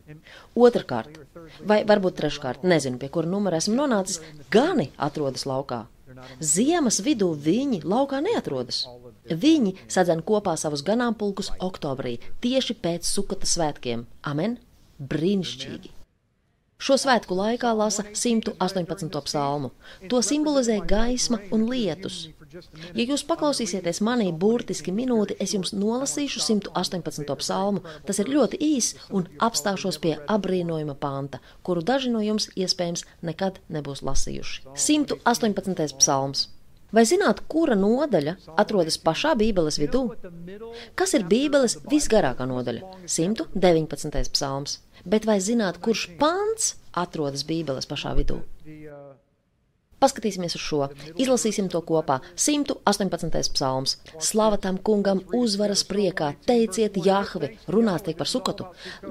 Otrakārt, 0.57 1.21
vai 1.69 1.81
varbūt 1.87 2.19
treškārt, 2.19 2.67
nezinu, 2.67 2.99
pie 3.01 3.09
kura 3.13 3.29
numura 3.29 3.59
esmu 3.61 3.77
nonācis, 3.79 4.21
gani 4.53 4.91
atrodas 4.97 5.47
laukā. 5.49 5.85
Ziemas 6.39 6.99
vidū 7.03 7.31
viņi 7.47 7.81
laukā 7.83 8.21
neatrodas. 8.23 8.83
Viņi 9.29 9.73
sadzen 9.87 10.21
kopā 10.27 10.53
savus 10.59 10.83
ganāmpulkus 10.85 11.51
oktobrī, 11.63 12.19
tieši 12.43 12.77
pēc 12.85 13.09
sukata 13.09 13.49
svētkiem. 13.49 14.05
Amen! 14.29 14.59
Brīnišķīgi! 14.99 15.93
Šo 16.83 16.97
svētku 16.99 17.35
laikā 17.37 17.69
lasa 17.79 18.03
118. 18.03 19.19
psalmu. 19.23 19.69
To 20.11 20.19
simbolizē 20.19 20.81
gaisma 20.83 21.39
un 21.55 21.63
lietus. 21.69 22.25
Ja 22.53 23.05
jūs 23.07 23.23
paklausīsieties 23.27 24.01
manī 24.05 24.29
burtiski 24.31 24.93
minūti, 24.95 25.37
es 25.41 25.55
jums 25.55 25.73
nolasīšu 25.75 26.41
118. 26.43 27.35
psalmu. 27.41 27.83
Tas 28.07 28.19
ir 28.21 28.31
ļoti 28.33 28.59
īs 28.61 28.93
un 29.11 29.27
apstāšos 29.41 29.99
pie 30.03 30.17
apbrīnojuma 30.29 30.95
panta, 30.99 31.41
kuru 31.65 31.83
daži 31.85 32.13
no 32.13 32.21
jums 32.23 32.49
iespējams 32.53 33.05
nekad 33.25 33.61
nebūs 33.73 34.03
lasījuši. 34.05 34.67
118. 34.77 35.97
psalms. 36.01 36.47
Vai 36.93 37.07
zināt, 37.09 37.39
kura 37.49 37.73
nodaļa 37.73 38.35
atrodas 38.61 38.99
pašā 39.01 39.33
Bībeles 39.39 39.79
vidū? 39.81 40.03
Kas 40.93 41.15
ir 41.17 41.25
Bībeles 41.25 41.79
visgarākā 41.89 42.45
nodaļa? 42.45 42.91
119. 43.09 44.29
psalms. 44.35 44.77
Bet 45.01 45.25
vai 45.25 45.39
zināt, 45.41 45.81
kurš 45.81 46.05
pants 46.21 46.75
atrodas 46.93 47.47
Bībeles 47.49 47.89
pašā 47.89 48.13
vidū? 48.19 48.43
Paskatīsimies 50.03 50.57
uz 50.57 50.63
šo, 50.65 50.87
izlasīsim 51.15 51.69
to 51.71 51.79
kopā. 51.87 52.17
118. 52.35 53.37
psalms. 53.55 53.93
Slava 54.19 54.57
tam 54.59 54.75
kungam 54.75 55.21
uzvaras 55.31 55.85
priekā, 55.87 56.33
teiciet 56.43 56.97
Jahvi, 57.05 57.53
runās 57.71 58.03
tiek 58.03 58.17
par 58.19 58.27
sukotu, 58.27 58.65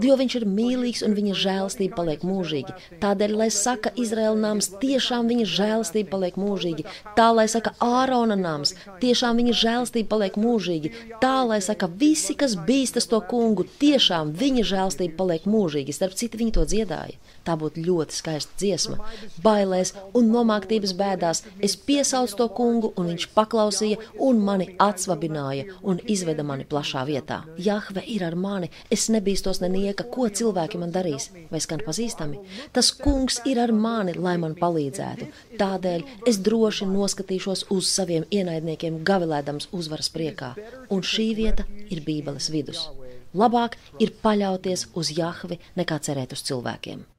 jo 0.05 0.17
viņš 0.21 0.37
ir 0.37 0.45
mīlīgs 0.59 1.01
un 1.07 1.17
viņa 1.17 1.39
žēlastība 1.45 1.97
paliek 1.97 2.27
mūžīgi. 2.29 2.77
Tādēļ, 3.01 3.37
lai 3.41 3.49
saka 3.57 3.95
Izraēla 4.05 4.37
nams, 4.43 4.69
tiešām 4.85 5.33
viņa 5.33 5.49
žēlastība 5.55 6.13
paliek 6.13 6.37
mūžīgi. 6.43 6.85
Tā, 7.17 7.31
lai 7.33 7.49
saka 7.49 7.73
Ārona 7.81 8.37
nams, 8.37 8.75
tiešām 9.01 9.41
viņa 9.41 9.57
žēlastība 9.63 10.13
paliek 10.13 10.37
mūžīgi. 10.45 10.93
Tā, 11.25 11.39
lai 11.49 11.63
saka 11.65 11.89
visi, 11.89 12.37
kas 12.37 12.59
bīstas 12.69 13.09
to 13.09 13.23
kungu, 13.33 13.65
tiešām 13.81 14.37
viņa 14.37 14.69
žēlastība 14.75 15.17
paliek 15.25 15.49
mūžīgi. 15.49 15.97
Starp 15.97 16.21
citu, 16.21 16.43
viņi 16.45 16.59
to 16.61 16.69
dziedāja. 16.69 17.17
Tā 17.43 17.57
būtu 17.59 17.83
ļoti 17.83 18.15
skaista 18.15 18.53
dziesma. 18.61 19.01
Bailēs 19.43 19.95
un 20.19 20.29
nomāktība 20.31 20.83
dzīves 20.83 20.97
bēdās, 20.99 21.43
es 21.63 21.77
piesaucu 21.77 22.37
to 22.37 22.49
kungu, 22.57 22.93
un 22.97 23.09
viņš 23.11 23.29
paklausīja 23.35 23.99
un 24.21 24.41
mani 24.43 24.75
atsvabināja 24.79 25.79
un 25.83 26.01
izveda 26.07 26.43
mani 26.43 26.65
plašā 26.65 27.05
vietā. 27.07 27.45
Jahve 27.59 28.03
ir 28.07 28.25
ar 28.25 28.35
mani, 28.35 28.71
es 28.91 29.09
nebīstos 29.09 29.61
nenieka, 29.63 30.05
ko 30.11 30.29
cilvēki 30.29 30.79
man 30.79 30.93
darīs, 30.93 31.31
vai 31.51 31.61
skan 31.61 31.83
pazīstami. 31.87 32.41
Tas 32.73 32.93
kungs 32.93 33.41
ir 33.47 33.61
ar 33.63 33.73
mani, 33.73 34.15
lai 34.15 34.37
man 34.39 34.55
palīdzētu. 34.55 35.31
Tādēļ 35.59 36.05
es 36.27 36.39
droši 36.43 36.89
noskatīšos 36.91 37.67
uz 37.71 37.89
saviem 37.89 38.27
ienaidniekiem, 38.31 39.03
gavilēdams 39.05 39.71
uzvaras 39.73 40.11
priekā. 40.13 40.55
Un 40.91 41.03
šī 41.03 41.33
vieta 41.39 41.67
ir 41.91 42.03
Bībeles 42.03 42.51
vidus. 42.53 42.89
Labāk 43.33 43.79
ir 44.03 44.13
paļauties 44.25 44.91
uz 44.99 45.15
Jahvi 45.17 45.57
nekā 45.79 46.03
cerēt 46.05 46.35
uz 46.37 46.45
cilvēkiem. 46.45 47.12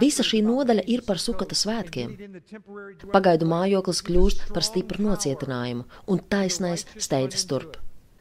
Visa 0.00 0.24
šī 0.26 0.42
nodaļa 0.46 0.84
ir 0.92 1.02
par 1.06 1.20
sukata 1.22 1.56
svētkiem. 1.58 2.14
Pagaidu 3.12 3.48
mājoklis 3.50 4.02
kļūst 4.06 4.46
par 4.54 4.66
stipru 4.66 5.02
nocietinājumu, 5.08 5.86
un 6.12 6.22
taisnais 6.34 6.86
steidzas 6.96 7.46
turp. 7.50 7.76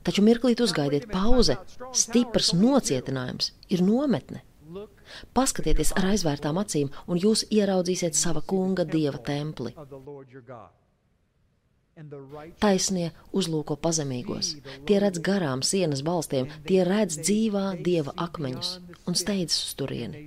Taču 0.05 0.21
mirklīt 0.25 0.61
uzgaidiet 0.61 1.07
pauze. 1.09 1.57
Stiprs 1.97 2.53
nocietinājums 2.53 3.53
ir 3.73 3.81
nometne. 3.85 4.43
Paskatieties 5.37 5.93
ar 5.97 6.11
aizvērtām 6.13 6.57
acīm, 6.61 6.91
un 7.09 7.21
jūs 7.21 7.45
ieraudzīsiet 7.53 8.17
sava 8.17 8.41
kunga 8.45 8.85
dieva 8.85 9.21
templi. 9.29 9.73
Taisnie 12.59 13.05
uzlūko 13.39 13.77
pazemīgos, 13.79 14.49
tie 14.87 14.97
redz 14.99 15.21
garām 15.27 15.61
sienas 15.63 16.01
balstiem, 16.03 16.49
tie 16.67 16.81
redz 16.83 17.21
dzīvā 17.21 17.67
dieva 17.85 18.11
akmeņus 18.25 18.71
un 19.07 19.15
steidzas 19.15 19.61
uz 19.69 19.77
turieni. 19.79 20.25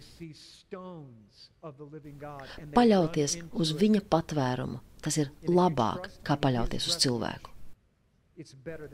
Paļauties 2.75 3.37
uz 3.53 3.73
viņa 3.83 4.03
patvērumu, 4.11 4.81
tas 5.05 5.17
ir 5.21 5.31
labāk 5.49 6.11
kā 6.27 6.37
paļauties 6.41 6.89
uz 6.91 6.99
cilvēku. 7.05 7.55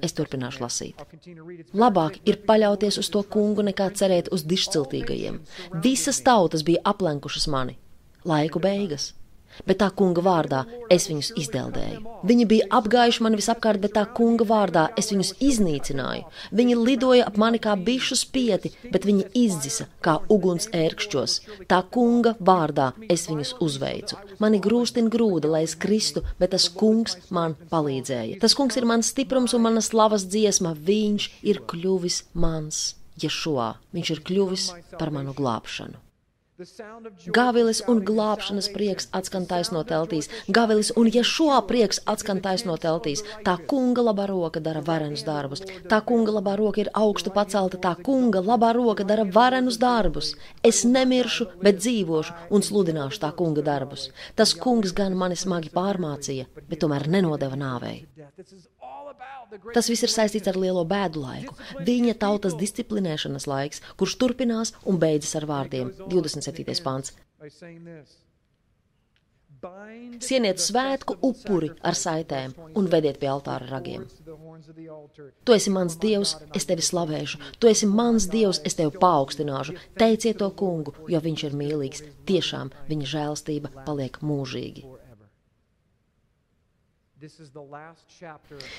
Es 0.00 0.14
turpināšu 0.16 0.62
lasīt. 0.62 1.02
Labāk 1.76 2.16
ir 2.24 2.38
paļauties 2.48 2.96
uz 3.02 3.10
to 3.12 3.20
kungu, 3.34 3.66
nekā 3.66 3.90
cerēt 3.98 4.30
uz 4.32 4.46
dišciltīgajiem. 4.48 5.42
Visas 5.84 6.22
tautas 6.24 6.64
bija 6.64 6.80
aplenkušas 6.94 7.50
mani. 7.52 7.76
Laiku 8.24 8.62
beigas 8.64 9.12
bet 9.66 9.80
tā 9.82 9.90
kunga 9.94 10.22
vārdā 10.24 10.62
es 10.92 11.06
viņus 11.10 11.32
izdeldēju. 11.40 12.00
Viņi 12.24 12.46
bija 12.50 12.68
apgājuši 12.78 13.24
mani 13.24 13.38
visapkārt, 13.40 13.80
bet 13.82 13.94
tā 13.96 14.04
kunga 14.16 14.46
vārdā 14.48 14.84
es 15.00 15.10
viņus 15.12 15.34
iznīcināju. 15.44 16.24
Viņi 16.56 16.78
lidoja 16.80 17.28
ap 17.28 17.38
mani 17.40 17.60
kā 17.62 17.76
bišu 17.76 18.18
spieti, 18.18 18.72
bet 18.92 19.06
viņi 19.08 19.28
izdzisa 19.44 19.88
kā 20.04 20.16
uguns 20.32 20.70
ērkšķos. 20.74 21.36
Tā 21.70 21.82
kunga 21.94 22.34
vārdā 22.40 22.92
es 23.08 23.28
viņus 23.30 23.56
uzveicu. 23.64 24.18
Mani 24.42 24.60
grūstin 24.64 25.10
grūda, 25.12 25.50
lai 25.56 25.64
es 25.68 25.76
kristu, 25.78 26.24
bet 26.40 26.54
tas 26.56 26.68
kungs 26.72 27.18
man 27.34 27.58
palīdzēja. 27.70 28.40
Tas 28.42 28.56
kungs 28.58 28.78
ir 28.80 28.88
mans 28.88 29.12
stiprums 29.14 29.54
un 29.56 29.66
manas 29.68 29.92
slavas 29.92 30.26
dziesma. 30.30 30.74
Viņš 30.74 31.30
ir 31.50 31.62
kļuvis 31.70 32.24
mans. 32.34 32.94
Ješua, 33.20 33.76
viņš 33.94 34.10
ir 34.10 34.24
kļuvis 34.26 34.70
par 34.98 35.14
manu 35.14 35.36
glābšanu. 35.38 36.03
Gavilis 37.34 37.80
un 37.90 37.98
glābšanas 38.06 38.68
prieks 38.70 39.08
atskan 39.18 39.46
taisno 39.50 39.80
teltīs, 39.88 40.28
Gavilis 40.46 40.92
un 41.00 41.08
Ješua 41.10 41.56
prieks 41.66 41.98
atskan 42.12 42.38
taisno 42.44 42.76
teltīs. 42.78 43.24
Tā 43.48 43.56
kunga 43.72 44.04
labā 44.06 44.28
roka 44.30 44.62
dara 44.62 44.82
varenus 44.88 45.24
darbus, 45.26 45.64
tā 45.90 45.98
kunga 46.06 46.36
labā 46.36 46.54
roka 46.60 46.84
ir 46.84 46.92
augstu 46.94 47.32
pacelta, 47.34 47.80
tā 47.82 47.96
kunga 48.06 48.38
labā 48.38 48.70
roka 48.78 49.02
dara 49.02 49.24
varenus 49.38 49.80
darbus. 49.82 50.36
Es 50.62 50.84
nemiršu, 50.86 51.48
bet 51.64 51.82
dzīvošu 51.82 52.38
un 52.54 52.62
sludināšu 52.62 53.24
tā 53.26 53.32
kunga 53.34 53.66
darbus. 53.66 54.12
Tas 54.38 54.54
kungs 54.54 54.94
gan 54.94 55.18
mani 55.18 55.34
smagi 55.34 55.74
pārmācīja, 55.74 56.46
bet 56.70 56.84
tomēr 56.86 57.08
nenodeva 57.10 57.58
nāvei. 57.58 58.04
Tas 59.74 59.88
viss 59.90 60.02
ir 60.06 60.12
saistīts 60.12 60.50
ar 60.50 60.58
lielo 60.58 60.82
bēdu 60.88 61.22
laiku, 61.22 61.54
viņa 61.86 62.16
tautas 62.18 62.56
disciplinēšanas 62.58 63.46
laiks, 63.50 63.82
kurš 64.00 64.18
turpinās 64.22 64.74
un 64.88 64.98
beidzas 65.02 65.36
ar 65.40 65.48
vārdiem 65.50 65.94
27. 66.10 66.82
pāns. 66.84 67.14
Sieniet 70.24 70.60
svētku 70.60 71.14
upuri 71.24 71.70
ar 71.88 71.96
saitēm 71.96 72.52
un 72.76 72.88
vediet 72.94 73.16
pie 73.20 73.30
altāra 73.32 73.68
ragiem. 73.70 74.04
Tu 75.44 75.56
esi 75.56 75.72
mans 75.72 75.96
dievs, 76.02 76.34
es 76.58 76.68
tevi 76.68 76.84
slavēšu, 76.84 77.40
tu 77.58 77.70
esi 77.70 77.88
mans 77.88 78.28
dievs, 78.34 78.60
es 78.68 78.76
tevi 78.80 78.92
paaugstināšu. 79.04 79.76
Teiciet 80.00 80.40
to 80.42 80.50
kungu, 80.62 80.94
jo 81.08 81.22
viņš 81.28 81.46
ir 81.48 81.56
mīlīgs. 81.62 82.04
Tiešām 82.28 82.74
viņa 82.90 83.10
žēlastība 83.14 83.72
paliek 83.88 84.20
mūžīgi. 84.20 84.84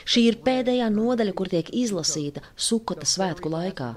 Šī 0.06 0.22
ir 0.30 0.38
pēdējā 0.46 0.88
nodaļa, 0.94 1.34
kur 1.38 1.50
tiek 1.50 1.70
izlasīta 1.74 2.44
Sukota 2.68 3.08
svētku 3.10 3.50
laikā, 3.50 3.88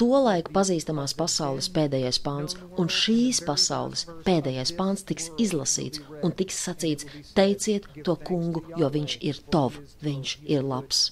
tolaik 0.00 0.48
pazīstamās 0.54 1.14
pasaules 1.18 1.68
pēdējais 1.74 2.20
pāns, 2.24 2.56
un 2.80 2.90
šīs 2.92 3.42
pasaules 3.46 4.06
pēdējais 4.26 4.72
pāns 4.78 5.04
tiks 5.08 5.28
izlasīts 5.44 6.02
un 6.24 6.34
tiks 6.40 6.60
sacīts: 6.64 7.08
teiciet 7.36 7.88
to 8.06 8.16
kungu, 8.16 8.64
jo 8.80 8.90
viņš 8.96 9.18
ir 9.28 9.40
tov, 9.52 9.78
viņš 10.04 10.36
ir 10.48 10.64
labs, 10.64 11.04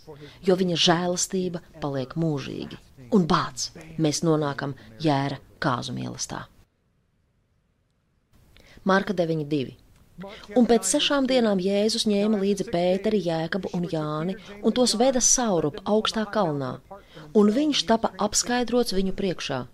jo 0.47 0.57
viņa 0.57 0.82
žēlastība 0.88 1.64
paliek 1.82 2.16
mūžīgi. 2.16 2.80
Un 3.14 3.26
bāc, 3.28 3.70
mēs 4.03 4.24
nonākam 4.26 4.74
jēra 5.03 5.40
kāzu 5.62 5.94
mīlestā. 5.97 6.47
Marka 8.86 9.14
9.2 9.14 9.86
Un 10.57 10.67
pēc 10.69 10.89
sešām 10.89 11.27
dienām 11.29 11.61
Jēzus 11.61 12.07
ņēma 12.09 12.41
līdzi 12.41 12.67
Pēteri, 12.73 13.21
Jēkabu 13.27 13.73
un 13.77 13.87
Jāni 13.93 14.37
un 14.62 14.75
tos 14.77 14.97
veda 14.97 15.21
saurup 15.21 15.83
augstā 15.85 16.25
kalnā, 16.33 16.77
un 17.37 17.51
viņš 17.53 17.83
tapa 17.91 18.12
apskaidrots 18.27 18.97
viņu 18.97 19.17
priekšā. 19.19 19.64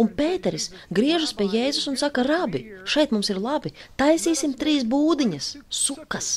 Un 0.00 0.08
Pēteris 0.18 0.70
griežas 0.98 1.34
pie 1.36 1.48
Jēzus 1.52 1.88
un 1.92 1.98
saka, 2.00 2.24
rabi, 2.24 2.64
šeit 2.88 3.12
mums 3.12 3.30
ir 3.32 3.40
labi, 3.40 3.74
taisīsim 4.00 4.56
trīs 4.60 4.84
būdiņas, 4.88 5.50
sukas. 5.68 6.30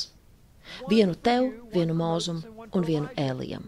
Vienu 0.91 1.15
tev, 1.15 1.47
vienu 1.73 1.95
mūzumu 1.97 2.67
un 2.75 2.87
vienu 2.87 3.07
ēlijam. 3.15 3.63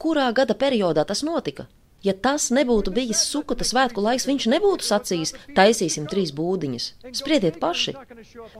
Kurā 0.00 0.30
gada 0.36 0.56
periodā 0.56 1.04
tas 1.08 1.22
notika? 1.26 1.68
Ja 2.06 2.12
tas 2.14 2.52
nebūtu 2.54 2.92
bijis 2.94 3.24
sukota 3.26 3.66
svētku 3.66 4.02
laiks, 4.04 4.28
viņš 4.28 4.46
nebūtu 4.52 4.86
sacījis, 4.86 5.34
taisīsim 5.56 6.06
trīs 6.10 6.30
būdiņas. 6.36 6.88
Spriediet 7.18 7.58
paši. 7.62 7.96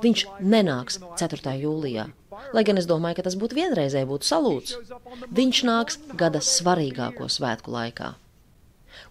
Viņš 0.03 0.25
nenāks 0.43 0.99
4. 1.21 1.55
jūlijā. 1.63 2.09
Lai 2.57 2.65
gan 2.67 2.81
es 2.81 2.89
domāju, 2.91 3.21
ka 3.21 3.27
tas 3.29 3.39
būtu 3.39 3.59
vienreizēji 3.61 4.09
būtu 4.11 4.29
salūts. 4.29 4.77
Viņš 5.39 5.63
nāks 5.69 6.01
gada 6.19 6.43
svarīgāko 6.43 7.31
svētku 7.33 7.75
laikā. 7.77 8.17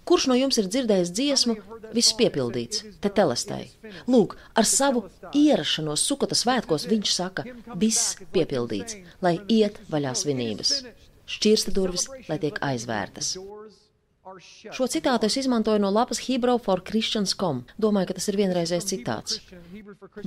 Kurš 0.06 0.28
no 0.30 0.36
jums 0.38 0.60
ir 0.62 0.68
dzirdējis 0.70 1.12
dziesmu, 1.18 1.56
viss 1.96 2.14
piepildīts, 2.20 2.84
te 3.02 3.10
telestai? 3.10 3.64
Lūk, 4.12 4.36
ar 4.54 4.68
savu 4.70 5.06
ierašanos 5.34 6.04
sukota 6.06 6.38
svētkos 6.38 6.86
viņš 6.92 7.16
saka, 7.16 7.48
viss 7.82 8.18
piepildīts, 8.36 9.00
lai 9.26 9.40
iet 9.48 9.80
vaļā 9.90 10.14
svinības. 10.22 10.76
Šķirsta 11.26 11.74
durvis, 11.74 12.10
lai 12.30 12.38
tiek 12.42 12.60
aizvērtas. 12.62 13.34
Šo 14.76 14.88
citātu 14.92 15.28
es 15.30 15.38
izmantoju 15.40 15.80
no 15.80 15.90
lapas 15.94 16.20
Hebrew 16.26 16.60
for 16.60 16.82
Christians.com. 16.84 17.62
Domāju, 17.82 18.10
ka 18.10 18.16
tas 18.18 18.28
ir 18.32 18.38
vienreizējs 18.40 18.88
citāts. 18.90 19.38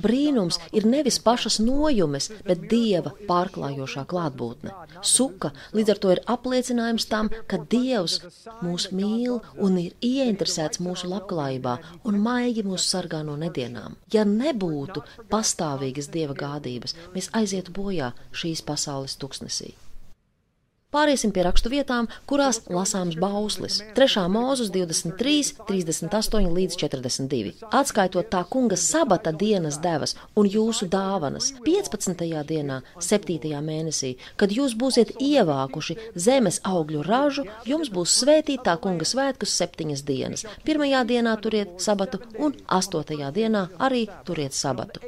Brīnums 0.01 0.57
ir 0.75 0.87
nevis 0.89 1.19
pašas 1.21 1.59
nojumes, 1.61 2.29
bet 2.47 2.65
dieva 2.71 3.13
pārklājošā 3.29 4.05
klātbūtne. 4.09 4.73
Suka 5.05 5.51
līdz 5.77 5.93
ar 5.93 6.01
to 6.03 6.13
ir 6.15 6.23
apliecinājums 6.35 7.07
tam, 7.11 7.29
ka 7.51 7.61
dievs 7.73 8.19
mūs 8.65 8.89
mīl 8.95 9.39
un 9.57 9.77
ir 9.81 9.97
ieinteresēts 10.05 10.81
mūsu 10.85 11.11
labklājībā 11.11 11.75
un 12.09 12.21
maigi 12.23 12.65
mūs 12.65 12.87
sargā 12.89 13.21
no 13.27 13.37
nedienām. 13.39 13.99
Ja 14.13 14.25
nebūtu 14.25 15.05
pastāvīgas 15.29 16.09
dieva 16.15 16.37
gādības, 16.37 16.97
mēs 17.13 17.29
aizietu 17.37 17.75
bojā 17.75 18.13
šīs 18.33 18.65
pasaules 18.65 19.19
tuksnesī. 19.21 19.75
Pāriesim 20.89 21.29
pie 21.29 21.43
rakstu 21.45 21.69
vietām, 21.69 22.07
kurās 22.25 22.57
lasāms 22.65 23.13
bauslis. 23.21 23.75
3. 23.93 24.23
mūzus 24.33 24.71
23, 24.73 25.51
38 25.67 26.47
līdz 26.55 26.77
42. 26.81 27.51
Atskaitot 27.79 28.31
tā 28.33 28.39
kunga 28.55 28.79
sabata 28.83 29.29
dienas 29.43 29.77
devas 29.83 30.15
un 30.33 30.49
jūsu 30.49 30.87
dāvanas 30.89 31.51
15. 31.67 32.25
dienā, 32.53 32.79
7. 33.09 33.53
mēnesī, 33.69 34.15
kad 34.33 34.49
jūs 34.57 34.73
būsiet 34.81 35.13
ievākuši 35.21 35.99
zemes 36.17 36.57
augļu 36.73 37.05
ražu, 37.05 37.45
jums 37.69 37.93
būs 37.93 38.17
svētītā 38.23 38.79
kunga 38.81 39.05
svētkus 39.05 39.53
septiņas 39.61 40.05
dienas. 40.09 40.47
Pirmajā 40.65 41.05
dienā 41.13 41.37
turiet 41.37 41.77
sabatu 41.85 42.23
un 42.41 42.57
astotajā 42.81 43.29
dienā 43.37 43.67
arī 43.77 44.07
turiet 44.25 44.57
sabatu. 44.57 45.05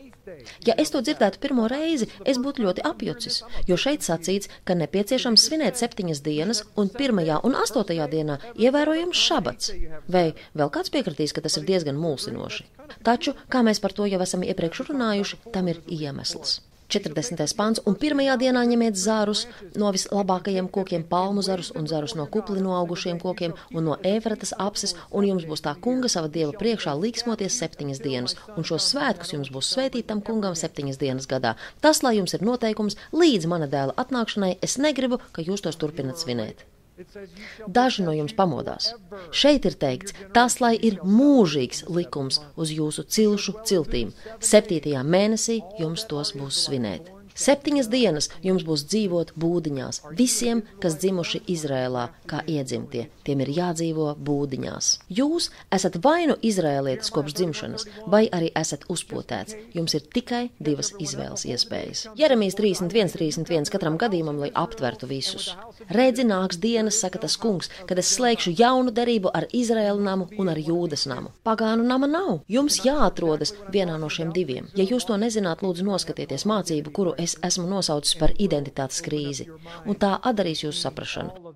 Ja 0.67 0.75
es 0.81 0.91
to 0.93 1.01
dzirdētu 1.01 1.41
pirmo 1.43 1.67
reizi, 1.71 2.07
es 2.25 2.39
būtu 2.41 2.65
ļoti 2.65 2.85
apjucis, 2.87 3.41
jo 3.69 3.77
šeit 3.83 4.05
sacīts, 4.05 4.49
ka 4.67 4.77
nepieciešams 4.77 5.45
svinēt 5.47 5.81
septiņas 5.81 6.23
dienas 6.25 6.63
un 6.79 6.91
pirmajā 6.93 7.41
un 7.47 7.57
astotajā 7.59 8.07
dienā 8.11 8.39
ievērojams 8.55 9.25
šabats. 9.27 9.73
Vai 10.07 10.25
vēl 10.57 10.73
kāds 10.73 10.93
piekritīs, 10.93 11.33
ka 11.35 11.45
tas 11.45 11.57
ir 11.57 11.67
diezgan 11.69 11.99
mulsinoši? 12.01 12.67
Taču, 13.07 13.35
kā 13.49 13.63
mēs 13.65 13.81
par 13.83 13.95
to 13.97 14.09
jau 14.09 14.21
esam 14.21 14.43
iepriekš 14.45 14.85
runājuši, 14.91 15.41
tam 15.55 15.71
ir 15.71 15.81
iemesls. 15.87 16.59
40. 16.91 17.55
pāns, 17.57 17.81
un 17.87 17.95
pirmajā 17.99 18.35
dienā 18.41 18.63
ņemiet 18.67 18.97
zarus 18.99 19.45
no 19.79 19.91
vislabākajiem 19.95 20.67
kokiem, 20.75 21.05
palmu 21.07 21.43
zarus 21.45 21.71
un 21.77 21.87
zarus 21.91 22.15
no 22.19 22.25
kupli 22.33 22.63
noaugušiem 22.63 23.21
kokiem 23.21 23.55
un 23.71 23.87
no 23.87 23.97
ēvratas 24.07 24.53
apses, 24.65 24.95
un 25.11 25.29
jums 25.29 25.47
būs 25.49 25.63
tā 25.67 25.75
kunga 25.85 26.11
sava 26.11 26.31
dieva 26.31 26.55
priekšā 26.57 26.95
līksmoties 27.03 27.59
septiņas 27.63 28.03
dienas, 28.03 28.35
un 28.57 28.67
šos 28.67 28.91
svētkus 28.93 29.35
jums 29.35 29.53
būs 29.53 29.71
svētīt 29.75 30.09
tam 30.11 30.23
kungam 30.25 30.57
septiņas 30.59 30.99
dienas 31.01 31.29
gadā. 31.31 31.55
Tas, 31.79 32.03
lai 32.03 32.17
jums 32.19 32.35
ir 32.35 32.43
noteikums, 32.47 32.99
līdz 33.15 33.47
mana 33.51 33.71
dēla 33.71 33.95
atnākšanai, 34.03 34.57
es 34.61 34.77
negribu, 34.81 35.21
ka 35.31 35.47
jūs 35.47 35.63
tos 35.63 35.79
turpinat 35.79 36.19
svinēt. 36.19 36.70
Daži 37.67 38.03
no 38.05 38.13
jums 38.15 38.35
pamodās. 38.37 38.91
Šeit 39.31 39.65
ir 39.69 39.77
teikts, 39.83 40.15
tas 40.35 40.59
lai 40.63 40.73
ir 40.75 40.99
mūžīgs 41.05 41.85
likums 41.89 42.41
uz 42.55 42.73
jūsu 42.75 43.07
cilšu 43.07 43.57
ciltīm. 43.69 44.13
Septītajā 44.51 45.01
mēnesī 45.07 45.61
jums 45.79 46.05
tos 46.11 46.35
būs 46.37 46.65
svinēt. 46.67 47.09
Septiņas 47.35 47.89
dienas 47.91 48.29
jums 48.43 48.65
būs 48.67 48.85
dzīvot 48.89 49.33
būdiņās. 49.39 50.01
Visiem, 50.17 50.63
kas 50.83 50.97
dzimuši 51.01 51.43
Izrēlā, 51.51 52.07
kā 52.29 52.41
iedzimtie, 52.47 53.07
tiem 53.25 53.43
ir 53.45 53.51
jādzīvo 53.55 54.11
būdiņās. 54.19 54.91
Jūs 55.09 55.49
esat 55.73 55.97
vai 56.03 56.27
nu 56.29 56.35
izrēlietis 56.41 57.11
kopš 57.13 57.35
dzimšanas, 57.37 57.87
vai 58.11 58.25
arī 58.33 58.51
esat 58.57 58.85
uzpotēts. 58.91 59.55
Jums 59.75 59.95
ir 59.97 60.05
tikai 60.13 60.43
divas 60.59 60.91
izvēles 60.99 61.45
iespējas. 61.49 62.05
Jeremijas 62.19 62.57
31, 62.59 63.13
31 63.15 63.71
katram 63.73 63.97
gadījumam, 64.01 64.41
lai 64.41 64.51
aptvertu 64.53 65.09
visus. 65.09 65.51
Redzi, 65.91 66.25
nāks 66.27 66.59
dienas, 66.61 66.99
saka 67.01 67.21
tas 67.23 67.37
kungs, 67.41 67.71
kad 67.89 67.99
es 68.01 68.11
slēgšu 68.15 68.53
jaunu 68.59 68.93
derību 68.95 69.31
ar 69.33 69.47
Izraēlu 69.55 70.03
namu 70.03 70.27
un 70.39 70.51
ar 70.51 70.59
Jūdas 70.61 71.07
namu. 71.09 71.33
Pagānu 71.47 71.85
nama 71.87 72.09
nav. 72.09 72.31
Jums 72.51 72.81
jāatrodas 72.85 73.53
vienā 73.73 73.97
no 74.01 74.09
šiem 74.11 74.33
diviem. 74.35 74.69
Ja 74.77 74.85
jūs 74.85 75.07
to 75.09 75.17
nezināt, 75.19 75.63
lūdzu 75.65 75.85
noskatieties 75.87 76.45
mācību, 76.49 76.93
kuru 76.95 77.15
es 77.23 77.37
esmu 77.47 77.67
nosaucis 77.69 78.17
par 78.21 78.33
identitātes 78.47 79.01
krīzi, 79.05 79.47
un 79.85 79.99
tā 80.03 80.15
atdarīs 80.31 80.63
jūsu 80.65 80.79
saprašanu. 80.87 81.53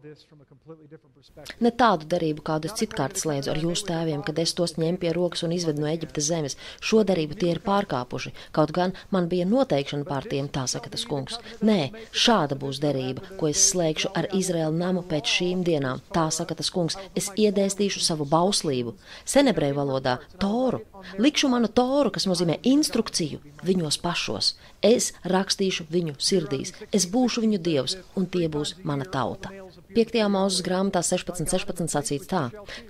Ne 1.62 1.70
tādu 1.78 2.08
darību, 2.10 2.42
kādu 2.46 2.70
es 2.70 2.74
citkārt 2.80 3.20
slēdzu 3.22 3.52
ar 3.54 3.60
jūsu 3.62 3.86
tēviem, 3.86 4.24
kad 4.26 4.40
es 4.42 4.54
tos 4.58 4.74
ņēmu 4.82 4.98
pie 5.04 5.12
rokas 5.14 5.44
un 5.46 5.52
izvedu 5.54 5.84
no 5.84 5.90
Eģiptes 5.92 6.26
zemes. 6.26 6.56
Šo 6.82 7.04
darību 7.06 7.38
tie 7.38 7.52
ir 7.54 7.62
pārkāpuši, 7.66 8.32
kaut 8.56 8.74
gan 8.74 8.96
man 9.14 9.30
bija 9.30 9.46
noteikšana 9.50 10.08
pār 10.10 10.26
tiem, 10.32 10.50
tā 10.50 10.64
saka 10.72 10.90
tas 10.96 11.06
kungs. 11.10 11.38
Nē, 11.70 11.92
šāda 12.26 12.58
būs 12.58 12.82
derība, 12.82 13.22
ko 13.38 13.52
es 13.52 13.62
slēgšu 13.70 14.10
ar 14.18 14.30
Izraēlu 14.40 14.74
namu 14.80 15.06
pēc 15.06 15.36
šīm 15.36 15.62
dienām, 15.68 16.02
tā 16.16 16.26
saka 16.34 16.58
tas 16.58 16.74
kungs. 16.74 16.98
Es 17.14 17.30
iedēstīšu 17.38 18.02
savu 18.02 18.26
bauslību, 18.34 18.96
senebreju 19.36 19.78
valodā, 19.78 20.18
toru. 20.42 20.82
Likšu 21.22 21.52
manu 21.54 21.70
toru, 21.70 22.10
kas 22.10 22.26
nozīmē 22.26 22.58
instrukciju, 22.66 23.38
viņos 23.70 24.02
pašos. 24.02 24.56
Es 24.82 25.14
rakstīšu 25.30 25.86
viņu 25.94 26.18
sirdīs, 26.18 26.74
es 26.90 27.06
būšu 27.14 27.46
viņu 27.46 27.62
dievs, 27.70 28.00
un 28.18 28.26
tie 28.26 28.50
būs 28.50 28.76
mana 28.84 29.06
tauta. 29.06 29.54
5. 29.96 30.18
mūzes 30.32 30.64
grāmatā 30.66 31.00
16, 31.06 31.48
16 31.48 31.94
sacīts 31.94 32.28
tā: 32.28 32.42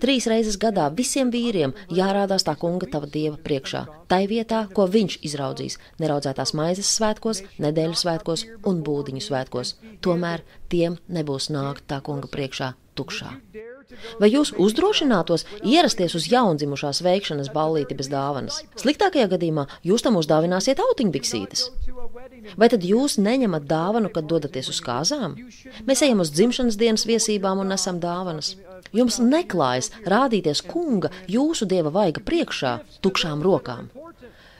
Trīs 0.01 0.25
reizes 0.31 0.57
gadā 0.61 0.87
visiem 0.99 1.29
vīriem 1.33 1.75
jārādās 1.93 2.47
tā 2.47 2.55
kunga 2.57 2.89
tava 2.89 3.09
dieva 3.11 3.37
priekšā, 3.37 3.83
tai 4.09 4.23
vietā, 4.31 4.63
ko 4.73 4.87
viņš 4.89 5.19
izraudzīs, 5.29 5.77
neraudzētās 6.01 6.55
maizes 6.57 6.89
svētkos, 6.97 7.43
nedēļu 7.61 8.01
svētkos 8.01 8.47
un 8.65 8.81
būdiņu 8.87 9.21
svētkos. 9.27 9.75
Tomēr 10.01 10.45
tiem 10.73 10.97
nebūs 11.05 11.51
nākt 11.53 11.85
tā 11.91 12.01
kunga 12.01 12.31
priekšā 12.31 12.73
tukšā. 12.97 13.35
Vai 14.21 14.29
jūs 14.31 14.53
uzdrošinātos 14.61 15.45
ierasties 15.63 16.15
uz 16.17 16.29
jaundzimušās 16.31 17.01
veikšanas 17.05 17.51
ballīti 17.55 17.97
bez 17.97 18.09
dāvanas? 18.11 18.61
Sliktākajā 18.81 19.27
gadījumā 19.35 19.67
jūs 19.87 20.05
tam 20.05 20.19
uzdāvināsiet 20.21 20.81
autiņbiksītes. 20.83 21.67
Vai 22.59 22.69
tad 22.71 22.85
jūs 22.85 23.17
neņemat 23.21 23.65
dāvanu, 23.69 24.11
kad 24.13 24.27
dodaties 24.29 24.69
uz 24.73 24.81
kāzām? 24.85 25.35
Mēs 25.87 26.03
ejam 26.05 26.21
uz 26.23 26.31
dzimšanas 26.35 26.77
dienas 26.79 27.05
viesībām 27.09 27.63
un 27.63 27.73
nesam 27.73 27.99
dāvanas. 28.03 28.55
Jums 28.95 29.17
neklājas 29.19 29.91
rādīties 30.05 30.61
kunga, 30.65 31.11
jūsu 31.31 31.67
dieva 31.69 31.91
vaiga 31.93 32.21
priekšā, 32.23 32.77
tukšām 33.05 33.41
rokām. 33.45 33.89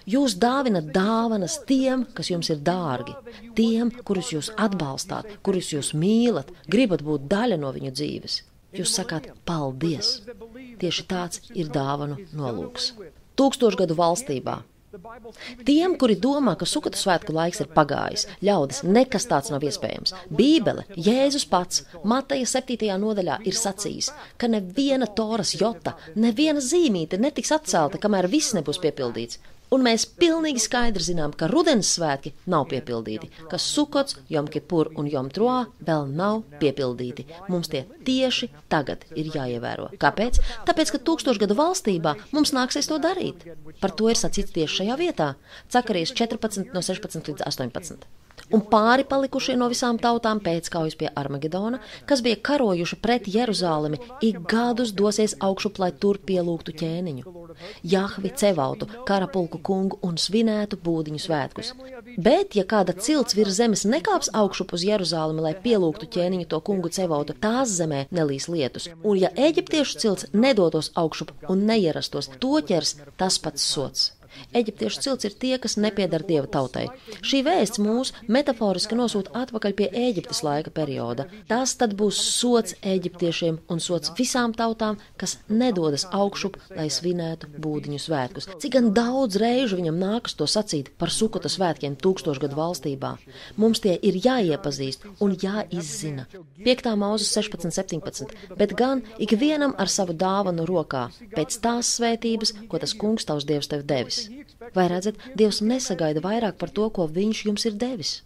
Jūs 0.06 0.36
dāvinat 0.38 0.92
dāvanas 0.94 1.56
tiem, 1.66 2.04
kas 2.14 2.30
jums 2.30 2.52
ir 2.54 2.60
dārgi, 2.66 3.16
tiem, 3.58 3.90
kurus 4.06 4.30
jūs 4.36 4.52
atbalstāt, 4.54 5.40
kurus 5.46 5.72
jūs 5.74 5.96
mīlat, 5.98 6.52
gribat 6.70 7.02
būt 7.06 7.26
daļa 7.32 7.58
no 7.62 7.72
viņu 7.74 7.94
dzīves. 7.96 8.44
Jūs 8.76 8.94
sakāt, 9.00 9.32
paldies! 9.48 10.20
Tieši 10.82 11.08
tāds 11.10 11.44
ir 11.56 11.72
dāvanu 11.74 12.20
nolūks. 12.36 12.94
Tūkstošgadu 13.40 13.98
valstībā 14.00 14.62
Tiem, 15.68 15.96
kuri 16.00 16.16
domā, 16.20 16.54
ka 16.60 16.68
sukatu 16.70 17.00
svētku 17.00 17.34
laiks 17.36 17.60
ir 17.64 17.72
pagājis, 17.76 18.26
ļaudis, 18.48 18.82
nekas 18.88 19.28
tāds 19.32 19.52
nav 19.52 19.64
iespējams. 19.68 20.14
Bībele, 20.40 20.86
Jēzus 21.08 21.46
pats, 21.52 21.84
Mateja 22.08 22.48
7. 22.54 22.88
nodaļā 23.02 23.42
ir 23.50 23.58
sacījis, 23.60 24.12
ka 24.40 24.50
neviena 24.52 25.10
toras 25.20 25.56
jota, 25.60 25.96
neviena 26.16 26.64
zīmīte 26.64 27.20
netiks 27.20 27.52
atcelta, 27.56 28.00
kamēr 28.02 28.30
viss 28.32 28.56
nebūs 28.56 28.80
piepildīts. 28.84 29.42
Un 29.74 29.86
mēs 29.86 30.06
pilnīgi 30.20 30.62
skaidri 30.62 31.04
zinām, 31.06 31.34
ka 31.38 31.50
rudens 31.52 31.90
svētki 31.98 32.34
nav 32.52 32.68
piepildīti, 32.72 33.32
ka 33.52 33.60
sukots, 33.62 34.20
jomkipur 34.32 34.92
un 35.00 35.10
jomtroā 35.12 35.58
vēl 35.88 36.10
nav 36.12 36.44
piepildīti. 36.62 37.26
Mums 37.50 37.72
tie 37.74 37.86
tieši 38.08 38.52
tagad 38.72 39.08
ir 39.16 39.32
jāievēro. 39.34 39.90
Kāpēc? 40.02 40.42
Tāpēc, 40.70 40.94
ka 40.96 41.02
tūkstošgadu 41.10 41.58
valstībā 41.58 42.16
mums 42.36 42.54
nāksies 42.56 42.92
to 42.92 43.00
darīt. 43.02 43.48
Par 43.82 43.96
to 43.98 44.12
ir 44.12 44.22
sacīts 44.22 44.54
tieši 44.56 44.82
šajā 44.84 45.00
vietā. 45.02 45.34
Cakarijas 45.74 46.14
14 46.14 46.76
no 46.76 46.86
16 46.86 47.34
līdz 47.34 47.50
18 47.50 48.25
un 48.54 48.64
pāri 48.72 49.06
palikušie 49.10 49.56
no 49.60 49.70
visām 49.72 49.98
tautām 50.02 50.42
pēckaujas 50.44 50.98
pie 51.00 51.10
Armagedona, 51.22 51.80
kas 52.10 52.22
bija 52.26 52.40
karojuši 52.50 53.00
pret 53.02 53.30
Jeruzālemi, 53.32 54.00
ik 54.22 54.42
gadus 54.52 54.94
dosies 54.94 55.36
augšup, 55.48 55.80
lai 55.82 55.92
tur 55.92 56.20
pielūgtu 56.30 56.76
ķēniņu. 56.82 57.36
Jahvi 57.84 58.32
cevautu, 58.36 58.88
karapulku 59.08 59.62
kungu 59.70 60.00
un 60.06 60.18
svinētu 60.22 60.80
būdiņu 60.86 61.22
svētkus. 61.26 61.72
Bet, 62.18 62.56
ja 62.60 62.66
kāda 62.68 62.96
cilts 63.08 63.38
virs 63.38 63.58
zemes 63.60 63.86
nekāps 63.88 64.32
augšup 64.34 64.76
uz 64.76 64.86
Jeruzālemi, 64.88 65.46
lai 65.46 65.54
pielūgtu 65.66 66.10
ķēniņu 66.18 66.50
to 66.52 66.62
kungu 66.66 66.92
cevautu, 66.98 67.38
tās 67.46 67.78
zemē 67.80 68.06
nelīs 68.16 68.50
lietus. 68.52 68.90
Un 69.04 69.22
ja 69.24 69.32
eģiptiešu 69.48 70.02
cilts 70.04 70.30
nedotos 70.34 70.92
augšup 70.96 71.34
un 71.50 71.66
neierastos, 71.70 72.32
to 72.40 72.60
ķers 72.68 72.98
tas 73.18 73.40
pats 73.40 73.66
sots. 73.76 74.15
Eģiptiešu 74.56 75.02
cilts 75.06 75.28
ir 75.28 75.36
tie, 75.40 75.56
kas 75.62 75.78
nepiedar 75.78 76.24
dieva 76.28 76.48
tautai. 76.52 76.88
Šī 77.26 77.42
vēsts 77.46 77.82
mūs 77.84 78.14
metaforiski 78.32 78.98
nosūta 78.98 79.34
atpakaļ 79.46 79.76
pie 79.78 79.90
Eģiptes 80.06 80.42
laika 80.46 80.74
perioda. 80.76 81.28
Tas 81.50 81.76
tad 81.80 81.96
būs 82.00 82.20
sots 82.20 82.76
eģiptiešiem 82.86 83.60
un 83.72 83.84
sots 83.84 84.14
visām 84.18 84.54
tautām, 84.56 85.00
kas 85.20 85.38
nedodas 85.50 86.08
augšup, 86.12 86.58
lai 86.76 86.88
svinētu 86.94 87.50
būdiņu 87.62 88.02
svētkus. 88.02 88.50
Cik 88.62 88.78
gan 88.78 88.92
daudz 88.96 89.40
reižu 89.42 89.80
viņam 89.80 90.00
nākas 90.02 90.38
to 90.40 90.48
sacīt 90.50 90.92
par 91.00 91.14
sukota 91.14 91.52
svētkiem 91.52 91.98
tūkstošgadu 92.02 92.58
valstībā. 92.58 93.16
Mums 93.62 93.84
tie 93.84 93.98
ir 94.02 94.20
jāiepazīst 94.24 95.06
un 95.24 95.36
jāizzina. 95.42 96.28
5. 96.66 96.92
mūzes 97.00 97.32
16, 97.36 97.72
17, 97.76 98.36
bet 98.60 98.76
gan 98.80 99.04
ikvienam 99.22 99.76
ar 99.82 99.92
savu 99.92 100.16
dāvanu 100.18 100.66
rokā, 100.70 101.08
pēc 101.36 101.60
tās 101.64 101.96
svētības, 102.00 102.56
ko 102.72 102.82
tas 102.82 102.96
kungs 102.98 103.28
tavs 103.28 103.48
dievs 103.48 103.72
tev 103.72 103.86
devis. 103.88 104.25
Vai 104.76 104.88
redzat, 104.92 105.20
Dievs 105.36 105.62
nesagaida 105.62 106.24
vairāk 106.24 106.58
par 106.62 106.72
to, 106.72 106.90
ko 106.90 107.08
Viņš 107.20 107.46
jums 107.50 107.68
ir 107.70 107.78
devis? 107.86 108.18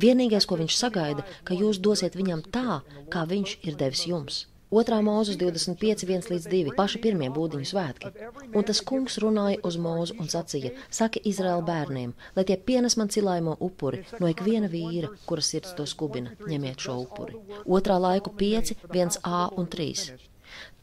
Vienīgais, 0.00 0.46
ko 0.46 0.58
Viņš 0.62 0.80
sagaida, 0.80 1.26
ka 1.44 1.54
jūs 1.54 1.82
dosiet 1.82 2.18
Viņam 2.18 2.42
tā, 2.54 2.80
kā 3.10 3.26
Viņš 3.30 3.58
ir 3.62 3.78
devis 3.78 4.06
jums. 4.10 4.44
2. 4.74 4.96
mūzes 5.06 5.36
25, 5.38 6.02
1 6.08 6.30
līdz 6.32 6.46
2, 6.50 6.72
paši 6.74 6.98
pirmie 7.04 7.28
būdiņu 7.30 7.68
svētki. 7.68 8.10
Un 8.58 8.66
tas 8.66 8.80
kungs 8.82 9.20
runāja 9.22 9.60
uz 9.68 9.76
mūzu 9.78 10.16
un 10.18 10.30
sacīja: 10.32 10.72
Saki 10.90 11.22
Izraēla 11.30 11.62
bērniem, 11.68 12.14
lai 12.34 12.44
tie 12.48 12.56
pienes 12.58 12.96
man 12.98 13.12
cilājumu 13.14 13.54
upuri 13.68 14.02
no 14.18 14.30
ikviena 14.32 14.70
vīra, 14.72 15.12
kuras 15.28 15.52
sirds 15.52 15.76
to 15.78 15.86
skubina, 15.86 16.34
ņemiet 16.50 16.82
šo 16.86 16.96
upuri. 17.04 17.38
Otrā 17.78 18.00
laiku 18.02 18.34
5, 18.40 18.74
1a 18.90 19.44
un 19.54 19.70
3. 19.76 20.10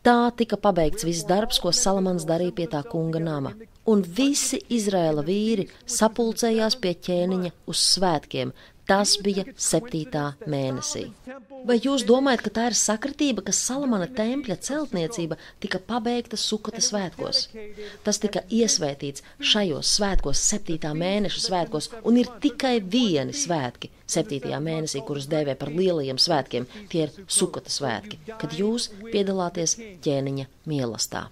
Tā 0.08 0.18
tika 0.40 0.58
pabeigts 0.58 1.06
viss 1.06 1.28
darbs, 1.28 1.60
ko 1.62 1.76
Salamans 1.76 2.24
darīja 2.30 2.56
pie 2.58 2.72
tā 2.72 2.80
kunga 2.88 3.20
nama. 3.20 3.52
Un 3.90 4.04
visi 4.18 4.60
Izraēla 4.70 5.24
vīri 5.26 5.68
sapulcējās 5.90 6.78
pie 6.82 6.94
ķēniņa 7.08 7.56
uz 7.72 7.88
svētkiem. 7.96 8.54
Tas 8.92 9.14
bija 9.24 9.46
septītā 9.62 10.24
mēnesī. 10.50 11.06
Vai 11.70 11.78
jūs 11.80 12.02
domājat, 12.10 12.42
ka 12.44 12.52
tā 12.58 12.64
ir 12.72 12.76
sakritība, 12.76 13.44
ka 13.46 13.54
Salamana 13.56 14.08
tempļa 14.12 14.58
celtniecība 14.66 15.38
tika 15.64 15.80
pabeigta 15.88 16.36
Sukata 16.36 16.82
svētkos? 16.84 17.44
Tas 18.04 18.20
tika 18.20 18.42
iesvētīts 18.50 19.24
šajos 19.54 19.96
svētkos, 19.96 20.42
septītā 20.50 20.92
mēneša 20.98 21.44
svētkos, 21.46 21.92
un 22.04 22.18
ir 22.20 22.32
tikai 22.44 22.80
vieni 22.82 23.38
svētki 23.38 23.94
septītajā 24.12 24.60
mēnesī, 24.66 25.06
kurus 25.08 25.30
dēvē 25.32 25.56
par 25.62 25.72
lielajiem 25.72 26.20
svētkiem. 26.20 26.66
Tie 26.92 27.06
ir 27.06 27.14
Sukata 27.28 27.72
svētki, 27.72 28.20
kad 28.42 28.58
jūs 28.58 28.90
piedalāties 29.06 29.78
ķēniņa 30.04 30.50
mīlestībā. 30.68 31.30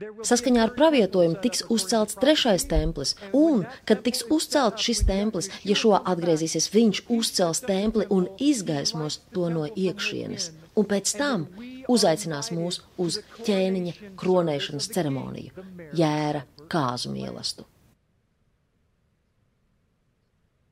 Saskaņā 0.00 0.62
ar 0.64 0.70
pravietojumu 0.72 1.36
tiks 1.44 1.60
uzcelts 1.68 2.16
trešais 2.20 2.64
templis, 2.70 3.12
un, 3.36 3.66
kad 3.84 4.00
tiks 4.04 4.22
uzcelts 4.32 4.86
šis 4.86 5.02
templis, 5.04 5.50
ja 5.66 5.76
šo 5.76 5.92
atgriezīsies, 5.98 6.70
viņš 6.72 7.02
uzcels 7.12 7.60
templi 7.66 8.06
un 8.08 8.30
izgaismos 8.40 9.18
to 9.34 9.50
no 9.52 9.66
iekšienes, 9.68 10.50
un 10.80 10.88
pēc 10.88 11.12
tam 11.20 11.44
uzaicinās 11.92 12.48
mūs 12.56 12.80
uz 12.96 13.20
ķēniņa 13.44 14.14
kronēšanas 14.22 14.88
ceremoniju, 14.94 15.66
jēra 16.00 16.46
kāzu 16.72 17.12
mīlestību. 17.12 17.68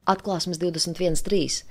Atklāsmes 0.08 0.56
21.3. 0.56 1.66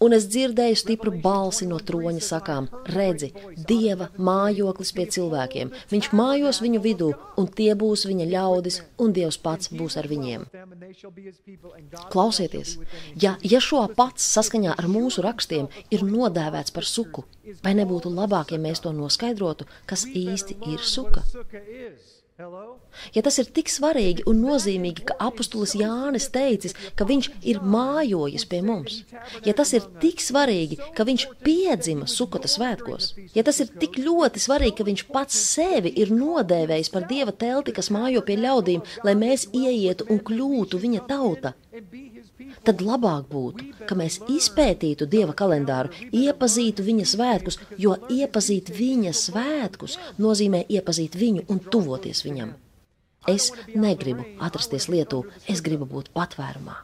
Un 0.00 0.14
es 0.16 0.24
dzirdēju 0.32 0.76
stipru 0.80 1.12
balsi 1.24 1.66
no 1.68 1.76
troņa 1.88 2.22
sakām: 2.24 2.68
Redzi, 2.94 3.28
dieva 3.68 4.06
mājoklis 4.28 4.94
pie 4.96 5.04
cilvēkiem. 5.16 5.72
Viņš 5.90 6.08
mājos 6.16 6.60
viņu 6.64 6.80
vidū, 6.86 7.10
un 7.40 7.50
tie 7.58 7.74
būs 7.82 8.06
viņa 8.08 8.28
ļaudis, 8.30 8.80
un 9.04 9.12
dievs 9.16 9.36
pats 9.44 9.68
būs 9.80 9.98
ar 10.00 10.08
viņiem. 10.08 10.46
Klausieties, 12.14 12.78
ja, 13.24 13.34
ja 13.52 13.60
šo 13.60 13.82
pats 13.96 14.30
saskaņā 14.38 14.78
ar 14.80 14.88
mūsu 14.88 15.24
rakstiem 15.26 15.68
ir 15.92 16.06
nodēvēts 16.08 16.72
par 16.76 16.88
suku, 16.88 17.26
vai 17.64 17.76
nebūtu 17.76 18.12
labāk, 18.14 18.56
ja 18.56 18.62
mēs 18.62 18.80
to 18.86 18.94
noskaidrotu, 18.96 19.68
kas 19.90 20.06
īsti 20.08 20.56
ir 20.72 20.80
suka? 20.80 21.26
Ja 23.14 23.22
tas 23.26 23.36
ir 23.40 23.48
tik 23.54 23.70
svarīgi 23.72 24.24
un 24.30 24.40
nozīmīgi, 24.44 25.04
ka 25.10 25.16
apustulis 25.28 25.74
Jānis 25.78 26.28
teicis, 26.32 26.74
ka 26.96 27.06
viņš 27.08 27.28
ir 27.52 27.60
mājojis 27.74 28.46
pie 28.50 28.60
mums, 28.64 29.00
ja 29.46 29.54
tas 29.56 29.72
ir 29.76 29.86
tik 30.02 30.22
svarīgi, 30.24 30.78
ka 30.96 31.06
viņš 31.08 31.26
piedzima 31.44 32.08
sukota 32.10 32.50
svētkos, 32.50 33.12
ja 33.36 33.44
tas 33.46 33.60
ir 33.64 33.72
tik 33.82 33.98
ļoti 34.00 34.42
svarīgi, 34.42 34.76
ka 34.80 34.88
viņš 34.88 35.06
pats 35.12 35.40
sevi 35.54 35.92
ir 36.02 36.14
nodēvējis 36.16 36.92
par 36.94 37.08
dieva 37.10 37.34
telti, 37.44 37.76
kas 37.76 37.92
mājo 37.94 38.24
pie 38.26 38.38
ļaudīm, 38.40 38.84
lai 39.06 39.16
mēs 39.18 39.48
ieietu 39.52 40.08
un 40.10 40.22
kļūtu 40.24 40.80
viņa 40.80 41.06
tauta, 41.10 41.54
tad 42.66 42.82
labāk 42.84 43.28
būtu, 43.30 43.66
ka 43.88 43.96
mēs 43.98 44.18
izpētītu 44.30 45.06
dieva 45.10 45.34
kalendāru, 45.36 45.92
iepazītu 46.10 46.86
viņa 46.86 47.06
svētkus, 47.12 47.60
jo 47.78 47.96
iepazīt 48.10 48.72
viņa 48.74 49.14
svētkus 49.16 49.98
nozīmē 50.18 50.64
iepazīt 50.68 51.18
viņu 51.22 51.46
un 51.48 51.62
tuvoties 51.70 52.24
viņam. 52.26 52.54
Es 53.28 53.50
negribu 53.74 54.24
atrasties 54.40 54.88
Lietuvā, 54.88 55.28
es 55.48 55.60
gribu 55.60 55.86
būt 55.86 56.08
patvērumā. 56.16 56.78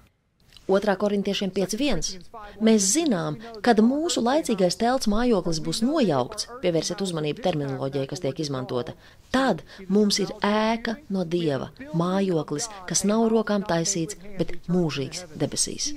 2. 0.66 0.96
korintiešiem 0.98 1.52
5.1. 1.54 2.24
Mēs 2.66 2.86
zinām, 2.90 3.36
kad 3.62 3.78
mūsu 3.86 4.22
laicīgais 4.26 4.74
telts 4.80 5.06
mājoklis 5.06 5.60
būs 5.62 5.80
nojaukts, 5.86 6.48
pievērsiet 6.62 7.04
uzmanību 7.06 7.44
terminoloģijai, 7.44 8.08
kas 8.10 8.24
tiek 8.24 8.42
izmantota. 8.42 8.96
Tad 9.36 9.62
mums 9.92 10.16
ir 10.22 10.30
ēka 10.40 10.96
no 11.12 11.26
dieva, 11.28 11.68
mājoklis, 12.00 12.70
kas 12.88 13.04
nav 13.04 13.26
rokām 13.32 13.66
taisīts, 13.68 14.16
bet 14.38 14.54
mūžīgs 14.72 15.26
debesīs. 15.36 15.90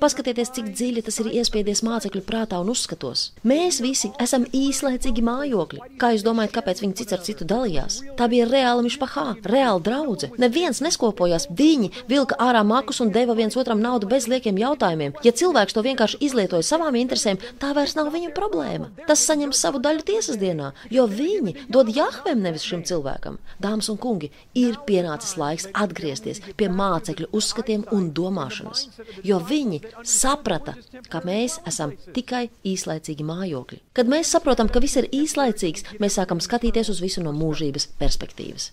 Paskatieties, 0.00 0.50
cik 0.54 0.70
dziļi 0.74 1.02
tas 1.06 1.16
ir 1.22 1.28
iespiedies 1.40 1.82
mācekļu 1.86 2.22
prātā 2.26 2.58
un 2.62 2.70
uzskatos. 2.72 3.22
Mēs 3.46 3.80
visi 3.82 4.10
esam 4.22 4.44
īslaicīgi 4.54 5.22
mājokļi. 5.24 5.80
Kā 6.00 6.12
jūs 6.14 6.24
domājat, 6.26 6.52
kāpēc 6.56 6.82
viņi 6.82 6.96
cits 7.00 7.16
ar 7.16 7.22
citu 7.26 7.46
dalījās? 7.48 8.00
Tā 8.18 8.28
bija 8.30 8.46
reāla 8.50 8.84
mišpahā, 8.86 9.26
reāla 9.46 9.82
draudzene. 9.84 10.38
Neviens 10.42 10.82
neskopojās, 10.84 11.48
viņi 11.58 11.90
vilka 12.10 12.38
ārā 12.42 12.64
makus 12.66 13.00
un 13.04 13.12
deva 13.14 13.36
viens 13.38 13.56
otram 13.60 13.82
naudu 13.82 14.10
bez 14.10 14.28
liekiem 14.30 14.58
jautājumiem. 14.62 15.16
Ja 15.26 15.34
cilvēks 15.34 15.76
to 15.76 15.84
vienkārši 15.86 16.20
izlietoja 16.28 16.66
savām 16.66 16.98
interesēm, 17.00 17.40
tā 17.62 17.72
vairs 17.76 17.96
nav 17.98 18.12
viņa 18.14 18.34
problēma. 18.36 18.90
Tas 19.08 19.24
saņem 19.26 19.54
savu 19.56 19.82
daļu 19.84 20.06
tiesas 20.10 20.40
dienā, 20.42 20.72
jo 20.90 21.08
viņi 21.10 21.56
dod 21.72 21.90
Jahvem 21.94 22.44
nevis 22.46 22.63
šim 22.64 22.84
cilvēkam. 22.88 23.38
Dāmas 23.62 23.90
un 23.92 23.98
kungi, 24.00 24.30
ir 24.58 24.78
pienācis 24.88 25.36
laiks 25.40 25.68
atgriezties 25.72 26.42
pie 26.58 26.68
mācekļu 26.72 27.30
uzskatiem 27.36 27.86
un 27.94 28.10
domāšanas, 28.16 28.86
jo 29.26 29.40
viņi 29.50 29.82
saprata, 30.02 30.76
ka 31.12 31.22
mēs 31.26 31.60
esam 31.68 31.94
tikai 32.16 32.48
īslaicīgi 32.74 33.26
mājokļi. 33.26 33.82
Kad 33.96 34.10
mēs 34.10 34.32
saprotam, 34.34 34.70
ka 34.72 34.82
viss 34.84 35.00
ir 35.00 35.10
īslaicīgs, 35.12 35.86
mēs 36.00 36.18
sākam 36.20 36.42
skatīties 36.42 36.92
uz 36.92 37.04
visu 37.04 37.24
no 37.24 37.34
mūžības 37.36 37.90
perspektīvas. 38.00 38.72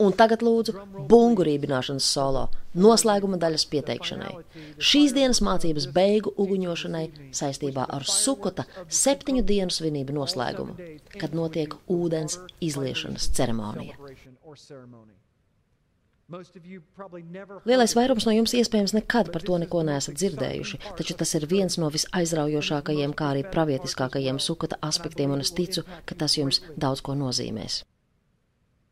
Un 0.00 0.14
tagad 0.16 0.40
lūdzu 0.44 0.72
bungu 1.10 1.44
rībināšanas 1.44 2.06
solo, 2.14 2.46
noslēguma 2.72 3.36
daļas 3.40 3.66
pieteikšanai. 3.72 4.32
Šīs 4.90 5.12
dienas 5.16 5.42
mācības 5.44 5.90
beigu 5.92 6.32
uguņošanai 6.40 7.04
saistībā 7.36 7.84
ar 7.98 8.06
Sukota 8.08 8.64
septiņu 8.88 9.44
dienu 9.44 9.74
svinību 9.74 10.16
noslēgumu, 10.16 10.76
kad 11.20 11.36
notiek 11.36 11.76
ūdens 11.92 12.38
izliešanas 12.64 13.28
ceremonija. 13.36 13.98
Lielais 17.66 17.92
vairums 17.98 18.24
no 18.26 18.32
jums 18.36 18.52
iespējams 18.54 18.94
nekad 18.94 19.32
par 19.34 19.42
to 19.46 19.56
neko 19.58 19.82
neesat 19.86 20.14
dzirdējuši, 20.14 20.78
taču 20.96 21.16
tas 21.18 21.34
ir 21.34 21.48
viens 21.50 21.76
no 21.82 21.90
visaizraujošākajiem, 21.90 23.14
kā 23.18 23.32
arī 23.34 23.42
pravietiskākajiem 23.50 24.38
sukata 24.38 24.78
aspektiem, 24.86 25.34
un 25.34 25.42
es 25.44 25.50
ticu, 25.56 25.84
ka 26.06 26.16
tas 26.22 26.38
jums 26.38 26.62
daudz 26.78 27.02
ko 27.02 27.18
nozīmēs. 27.18 27.82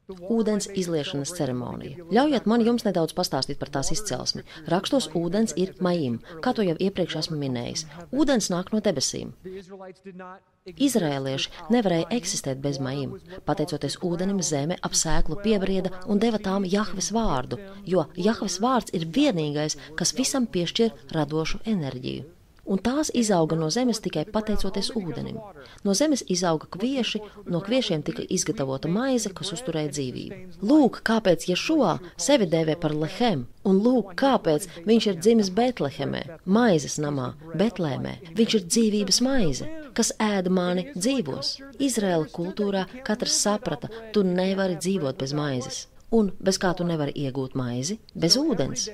Ūdens 0.08 0.70
izliešanas 0.72 1.34
ceremonija. 1.36 2.04
Ļaujiet 2.16 2.46
man 2.48 2.62
jums 2.64 2.86
nedaudz 2.86 3.12
pastāstīt 3.16 3.58
par 3.60 3.68
tās 3.74 3.90
izcelsmi. 3.92 4.44
Rakstos 4.72 5.10
ūdens 5.18 5.52
ir 5.60 5.74
maim, 5.84 6.14
kā 6.44 6.54
to 6.56 6.64
jau 6.64 6.76
iepriekš 6.86 7.18
esmu 7.20 7.36
minējis. 7.42 7.84
Ūdens 8.16 8.48
nāk 8.54 8.72
no 8.72 8.80
debesīm. 8.86 9.34
Izrēlieši 10.88 11.52
nevarēja 11.76 12.08
eksistēt 12.16 12.64
bez 12.64 12.80
maim. 12.80 13.18
Pateicoties 13.44 13.98
ūdenim, 14.08 14.40
zeme 14.40 14.80
ap 14.80 14.96
sēklu 14.96 15.40
piebrieda 15.44 15.92
un 16.08 16.24
deva 16.24 16.40
tām 16.48 16.64
Jahves 16.64 17.12
vārdu, 17.12 17.60
jo 17.84 18.08
Jahves 18.16 18.58
vārds 18.64 18.96
ir 18.96 19.04
vienīgais, 19.20 19.76
kas 20.00 20.16
visam 20.16 20.48
piešķir 20.48 20.96
radošu 21.12 21.64
enerģiju 21.76 22.37
un 22.68 22.80
tās 22.84 23.10
izauga 23.16 23.56
no 23.58 23.70
zemes 23.74 24.00
tikai 24.04 24.24
pateicoties 24.32 24.90
ūdenim. 24.98 25.38
No 25.84 25.94
zemes 25.98 26.22
izauga 26.34 26.68
kvieši, 26.76 27.20
no 27.52 27.60
kviešiem 27.64 28.04
tika 28.06 28.24
izgatavota 28.36 28.90
maize, 28.92 29.32
kas 29.34 29.52
uzturēja 29.56 29.92
dzīvību. 29.96 30.40
Lūk, 30.70 31.00
kāpēc 31.08 31.48
Ješua 31.50 31.98
sevi 32.20 32.48
dēvē 32.52 32.78
par 32.82 32.94
Lehem, 32.94 33.46
un 33.68 33.82
lūk, 33.84 34.14
kāpēc 34.20 34.68
viņš 34.88 35.10
ir 35.10 35.20
dzimis 35.24 35.52
Betlehemē, 35.58 36.24
maizes 36.58 36.98
namā, 37.02 37.32
Betlēmē. 37.58 38.16
Viņš 38.38 38.58
ir 38.60 38.66
dzīvības 38.68 39.22
maize, 39.24 39.68
kas 39.96 40.14
ēda 40.22 40.52
mani 40.52 40.88
dzīvos. 40.94 41.56
Izraēla 41.90 42.32
kultūrā 42.34 42.86
katrs 43.06 43.40
saprata, 43.44 43.90
tu 44.12 44.24
nevari 44.26 44.78
dzīvot 44.80 45.20
bez 45.20 45.36
maizes 45.36 45.86
un 46.14 46.30
bez 46.40 46.56
kā 46.60 46.70
tu 46.76 46.86
nevari 46.88 47.12
iegūt 47.24 47.54
maizi, 47.58 47.98
bez 48.16 48.36
ūdens. 48.40 48.86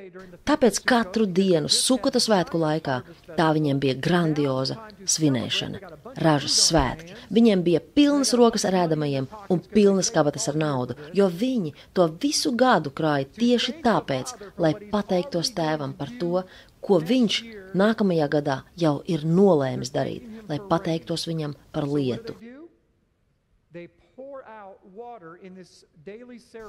Tāpēc 0.49 0.81
katru 0.87 1.27
dienu, 1.31 1.71
sukota 1.71 2.21
svētku 2.23 2.59
laikā, 2.59 3.01
tā 3.39 3.49
viņiem 3.57 3.81
bija 3.83 3.95
grandioza 4.07 4.79
svinēšana, 5.15 5.81
ražas 6.25 6.59
svētki. 6.69 7.17
Viņiem 7.35 7.65
bija 7.67 7.83
pilnas 7.97 8.35
rokas 8.39 8.67
ar 8.69 8.79
ēdamajiem 8.85 9.29
un 9.51 9.63
pilnas 9.75 10.11
kabatas 10.15 10.49
ar 10.51 10.59
naudu, 10.59 10.99
jo 11.15 11.29
viņi 11.31 11.75
to 11.95 12.09
visu 12.23 12.55
gadu 12.59 12.91
krāja 12.91 13.31
tieši 13.39 13.79
tāpēc, 13.85 14.35
lai 14.59 14.75
pateiktos 14.91 15.55
tēvam 15.55 15.95
par 15.99 16.13
to, 16.21 16.43
ko 16.85 16.99
viņš 17.01 17.39
nākamajā 17.79 18.27
gadā 18.39 18.59
jau 18.81 18.99
ir 19.09 19.25
nolēmis 19.25 19.95
darīt, 19.95 20.27
lai 20.51 20.61
pateiktos 20.69 21.29
viņam 21.31 21.57
par 21.73 21.89
lietu. 21.89 22.37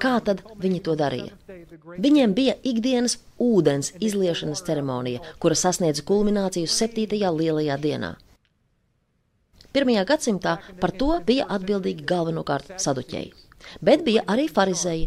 Kā 0.02 0.14
tad 0.26 0.40
viņi 0.62 0.78
to 0.86 0.94
darīja? 0.98 1.34
Viņiem 2.02 2.32
bija 2.34 2.54
ikdienas 2.66 3.18
ūdens 3.42 3.92
izliešanas 4.02 4.64
ceremonija, 4.66 5.22
kura 5.42 5.58
sasniedza 5.58 6.02
kulmināciju 6.08 6.70
7. 6.70 7.20
lielajā 7.40 7.76
dienā. 7.82 8.14
Pirmajā 9.76 10.06
gadsimtā 10.08 10.56
par 10.80 10.94
to 11.02 11.10
bija 11.28 11.46
atbildīgi 11.58 12.06
galvenokārt 12.08 12.74
saduķēji, 12.82 13.30
bet 13.84 14.02
bija 14.08 14.24
arī 14.34 14.48
farizēji. 14.48 15.06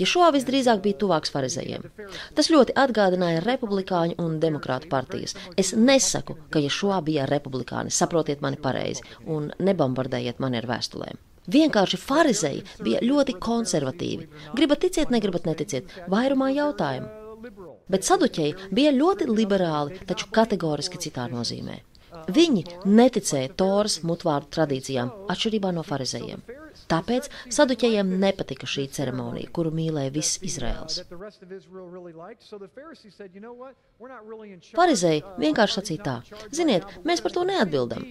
Ješua 0.00 0.28
visdrīzāk 0.34 0.82
bija 0.84 0.98
tuvāks 1.00 1.32
farizējiem. 1.34 1.86
Tas 2.36 2.50
ļoti 2.52 2.76
atgādināja 2.82 3.40
republikāņu 3.44 4.18
un 4.22 4.36
demokrātu 4.42 4.90
partijas. 4.92 5.34
Es 5.56 5.72
nesaku, 5.76 6.36
ka 6.50 6.62
Ješua 6.62 7.00
bija 7.06 7.26
republikānis, 7.30 7.98
saprotiet 8.02 8.44
mani 8.44 8.60
pareizi, 8.60 9.06
un 9.26 9.50
nebombardējiet 9.58 10.42
mani 10.42 10.60
ar 10.62 10.70
vēstulēm. 10.74 11.29
Vienkārši 11.48 11.98
farizēji 12.00 12.64
bija 12.84 13.00
ļoti 13.00 13.36
konservatīvi. 13.40 14.28
Gribat 14.54 14.84
ticēt, 14.84 15.10
negribat 15.10 15.48
neticiet, 15.48 15.88
vairumā 16.12 16.50
jautājumu. 16.52 17.08
Bet 17.90 18.04
saduķēji 18.04 18.72
bija 18.76 18.92
ļoti 18.92 19.26
liberāli, 19.30 20.02
taču 20.06 20.28
kategoriski 20.30 21.00
citā 21.00 21.26
nozīmē. 21.32 21.80
Viņi 22.30 22.64
neticēja 22.84 23.54
Toras 23.56 24.00
mutvārdu 24.06 24.50
tradīcijām, 24.56 25.12
atšķirībā 25.32 25.70
no 25.74 25.84
farizējiem. 25.86 26.42
Tāpēc 26.90 27.28
saduķējiem 27.54 28.10
nepatika 28.22 28.66
šī 28.66 28.88
ceremonija, 28.94 29.50
kuru 29.54 29.70
mīlēja 29.74 30.12
viss 30.14 30.40
Izraels. 30.46 31.00
Farizēji 34.74 35.24
vienkārši 35.38 35.78
sacīja 35.78 36.06
tā: 36.08 36.16
Ziniet, 36.50 36.86
mēs 37.06 37.22
par 37.22 37.36
to 37.36 37.46
neatbildam. 37.46 38.06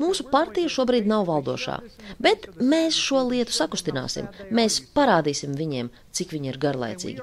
Mūsu 0.00 0.24
partija 0.32 0.70
šobrīd 0.72 1.08
nav 1.08 1.26
valdošā, 1.28 1.76
bet 2.22 2.48
mēs 2.60 2.96
šo 2.96 3.26
lietu 3.28 3.52
sakustināsim. 3.52 4.28
Mēs 4.50 4.80
parādīsim 4.96 5.56
viņiem, 5.58 5.90
cik 6.16 6.32
viņi 6.36 6.52
ir 6.52 6.60
garlaicīgi. 6.62 7.20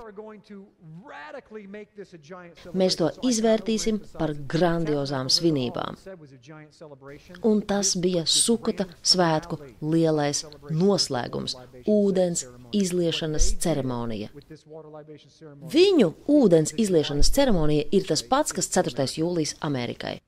Mēs 2.77 2.97
to 2.99 3.09
izvērtīsim 3.29 3.99
par 4.19 4.33
grandiozām 4.53 5.29
svinībām. 5.33 5.97
Un 7.49 7.61
tas 7.69 7.95
bija 8.01 8.25
Sukota 8.29 8.87
svētku 9.01 9.59
lielais 9.81 10.43
noslēgums- 10.69 11.57
ūdens 11.97 12.45
izliešanas 12.73 13.49
ceremonija. 13.65 14.29
Viņu 15.77 16.13
ūdens 16.37 16.75
izliešanas 16.77 17.31
ceremonija 17.31 17.89
ir 17.91 18.07
tas 18.07 18.23
pats, 18.23 18.53
kas 18.53 18.69
4. 18.69 19.17
jūlijas 19.21 19.55
Amerikai. 19.61 20.19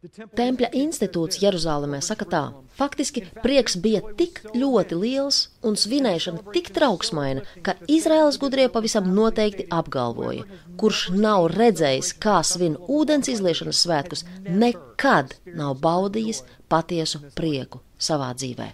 Tempļa 0.00 0.70
institūts 0.80 1.42
Jeruzalemē 1.42 1.98
saka 2.00 2.24
tā: 2.32 2.40
faktiski 2.78 3.22
prieks 3.42 3.74
bija 3.84 4.00
tik 4.16 4.40
ļoti 4.54 4.96
liels 4.96 5.40
un 5.60 5.76
svinēšana 5.76 6.54
tik 6.54 6.70
trauksmaina, 6.76 7.44
ka 7.66 7.74
Izraels 7.84 8.40
gudrie 8.40 8.70
pavisam 8.72 9.10
noteikti 9.18 9.68
apgalvoja, 9.80 10.46
kurš 10.80 11.02
nav 11.12 11.50
redzējis, 11.52 12.14
kā 12.24 12.38
svin 12.40 12.78
ūdens 12.88 13.28
izliešanas 13.28 13.84
svētkus, 13.84 14.24
nekad 14.48 15.36
nav 15.52 15.76
baudījis 15.84 16.46
patiesu 16.72 17.20
prieku 17.36 17.84
savā 18.00 18.32
dzīvē. 18.40 18.72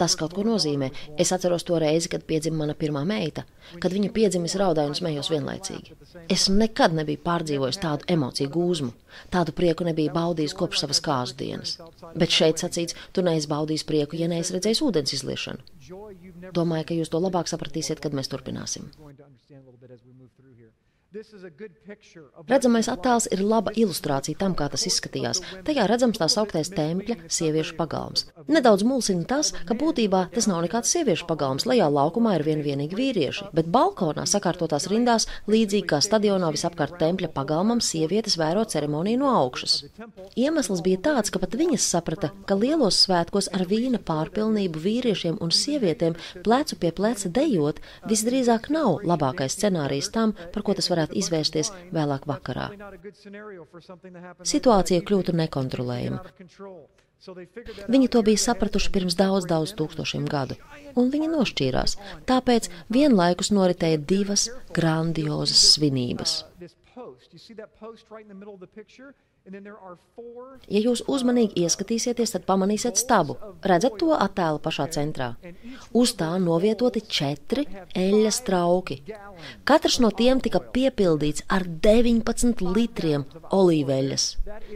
Tas 0.00 0.16
kaut 0.18 0.34
ko 0.36 0.44
nozīmē. 0.46 0.88
Es 1.20 1.32
atceros 1.34 1.64
to 1.66 1.78
reizi, 1.82 2.10
kad 2.12 2.24
piedzima 2.28 2.62
mana 2.62 2.74
pirmā 2.78 3.02
meita. 3.08 3.44
Kad 3.82 3.94
viņa 3.94 4.10
piedzima, 4.14 4.48
es 4.48 4.56
raudāju 4.58 4.92
un 4.92 4.98
smējos 4.98 5.30
vienlaicīgi. 5.32 5.96
Es 6.32 6.48
nekad 6.52 6.96
nebiju 6.96 7.22
pārdzīvojis 7.26 7.80
tādu 7.82 8.08
emociju 8.16 8.52
gūzmu. 8.56 8.92
Tādu 9.32 9.54
prieku 9.56 9.86
nebiju 9.88 10.14
baudījis 10.14 10.56
kopš 10.58 10.82
savas 10.84 11.02
kāzu 11.04 11.38
dienas. 11.40 11.76
Bet 12.14 12.34
šeit 12.34 12.62
sacīts, 12.62 12.96
tu 13.12 13.24
neesi 13.26 13.50
baudījis 13.50 13.86
prieku, 13.88 14.18
ja 14.20 14.30
neesi 14.32 14.56
redzējis 14.56 14.82
ūdens 14.86 15.16
izliešanu. 15.18 15.64
Domāju, 16.56 16.88
ka 16.88 16.98
jūs 16.98 17.12
to 17.12 17.22
labāk 17.22 17.50
sapratīsiet, 17.50 18.02
kad 18.02 18.16
mēs 18.16 18.30
turpināsim. 18.32 18.90
Redzamais 22.46 22.88
attēls 22.92 23.26
ir 23.32 23.40
laba 23.40 23.72
ilustrācija 23.76 24.36
tam, 24.40 24.54
kā 24.58 24.66
tas 24.72 24.84
izskatījās. 24.88 25.40
Tajā 25.66 25.86
redzams 25.88 26.20
tā 26.20 26.28
sauktais 26.30 26.68
tempļa 26.74 27.16
sieviešu 27.32 27.76
pagalms. 27.78 28.26
Nedaudz 28.52 28.84
mulsina 28.86 29.24
tas, 29.28 29.52
ka 29.68 29.76
būtībā 29.78 30.26
tas 30.34 30.48
nav 30.50 30.60
nekāds 30.66 30.92
sieviešu 30.92 31.28
pagalms. 31.28 31.66
Lejā 31.68 31.88
laukumā 31.92 32.36
ir 32.36 32.44
vien 32.46 32.62
vienīgi 32.64 32.98
vīrieši, 32.98 33.48
bet 33.56 33.70
balkonā 33.72 34.26
sakārtotās 34.28 34.88
rindās, 34.92 35.28
līdzīgi 35.50 35.88
kā 35.92 36.02
stadionā 36.04 36.50
visapkārt 36.54 36.98
tempļa 37.00 37.32
pagalmam, 37.36 37.80
sievietes 37.80 38.36
vēro 38.40 38.66
ceremoniju 38.68 39.22
no 39.22 39.32
augšas. 39.40 39.78
Iemesls 40.36 40.84
bija 40.84 41.00
tāds, 41.08 41.32
ka 41.32 41.40
pat 41.42 41.56
viņas 41.56 41.88
saprata, 41.96 42.32
ka 42.46 42.58
lielos 42.58 43.00
svētkos 43.06 43.50
ar 43.56 43.66
vīna 43.70 44.02
pārpilnību 44.04 44.84
vīriešiem 44.84 45.40
un 45.40 45.54
sievietēm 45.54 46.18
plecu 46.44 46.80
pie 46.82 46.92
pleca 46.92 47.32
dejot 47.40 47.80
visdrīzāk 48.10 48.70
nav 48.74 49.00
labākais 49.06 49.56
scenārijs 49.56 50.12
tam, 50.12 50.36
par 50.52 50.66
ko 50.66 50.76
tas 50.76 50.90
varētu 50.92 51.05
varētu 51.06 51.18
izvērsties 51.20 51.72
vēlāk 51.94 52.26
vakarā. 52.26 52.70
Situācija 54.42 55.02
kļūtu 55.06 55.34
nekontrolējama. 55.36 56.20
Viņi 57.88 58.08
to 58.12 58.22
bija 58.22 58.38
sapratuši 58.38 58.90
pirms 58.92 59.16
daudz, 59.16 59.46
daudz 59.48 59.72
tūkstošiem 59.74 60.26
gadu, 60.28 60.56
un 60.96 61.10
viņi 61.10 61.30
nošķīrās. 61.32 61.96
Tāpēc 62.28 62.68
vienlaikus 62.92 63.50
noritēja 63.50 63.98
divas 63.98 64.50
grandiozas 64.76 65.72
svinības. 65.74 66.44
Ja 69.46 70.80
jūs 70.82 71.02
uzmanīgi 71.06 71.62
ieskatīsieties, 71.62 72.32
tad 72.34 72.46
pamanīsiet 72.48 72.98
stabu. 72.98 73.36
Redzat 73.62 73.94
to 74.00 74.10
attēlu 74.16 74.58
pašā 74.62 74.88
centrā? 74.96 75.28
Uz 75.94 76.16
tā 76.18 76.32
novietoti 76.42 77.04
četri 77.06 77.66
eļļas 77.94 78.40
trauki. 78.48 78.98
Katrs 79.68 80.00
no 80.02 80.10
tiem 80.10 80.42
tika 80.42 80.58
piepildīts 80.74 81.46
ar 81.52 81.66
19 81.86 82.64
litriem 82.74 83.26
olīveļas. 83.54 84.26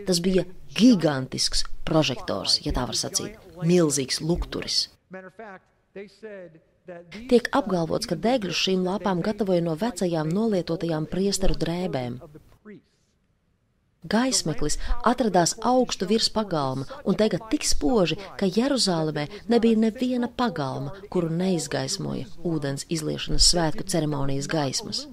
Tas 0.06 0.22
bija 0.22 0.46
gigantisks 0.78 1.64
prožektors, 1.88 2.60
ja 2.62 2.74
tā 2.76 2.86
var 2.86 2.98
sacīt, 2.98 3.40
milzīgs 3.66 4.20
lukturis. 4.22 4.84
Tiek 7.30 7.50
apgalvots, 7.54 8.06
ka 8.10 8.16
degļus 8.18 8.62
šīm 8.66 8.86
lāpām 8.86 9.20
gatavoja 9.26 9.62
no 9.66 9.74
vecajām 9.78 10.30
nolietotajām 10.30 11.10
priesteru 11.10 11.58
drēbēm. 11.58 12.20
Gaismeklis 14.08 14.78
atradās 15.04 15.52
augstu 15.60 16.06
virs 16.08 16.30
pagalma 16.32 16.86
un 17.04 17.16
dega 17.20 17.36
tik 17.52 17.66
spoži, 17.68 18.16
ka 18.40 18.46
Jeruzālēmē 18.48 19.26
nebija 19.52 19.76
neviena 19.76 20.28
pagalma, 20.28 20.94
kuru 21.12 21.28
neizgaismoja 21.28 22.24
ūdens 22.48 22.86
izliešanas 22.88 23.48
svētku 23.52 23.84
ceremonijas 23.84 24.48
gaismas. 24.48 25.04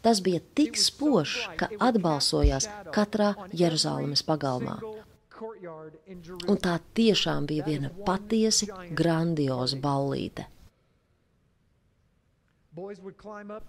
Tas 0.00 0.22
bija 0.24 0.40
tik 0.56 0.80
spožs, 0.80 1.36
ka 1.60 1.68
atbalsojās 1.90 2.68
katrā 2.94 3.34
Jeruzālēmas 3.52 4.24
pagalmā. 4.24 4.78
Un 6.48 6.56
tā 6.60 6.78
tiešām 6.96 7.44
bija 7.48 7.68
viena 7.68 7.92
patiesi 8.08 8.68
grandioza 8.96 9.76
ballīte. 9.80 10.48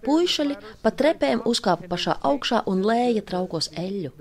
Puišaļi 0.05 0.57
pa 0.84 0.91
trepēm 1.01 1.43
uzkāpa 1.51 1.89
pašā 1.91 2.18
augšā 2.30 2.64
un 2.72 2.84
lēja 2.88 3.24
traukos 3.32 3.72
eļļu. 3.78 4.12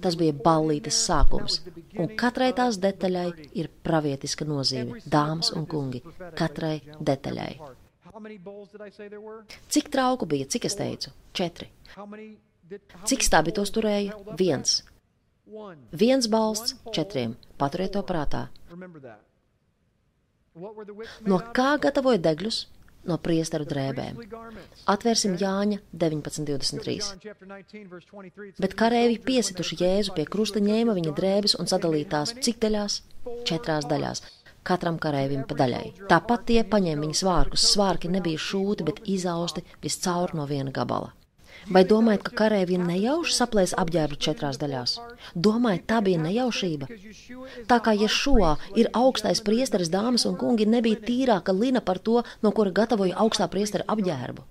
Tas 0.00 0.16
bija 0.16 0.34
ballītes 0.44 0.98
sākums, 1.06 1.60
un 1.98 2.12
katrai 2.20 2.52
tās 2.56 2.78
detaļai 2.82 3.28
ir 3.58 3.70
pravietiska 3.86 4.46
nozīme. 4.46 5.00
Dāmas 5.04 5.50
un 5.56 5.66
kungi, 5.70 6.02
katrai 6.38 6.76
detaļai. 7.00 7.52
Cik 9.74 9.90
trauku 9.90 10.28
bija, 10.30 10.46
cik 10.46 10.68
es 10.70 10.78
teicu? 10.78 11.12
Četri. 11.32 11.70
Cik 13.10 13.26
stābi 13.26 13.54
tos 13.56 13.72
turēja? 13.74 14.14
Viens. 14.38 14.80
Viens 15.90 16.28
balsts 16.30 16.76
četriem. 16.94 17.34
Paturiet 17.58 17.96
to 17.96 18.02
prātā. 18.06 18.46
No 21.26 21.38
kā 21.56 21.70
gatavoja 21.82 22.20
degļus? 22.22 22.66
No 23.08 23.16
priesteru 23.22 23.64
drēbēm. 23.68 24.18
Atvērsim 24.90 25.36
Jāņa 25.40 25.78
19.23. 25.92 26.98
Bet 28.60 28.76
karēvi 28.82 29.20
piesituši 29.24 29.80
Jēzu 29.84 30.16
pie 30.16 30.26
krusta 30.28 30.58
ņēma 30.64 30.96
viņa 30.98 31.12
drēbes 31.16 31.56
un 31.60 31.70
sadalītās 31.70 32.36
cik 32.40 32.60
daļās? 32.64 33.00
Četrās 33.48 33.84
daļās. 33.90 34.18
Katram 34.66 34.98
karēvim 35.00 35.46
pa 35.48 35.56
daļai. 35.62 35.86
Tāpat 36.10 36.44
tie 36.50 36.60
paņēma 36.68 37.06
viņa 37.06 37.16
svārkus. 37.22 37.64
Svārki 37.72 38.12
nebija 38.12 38.38
šūti, 38.48 38.84
bet 38.84 39.00
izausti 39.08 39.64
viscaur 39.80 40.36
no 40.36 40.44
viena 40.50 40.72
gabala. 40.74 41.14
Vai 41.68 41.82
domājat, 41.84 42.22
ka 42.24 42.36
karēvi 42.42 42.78
nejauši 42.80 43.34
saplēs 43.36 43.74
apģērbu 43.80 44.16
četrās 44.26 44.58
daļās? 44.60 44.96
Domājat, 45.34 45.84
tā 45.90 45.98
bija 46.06 46.22
nejaušība? 46.22 46.88
Tā 47.68 47.80
kā 47.84 47.92
Ješuā 47.96 48.54
ir 48.80 48.88
augstais 48.96 49.42
priesteris 49.44 49.92
dāmas 49.92 50.24
un 50.30 50.38
kungi, 50.40 50.66
nebija 50.66 51.02
tīrāka 51.04 51.52
lina 51.52 51.84
par 51.84 52.00
to, 52.00 52.22
no 52.42 52.54
kura 52.56 52.72
gatavoja 52.72 53.18
augstā 53.20 53.50
priestera 53.52 53.84
apģērbu. 53.92 54.46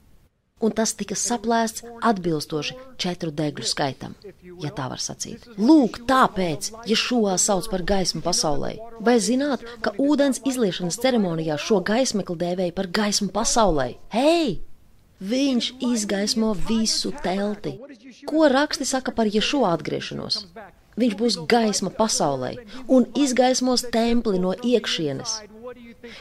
Un 0.60 0.74
tas 0.76 0.92
tika 1.00 1.16
saplēsts 1.16 1.86
atbilstoši 2.04 2.76
četru 3.00 3.32
degļu 3.32 3.64
skaitam, 3.64 4.16
ja 4.60 4.74
tā 4.76 4.90
var 4.92 5.00
sacīt. 5.00 5.48
Lūk, 5.56 6.02
tāpēc, 6.10 6.74
ja 6.86 6.98
šoā 7.00 7.38
sauc 7.40 7.70
par 7.72 7.86
gaismu 7.88 8.20
pasaulē, 8.26 8.74
vai 9.00 9.16
zināt, 9.24 9.64
ka 9.80 9.96
ūdens 9.96 10.44
izliešanas 10.44 11.00
ceremonijā 11.00 11.56
šo 11.64 11.80
gaismekli 11.80 12.36
dēvēja 12.44 12.76
par 12.76 12.92
gaismu 12.92 13.32
pasaulē? 13.32 13.94
Hei! 14.12 14.60
Viņš 15.20 15.72
izgaismo 15.84 16.54
visu 16.68 17.12
telti. 17.24 17.76
Ko 18.30 18.48
raksti 18.48 18.88
saka 18.88 19.12
par 19.12 19.28
Jēšu 19.28 19.66
atgriešanos? 19.68 20.46
Viņš 21.00 21.16
būs 21.20 21.38
gaisma 21.52 21.92
pasaulē 21.96 22.56
un 22.88 23.06
izgaismos 23.16 23.86
templi 23.92 24.40
no 24.40 24.54
iekšienes. 24.56 25.36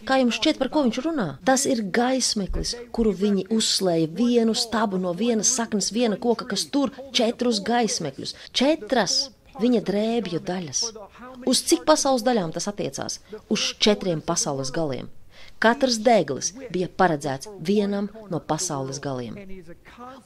Kā 0.05 0.19
jums 0.19 0.37
šķiet, 0.39 0.59
par 0.59 0.71
ko 0.75 0.83
viņš 0.85 1.01
runā? 1.07 1.29
Tas 1.47 1.65
ir 1.71 1.85
gaismeklis, 1.95 2.75
kuru 2.95 3.15
viņi 3.23 3.47
uzslēja 3.55 4.11
vienu 4.19 4.55
stabu 4.59 4.99
no 4.99 5.15
vienas 5.15 5.55
saknes, 5.55 5.93
viena 5.95 6.19
koka, 6.19 6.47
kas 6.51 6.67
tur 6.75 6.93
četrus 7.15 7.63
gaismekļus. 7.65 8.35
Četras! 8.53 9.19
viņa 9.63 9.83
drēbju 9.85 10.41
daļas. 10.47 10.83
Uz 11.47 11.63
cik 11.71 11.85
pasaules 11.89 12.25
daļām 12.27 12.53
tas 12.55 12.69
attiecās? 12.71 13.21
Uz 13.51 13.73
četriem 13.83 14.23
pasaules 14.25 14.73
galiem. 14.75 15.09
Katrs 15.59 15.97
deglis 16.07 16.53
bija 16.71 16.87
paredzēts 17.01 17.49
vienam 17.69 18.07
no 18.31 18.39
pasaules 18.51 19.01
galiem. 19.03 19.39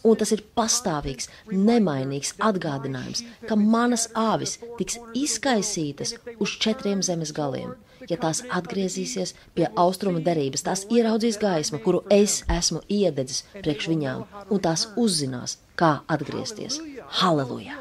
Un 0.05 0.19
tas 0.21 0.33
ir 0.37 0.43
pastāvīgs, 0.59 1.31
nemainīgs 1.53 2.35
atgādinājums, 2.51 3.25
ka 3.49 3.57
manas 3.57 4.09
āvis 4.13 4.59
tiks 4.81 4.99
izkaisītas 5.17 6.19
uz 6.39 6.59
četriem 6.67 7.01
zemes 7.07 7.33
galiem. 7.33 7.73
Ja 8.11 8.19
tās 8.19 8.43
atgriezīsies 8.51 9.33
pie 9.57 9.69
austrumu 9.79 10.21
derības, 10.27 10.65
tās 10.67 10.85
ieraudzīs 10.91 11.39
gaismu, 11.41 11.79
kuru 11.85 12.03
es 12.11 12.41
esmu 12.51 12.83
iededzis 12.91 13.45
priekš 13.55 13.89
viņām, 13.93 14.25
un 14.51 14.63
tās 14.65 14.89
uzzinās, 14.99 15.61
kā 15.79 15.93
atgriezties. 16.11 16.81
Halleluja! 17.23 17.79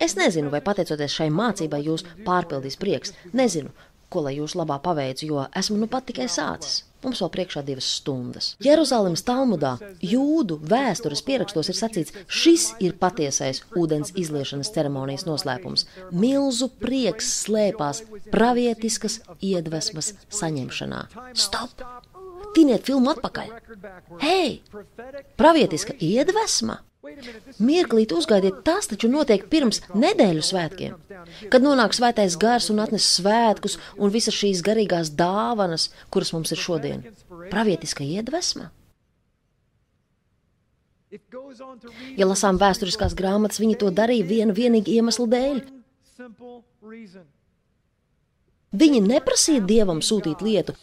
Es 0.00 0.16
nezinu, 0.18 0.50
vai 0.54 0.62
pateicoties 0.64 1.14
šai 1.20 1.28
mācībai 1.34 1.82
jūs 1.84 2.06
pārpildīs 2.26 2.78
prieks. 2.80 3.14
Nezinu, 3.36 3.70
ko 4.12 4.24
lai 4.24 4.36
jūs 4.38 4.56
labā 4.58 4.78
paveicu, 4.82 5.26
jo 5.28 5.46
esmu 5.56 5.78
nu 5.82 5.88
pat 5.90 6.08
tikai 6.08 6.28
sācis. 6.32 6.82
Mums 7.04 7.20
vēl 7.22 7.30
priekšā 7.30 7.60
divas 7.62 7.86
stundas. 8.00 8.48
Jeruzalemes 8.64 9.22
Talmudā, 9.26 9.76
jūdu 10.02 10.56
vēstures 10.66 11.22
pierakstos 11.22 11.70
ir 11.70 11.78
sacīts, 11.78 12.14
šis 12.26 12.72
ir 12.82 12.96
patiesais 12.98 13.62
ūdens 13.78 14.10
izliešanas 14.18 14.72
ceremonijas 14.74 15.22
noslēpums. 15.28 15.86
Milzu 16.10 16.70
prieks 16.80 17.30
slēpās 17.44 18.02
pravietiskas 18.34 19.20
iedvesmas 19.38 20.10
saņemšanā. 20.40 21.04
Stop! 21.38 21.86
Tiniet 22.56 22.88
filmu 22.88 23.14
atpakaļ! 23.14 23.54
Hei! 24.24 24.58
Pravietiska 25.38 25.94
iedvesma! 26.02 26.80
Mirklīt 27.58 28.12
uzgaidiet, 28.14 28.62
tas 28.66 28.88
taču 28.90 29.08
notiek 29.10 29.44
pirms 29.50 29.80
nedēļu 29.94 30.42
svētkiem, 30.44 30.96
kad 31.52 31.64
nonāk 31.64 31.94
svētais 31.96 32.36
gars 32.40 32.68
un 32.72 32.82
atnes 32.84 33.06
svētkus 33.18 33.78
un 33.96 34.12
visas 34.14 34.36
šīs 34.36 34.62
garīgās 34.66 35.12
dāvanas, 35.18 35.88
kuras 36.14 36.32
mums 36.36 36.52
ir 36.54 36.60
šodien. 36.62 37.06
Pravietiska 37.50 38.06
iedvesma. 38.06 38.70
Ja 42.20 42.28
lasām 42.28 42.60
vēsturiskās 42.60 43.16
grāmatas, 43.16 43.60
viņi 43.62 43.78
to 43.80 43.90
darīja 43.94 44.28
viena 44.28 44.54
vienīga 44.56 44.92
iemesla 44.98 45.26
dēļ. 45.34 45.62
Viņi 48.78 49.00
neprasīja 49.06 49.64
dievam 49.64 50.02
sūtīt 50.04 50.44
lietu. 50.44 50.76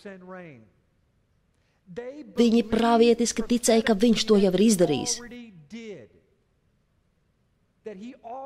Viņi 2.35 2.63
pravietiski 2.67 3.45
ticēja, 3.45 3.85
ka 3.85 3.93
viņš 3.93 4.25
to 4.27 4.39
jau 4.41 4.51
ir 4.57 4.63
izdarījis 4.65 5.19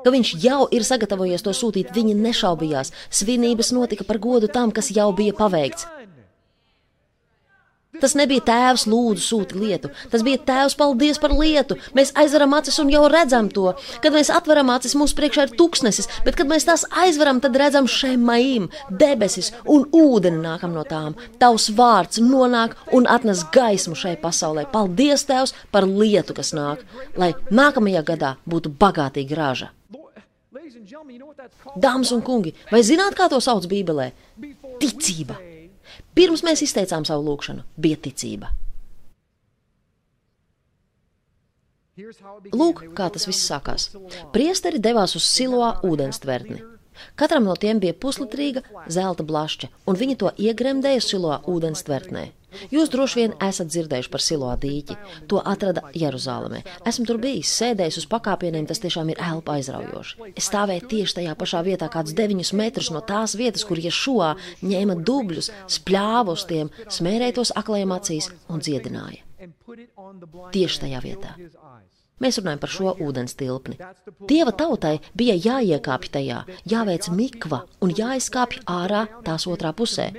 ka 0.04 0.10
viņš 0.12 0.30
jau 0.42 0.66
ir 0.76 0.84
sagatavojies 0.84 1.44
to 1.46 1.54
sūtīt. 1.56 1.94
Viņi 1.96 2.12
nešaubījās. 2.18 2.92
Svinības 3.08 3.72
notika 3.72 4.04
par 4.04 4.20
godu 4.20 4.50
tam, 4.52 4.72
kas 4.76 4.90
jau 4.92 5.08
bija 5.16 5.32
paveikts. 5.38 5.86
Tas 8.00 8.16
nebija 8.18 8.44
tēvs, 8.46 8.86
lūdzu, 8.90 9.22
sūti 9.24 9.58
lietu. 9.60 9.90
Tas 10.12 10.24
bija 10.26 10.40
tēvs, 10.46 10.76
paldies 10.78 11.20
par 11.20 11.34
lietu. 11.36 11.76
Mēs 11.96 12.12
aizveram 12.18 12.54
acis 12.56 12.78
un 12.82 12.92
jau 12.92 13.04
redzam 13.12 13.50
to. 13.52 13.74
Kad 14.02 14.16
mēs 14.16 14.32
atveram 14.32 14.72
acis, 14.74 14.96
mūsu 14.98 15.16
priekšā 15.18 15.46
ir 15.46 15.54
tūkstnesis, 15.58 16.08
bet 16.26 16.38
kad 16.38 16.50
mēs 16.50 16.66
tās 16.68 16.86
aizveram, 17.02 17.42
tad 17.44 17.58
redzam 17.60 17.88
šemaim, 17.90 18.70
debesis 18.90 19.52
un 19.68 19.86
ūdeni 19.96 20.40
nākam 20.44 20.74
no 20.76 20.86
tām. 20.88 21.18
Tavs 21.42 21.70
vārds 21.76 22.22
nonāk 22.24 22.76
un 22.96 23.08
atnes 23.10 23.44
gaismu 23.54 23.98
šai 23.98 24.16
pasaulē. 24.22 24.66
Paldies, 24.72 25.26
Tēvs, 25.28 25.54
par 25.74 25.86
lietu, 25.88 26.36
kas 26.36 26.54
nāk, 26.56 26.82
lai 27.20 27.34
nākamajā 27.50 28.02
gadā 28.14 28.34
būtu 28.48 28.72
bagātīga 28.80 29.38
raža. 29.38 29.70
Dāmas 31.78 32.10
un 32.14 32.24
kungi, 32.26 32.54
vai 32.72 32.82
zināt, 32.86 33.14
kā 33.18 33.28
to 33.30 33.38
sauc 33.44 33.68
Bībelē? 33.70 34.10
Ticība! 34.82 35.38
Pirms 36.14 36.42
mēs 36.46 36.64
izteicām 36.66 37.06
savu 37.06 37.24
lūgšanu, 37.28 37.64
bija 37.78 38.00
ticība. 38.06 38.50
Lūk, 42.56 42.82
kā 42.96 43.10
tas 43.12 43.26
viss 43.28 43.46
sākās. 43.46 43.90
Priesteri 44.34 44.80
devās 44.80 45.14
uz 45.18 45.26
siloā 45.28 45.74
ūdenstvertni. 45.86 46.62
Katram 47.16 47.46
no 47.48 47.54
tiem 47.56 47.80
bija 47.80 47.96
puslitrīga 47.96 48.62
zelta 48.88 49.24
blašķa, 49.24 49.70
un 49.88 49.98
viņi 50.00 50.16
to 50.20 50.32
iegremdēja 50.48 51.04
siloā 51.04 51.40
ūdenstvertnē. 51.48 52.24
Jūs 52.72 52.90
droši 52.92 53.20
vien 53.20 53.34
esat 53.42 53.70
dzirdējuši 53.70 54.12
par 54.12 54.24
Siloā 54.24 54.56
dīķi. 54.60 54.96
To 55.30 55.40
atrada 55.52 55.84
Jeruzalemē. 55.96 56.62
Esmu 56.88 57.06
tur 57.08 57.20
bijis, 57.22 57.52
sēdējis 57.60 58.02
uz 58.02 58.08
pakāpieniem, 58.10 58.68
tas 58.68 58.82
tiešām 58.82 59.12
ir 59.12 59.22
elpa 59.30 59.58
aizraujoši. 59.58 60.30
Es 60.34 60.50
stāvēju 60.50 60.88
tieši 60.90 61.20
tajā 61.20 61.36
pašā 61.38 61.62
vietā, 61.66 61.90
kādus 61.92 62.16
deviņus 62.18 62.54
metrus 62.60 62.92
no 62.94 63.02
tās 63.06 63.36
vietas, 63.38 63.66
kur 63.68 63.80
Ješua 63.80 64.34
ņēma 64.64 65.00
dubļus, 65.06 65.52
spļāva 65.78 66.36
uz 66.36 66.46
tiem, 66.50 66.72
smērēja 66.90 67.38
tos 67.40 67.54
aklajiem 67.56 67.96
acīs 67.96 68.30
un 68.50 68.64
dziedināja. 68.64 69.24
Tieši 70.54 70.84
tajā 70.84 71.00
vietā. 71.04 71.36
Mēs 72.20 72.36
runājam 72.36 72.60
par 72.60 72.72
šo 72.74 72.92
ūdens 73.00 73.36
tilpni. 73.40 73.78
Dieva 74.28 74.52
tautai 74.52 74.98
bija 75.16 75.38
jāiekāpj 75.40 76.10
tajā, 76.16 76.42
jāveic 76.68 77.08
mikva 77.16 77.62
un 77.80 77.94
jāizkāpj 77.96 78.60
ārā 78.68 79.06
tās 79.24 79.48
otrā 79.48 79.72
pusē. 79.76 80.10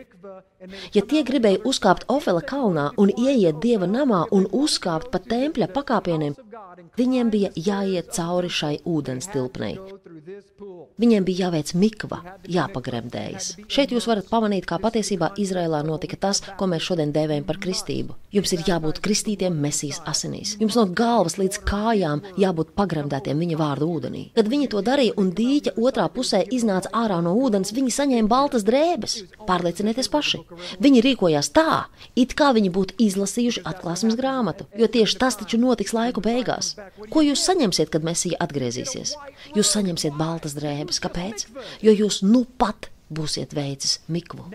Ja 0.94 1.02
tie 1.02 1.24
gribēja 1.26 1.62
uzkāpt 1.66 2.06
Ofela 2.14 2.42
kalnā 2.46 2.90
un 3.02 3.10
ieiet 3.14 3.62
dieva 3.64 3.88
namā 3.90 4.26
un 4.38 4.46
uzkāpt 4.52 5.10
pa 5.14 5.22
tempļa 5.34 5.68
pakāpieniem, 5.74 6.36
viņiem 7.00 7.32
bija 7.34 7.50
jāiet 7.56 8.14
cauri 8.14 8.52
šai 8.60 8.76
ūdens 8.86 9.32
tilpnei. 9.34 9.80
Viņiem 11.02 11.26
bija 11.26 11.48
jāveic 11.48 11.72
mikva, 11.78 12.20
jāpagremdējas. 12.52 13.48
Šeit 13.72 13.94
jūs 13.94 14.06
varat 14.10 14.28
pamanīt, 14.30 14.68
kā 14.70 14.78
patiesībā 14.82 15.32
Izrēlā 15.42 15.82
notika 15.88 16.20
tas, 16.20 16.42
ko 16.60 16.68
mēs 16.70 16.86
šodien 16.86 17.14
dēvējam 17.16 17.46
par 17.48 17.58
kristību. 17.64 18.16
Jums 18.36 18.54
ir 18.56 18.62
jābūt 18.68 19.02
kristītiem 19.04 19.58
mesijas 19.64 20.02
asinīs. 20.08 20.54
Jums 20.62 20.78
no 20.78 20.86
galvas 20.96 21.38
līdz 21.42 21.62
kājām 21.68 22.22
jābūt 22.40 22.74
pagremdētiem 22.78 23.42
viņa 23.42 23.60
vārdu 23.60 23.90
ūdenī. 23.96 24.24
Kad 24.38 24.52
viņi 24.52 24.70
to 24.72 24.84
darīja 24.86 25.18
un 25.22 25.32
dīķa 25.36 25.74
otrā 25.82 26.06
pusē 26.14 26.44
iznāca 26.54 26.92
ārā 27.02 27.18
no 27.26 27.34
ūdens, 27.42 27.74
viņi 27.76 27.96
saņēma 27.98 28.32
baltas 28.32 28.66
drēbes. 28.68 29.18
Pārliecinieties 29.50 30.12
paši! 30.14 30.44
Viņi 30.84 31.04
rīkojās 31.08 31.52
tā, 31.56 31.86
it 32.16 32.38
kā 32.38 32.52
viņi 32.56 32.72
būtu 32.78 33.00
izlasījuši 33.08 33.66
atklāsmes 33.68 34.18
grāmatu, 34.20 34.70
jo 34.78 34.88
tieši 34.92 35.20
tas 35.22 35.40
taču 35.40 35.60
notiks 35.62 35.96
laiku 35.98 36.24
beigās. 36.24 36.76
Ko 37.12 37.26
jūs 37.26 37.44
saņemsiet, 37.50 37.92
kad 37.92 38.06
Mēsija 38.06 38.40
atgriezīsies? 38.46 39.18
Jūs 39.58 39.74
saņemsiet 39.76 40.11
baltas 40.18 40.58
drēbes. 40.58 41.02
Kāpēc? 41.04 41.48
Jo 41.86 41.96
jūs 41.96 42.22
nu 42.28 42.46
pat 42.58 42.92
būsiet 43.12 43.54
veicis 43.56 44.00
miklu. 44.12 44.46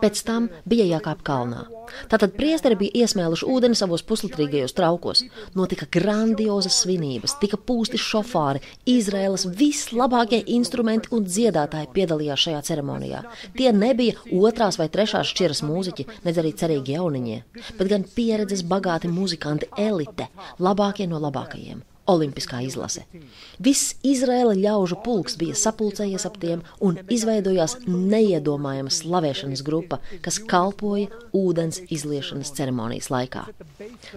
Pēc 0.00 0.20
tam 0.26 0.48
bija 0.68 0.86
jākāp 0.88 1.22
kalnā. 1.26 1.64
Tātad 2.10 2.34
priesteri 2.38 2.78
bija 2.80 3.04
iesmēluši 3.04 3.46
ūdeni 3.52 3.78
savos 3.78 4.04
puslitrīgajos 4.06 4.74
traukos. 4.76 5.24
Notika 5.58 5.88
grandiozas 5.92 6.80
svinības, 6.82 7.36
tika 7.42 7.58
pūsti 7.68 8.00
šofāri, 8.00 8.62
Izraēlas 8.90 9.46
vislabākie 9.58 10.42
instrumenti 10.56 11.12
un 11.16 11.26
dziedātāji 11.28 11.90
piedalījās 11.96 12.46
šajā 12.46 12.62
ceremonijā. 12.70 13.24
Tie 13.56 13.72
nebija 13.76 14.16
otrās 14.40 14.80
vai 14.80 14.88
trešās 14.92 15.32
šķiras 15.32 15.64
mūziķi, 15.66 16.08
nedz 16.24 16.40
arī 16.42 16.54
cerīgi 16.62 16.96
jauniņie, 16.96 17.42
bet 17.76 17.92
gan 17.92 18.06
pieredzes 18.16 18.64
bagāti 18.66 19.12
muzikanti 19.12 19.70
elite, 19.88 20.30
labākie 20.62 21.08
no 21.10 21.20
labākajiem 21.22 21.84
olimpiskā 22.10 22.60
izlase. 22.64 23.04
Viss 23.62 23.94
Izraēla 24.06 24.54
ļaužu 24.58 24.98
pulks 25.04 25.36
bija 25.40 25.56
sapulcējies 25.58 26.26
ap 26.28 26.38
tiem 26.42 26.62
un 26.84 26.98
izveidojās 27.12 27.78
neiedomājama 27.86 28.92
slavēšanas 28.92 29.64
grupa, 29.66 30.00
kas 30.24 30.38
kalpoja 30.52 31.10
ūdens 31.36 31.82
izliešanas 31.90 32.52
ceremonijas 32.56 33.10
laikā. 33.12 33.46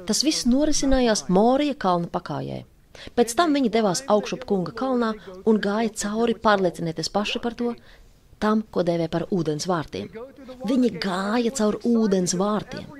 Tas 0.09 0.23
viss 0.25 0.47
norisinājās 0.49 1.27
Morija 1.29 1.77
kalna 1.79 2.11
pakājē. 2.11 2.63
Pēc 3.15 3.33
tam 3.37 3.53
viņi 3.55 3.71
devās 3.71 4.03
augšup 4.11 4.43
kunga 4.49 4.73
kalnā 4.75 5.13
un 5.47 5.59
gāja 5.63 5.93
cauri, 6.03 6.35
pārliecinieties 6.35 7.11
paši 7.13 7.39
par 7.43 7.55
to, 7.55 7.73
tam, 8.43 8.63
ko 8.71 8.83
dēvē 8.87 9.07
par 9.11 9.27
ūdens 9.35 9.67
vārtiem. 9.69 10.09
Viņi 10.67 10.95
gāja 10.99 11.53
cauri 11.61 11.83
ūdens 11.87 12.35
vārtiem 12.39 12.98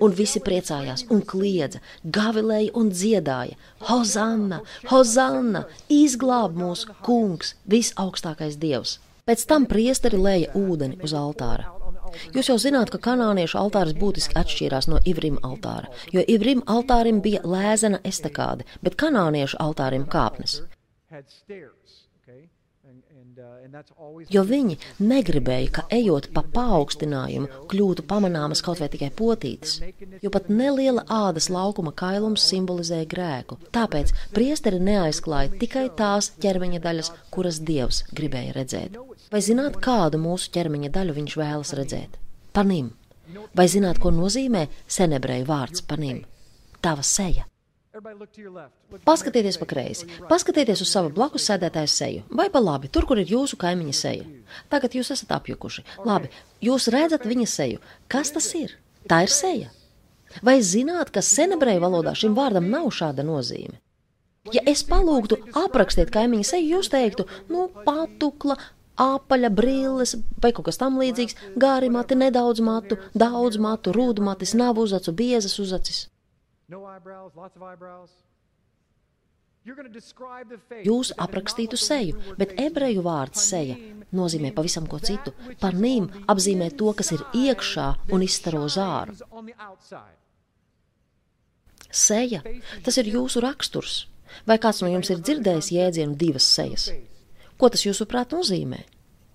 un 0.00 0.14
visi 0.16 0.42
priecājās 0.44 1.06
un 1.12 1.22
kliedza, 1.26 1.80
gavilēja 2.02 2.74
un 2.80 2.90
dziedāja: 2.92 3.56
Hozanna, 3.88 4.60
Hozanna, 4.90 5.66
izglāb 5.92 6.56
mūs, 6.58 6.86
kungs, 7.06 7.54
visaugstākais 7.70 8.58
dievs! 8.62 8.98
Pēc 9.26 9.42
tam 9.50 9.64
priesteri 9.66 10.20
lēja 10.22 10.52
ūdeni 10.54 11.00
uz 11.02 11.14
altāra. 11.16 11.72
Jūs 12.34 12.50
jau 12.50 12.56
zināt, 12.62 12.92
ka 12.92 13.00
kanāniešu 13.02 13.58
altārs 13.58 13.96
būtiski 13.98 14.38
atšķīrās 14.38 14.86
no 14.92 15.00
Ivrim 15.10 15.40
altāra, 15.46 15.90
jo 16.14 16.22
Ivrim 16.34 16.62
altārim 16.70 17.18
bija 17.24 17.42
lēzena 17.42 18.00
estakāde, 18.06 18.66
bet 18.86 18.98
kanāniešu 19.02 19.58
altārim 19.62 20.06
kāpnes. 20.06 20.60
Jo 24.32 24.42
viņi 24.46 24.76
negribēja, 25.02 25.70
ka 25.78 25.82
ejot 25.92 26.28
pa 26.34 26.42
paaugstinājumu, 26.54 27.66
kļūtu 27.70 28.04
pamanāmas 28.08 28.62
kaut 28.64 28.80
vai 28.80 28.88
tikai 28.92 29.10
potītes, 29.18 29.80
jo 30.22 30.30
pat 30.32 30.48
neliela 30.52 31.04
ādas 31.12 31.50
laukuma 31.52 31.92
kailums 31.96 32.46
simbolizēja 32.50 33.08
grēku. 33.10 33.58
Tāpēc 33.76 34.14
priesteri 34.36 34.80
neaizklāja 34.88 35.52
tikai 35.60 35.88
tās 35.98 36.30
ķermeņa 36.42 36.82
daļas, 36.86 37.12
kuras 37.34 37.60
dievs 37.70 38.04
gribēja 38.16 38.54
redzēt. 38.56 39.00
Vai 39.32 39.42
zināt, 39.42 39.80
kādu 39.82 40.22
mūsu 40.22 40.52
ķermeņa 40.54 40.92
daļu 40.94 41.18
viņš 41.18 41.36
vēlas 41.42 41.74
redzēt? 41.76 42.16
Panim. 42.56 42.94
Vai 43.58 43.66
zināt, 43.68 43.98
ko 44.00 44.14
nozīmē 44.14 44.68
senebreju 44.86 45.48
vārds 45.50 45.82
panim? 45.84 46.22
Tava 46.80 47.02
seja. 47.02 47.48
Paskatieties 49.04 49.56
pa 49.60 49.66
kreisi, 49.68 50.06
paskatieties 50.28 50.82
uz 50.84 50.90
savu 50.90 51.12
blakus 51.16 51.46
sēdētāju 51.48 51.90
seju, 51.90 52.24
vai 52.40 52.48
pa 52.52 52.60
labi, 52.60 52.90
tur, 52.92 53.06
kur 53.08 53.20
ir 53.22 53.30
jūsu 53.30 53.56
kaimiņa 53.60 53.94
seja. 53.96 54.26
Tagad 54.72 54.96
jūs 54.98 55.12
esat 55.14 55.32
apjukuši. 55.38 55.84
Labi, 56.04 56.28
jūs 56.64 56.90
redzat 56.92 57.24
viņa 57.28 57.46
seju. 57.48 57.80
Kas 58.12 58.34
tas 58.34 58.50
ir? 58.58 58.74
Tā 59.08 59.22
ir 59.24 59.32
seja. 59.32 59.72
Vai 60.44 60.58
zināt, 60.60 61.12
ka 61.14 61.22
senebreju 61.24 61.80
valodā 61.86 62.12
šim 62.18 62.34
vārdam 62.36 62.68
nav 62.72 62.90
šāda 62.92 63.24
nozīme? 63.24 63.78
Ja 64.54 64.62
es 64.68 64.84
palūgtu 64.86 65.38
aprakstīt 65.64 66.12
kaimiņa 66.14 66.50
seju, 66.50 66.76
jūs 66.76 66.90
teiktu, 66.92 67.26
nu, 67.50 67.66
patukla, 67.86 68.58
apaļa, 69.00 69.50
brilles 69.52 70.14
vai 70.42 70.52
kaut 70.52 70.68
kas 70.68 70.78
tam 70.80 71.00
līdzīgs, 71.00 71.38
gāri 71.60 71.88
mati, 71.92 72.18
nedaudz 72.18 72.60
matu, 72.64 73.00
daudz 73.14 73.58
matu, 73.62 73.94
rūdu 73.96 74.24
matis, 74.26 74.54
nav 74.54 74.78
uzacu, 74.84 75.16
biezas 75.16 75.58
uzacis. 75.62 76.06
Jūs 80.86 81.10
aprakstītu 81.18 81.78
seju, 81.78 82.20
bet 82.38 82.52
ebreju 82.62 83.02
vārds 83.02 83.48
seja 83.50 83.74
nozīmē 84.14 84.52
pavisam 84.54 84.86
ko 84.86 85.00
citu. 85.02 85.32
Par 85.58 85.74
nīm 85.74 86.06
apzīmē 86.30 86.70
to, 86.78 86.92
kas 86.98 87.10
ir 87.16 87.24
iekšā 87.34 87.86
un 88.14 88.22
izstaro 88.26 88.62
zāru. 88.70 89.16
Seja, 91.90 92.42
tas 92.86 92.98
ir 93.02 93.10
jūsu 93.14 93.42
raksturs. 93.42 94.04
Vai 94.46 94.58
kāds 94.62 94.82
no 94.82 94.90
jums 94.90 95.10
ir 95.10 95.22
dzirdējis 95.22 95.72
jēdzienu 95.74 96.18
divas 96.18 96.46
sejas? 96.46 96.90
Ko 97.58 97.70
tas 97.72 97.86
jūsuprāt 97.86 98.34
nozīmē? 98.36 98.84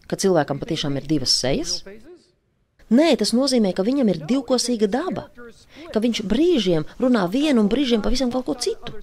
Ka 0.07 0.19
cilvēkam 0.19 0.59
patiešām 0.63 0.99
ir 0.99 1.07
divas 1.11 1.35
sejas? 1.43 1.79
Nē, 2.91 3.13
tas 3.19 3.31
nozīmē, 3.31 3.71
ka 3.75 3.85
viņam 3.87 4.09
ir 4.11 4.19
divkosīga 4.27 4.89
daba, 4.91 5.29
ka 5.93 6.01
viņš 6.03 6.23
brīžiem 6.27 6.83
runā 6.99 7.23
vienu 7.31 7.63
un 7.63 7.69
brīžiem 7.71 8.03
pavisam 8.03 8.33
kaut 8.33 8.49
ko 8.49 8.55
citu. 8.59 8.97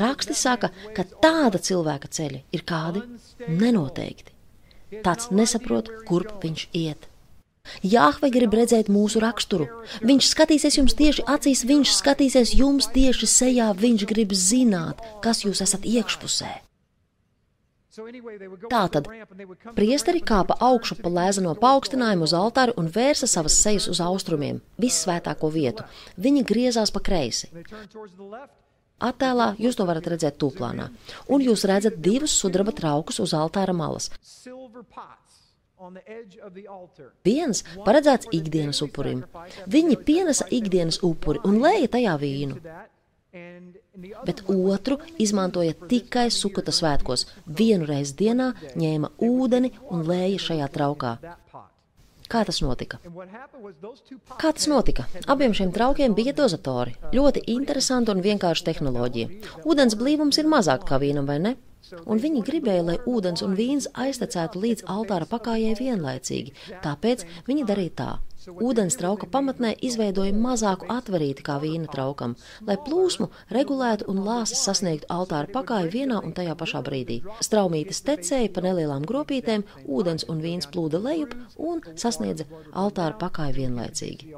Raksti 0.00 0.36
saka, 0.36 0.72
ka 0.96 1.04
tāda 1.04 1.60
cilvēka 1.60 2.08
ceļi 2.08 2.42
ir 2.56 2.64
kādi 2.64 3.04
nenoteikti. 3.48 4.32
Tāds 5.04 5.28
nesaprot, 5.28 5.90
kurp 6.08 6.40
viņš 6.44 6.68
iet. 6.72 7.08
Jāhve 7.84 8.30
grib 8.32 8.54
redzēt 8.56 8.88
mūsu 8.88 9.20
raksturu. 9.20 9.66
Viņš 10.00 10.30
skatīsies 10.30 10.78
jums 10.80 10.96
tieši 10.96 11.26
acīs, 11.28 11.66
viņš 11.68 11.92
skatīsies 11.98 12.54
jums 12.56 12.88
tieši 12.94 13.28
sejā, 13.28 13.68
viņš 13.76 14.06
grib 14.08 14.32
zināt, 14.32 15.04
kas 15.20 15.44
jūs 15.44 15.60
esat 15.66 15.84
iekšpusē. 15.84 16.67
Tātad 18.68 19.08
priesteri 19.76 20.20
kāpa 20.30 20.56
augšu 20.62 20.98
pa 21.02 21.10
lēzano 21.12 21.54
paaugstinājumu 21.58 22.26
uz 22.28 22.34
altāri 22.36 22.74
un 22.80 22.90
vērsa 22.94 23.28
savas 23.30 23.56
sejas 23.58 23.88
uz 23.92 24.00
austrumiem, 24.04 24.60
vissvētāko 24.80 25.50
vietu. 25.54 25.86
Viņi 26.16 26.44
griezās 26.46 26.94
pa 26.94 27.02
kreisi. 27.04 27.50
Attēlā 29.08 29.52
jūs 29.62 29.78
to 29.78 29.86
varat 29.86 30.08
redzēt 30.10 30.38
tūplānā, 30.42 30.88
un 31.30 31.42
jūs 31.42 31.64
redzat 31.70 32.00
divus 32.02 32.34
sudraba 32.34 32.74
traukus 32.74 33.20
uz 33.22 33.34
altāra 33.34 33.74
malas. 33.74 34.10
Viens 37.24 37.62
paredzēts 37.86 38.30
ikdienas 38.34 38.82
upurim. 38.82 39.22
Viņi 39.70 39.98
pienesa 40.02 40.48
ikdienas 40.50 40.98
upuri 41.06 41.42
un 41.46 41.60
lēja 41.62 41.92
tajā 41.94 42.16
vīnu 42.18 42.58
bet 44.24 44.42
otru 44.48 44.98
izmantoja 45.18 45.74
tikai 45.88 46.28
sukata 46.30 46.72
svētkos. 46.72 47.26
Vienu 47.46 47.88
reizi 47.88 48.16
dienā 48.22 48.52
ņēma 48.78 49.12
ūdeni 49.24 49.72
un 49.90 50.06
lēja 50.08 50.40
šajā 50.48 50.68
traukā. 50.72 51.18
Kā 52.28 52.42
tas 52.44 52.58
notika? 52.60 52.98
Kā 54.36 54.50
tas 54.52 54.66
notika? 54.68 55.06
Abiem 55.32 55.54
šiem 55.56 55.72
traukiem 55.72 56.16
bija 56.16 56.34
dozatori. 56.36 56.92
Ļoti 57.16 57.46
interesanta 57.54 58.12
un 58.12 58.20
vienkārša 58.24 58.66
tehnoloģija. 58.66 59.30
Ūdens 59.64 59.96
blīvums 59.96 60.40
ir 60.40 60.50
mazāk 60.52 60.84
kā 60.90 61.00
vīnam, 61.00 61.28
vai 61.28 61.38
ne? 61.40 61.54
Un 62.04 62.20
viņi 62.20 62.44
gribēja, 62.44 62.84
lai 62.84 62.98
ūdens 63.08 63.40
un 63.46 63.54
vīns 63.56 63.88
aiztecētu 63.96 64.60
līdz 64.60 64.84
altāra 64.92 65.28
pakājai 65.30 65.72
vienlaicīgi, 65.78 66.52
tāpēc 66.84 67.24
viņi 67.48 67.64
darīja 67.70 67.94
tā. 68.02 68.10
Ūdens 68.48 68.96
trauka 68.98 69.26
pamatnē 69.30 69.74
izveidoja 69.84 70.32
mazāku 70.32 70.88
atverīti 70.92 71.44
kā 71.46 71.58
vīna 71.62 71.90
traukam, 71.92 72.34
lai 72.68 72.76
plūsmu 72.86 73.28
regulētu 73.54 74.08
un 74.12 74.22
lāses 74.24 74.62
sasniegtu 74.64 75.08
altāra 75.12 75.50
pakāju 75.52 75.92
vienā 75.92 76.20
un 76.24 76.32
tajā 76.36 76.54
pašā 76.58 76.82
brīdī. 76.86 77.18
Straumītes 77.44 78.00
tecēja 78.06 78.52
pa 78.54 78.64
nelielām 78.64 79.04
gropītēm, 79.08 79.66
ūdens 79.84 80.28
un 80.32 80.40
vīns 80.44 80.70
plūda 80.72 81.02
lejup 81.04 81.36
un 81.70 81.84
sasniedza 81.96 82.48
altāra 82.72 83.18
pakāju 83.20 83.58
vienlaicīgi. 83.60 84.32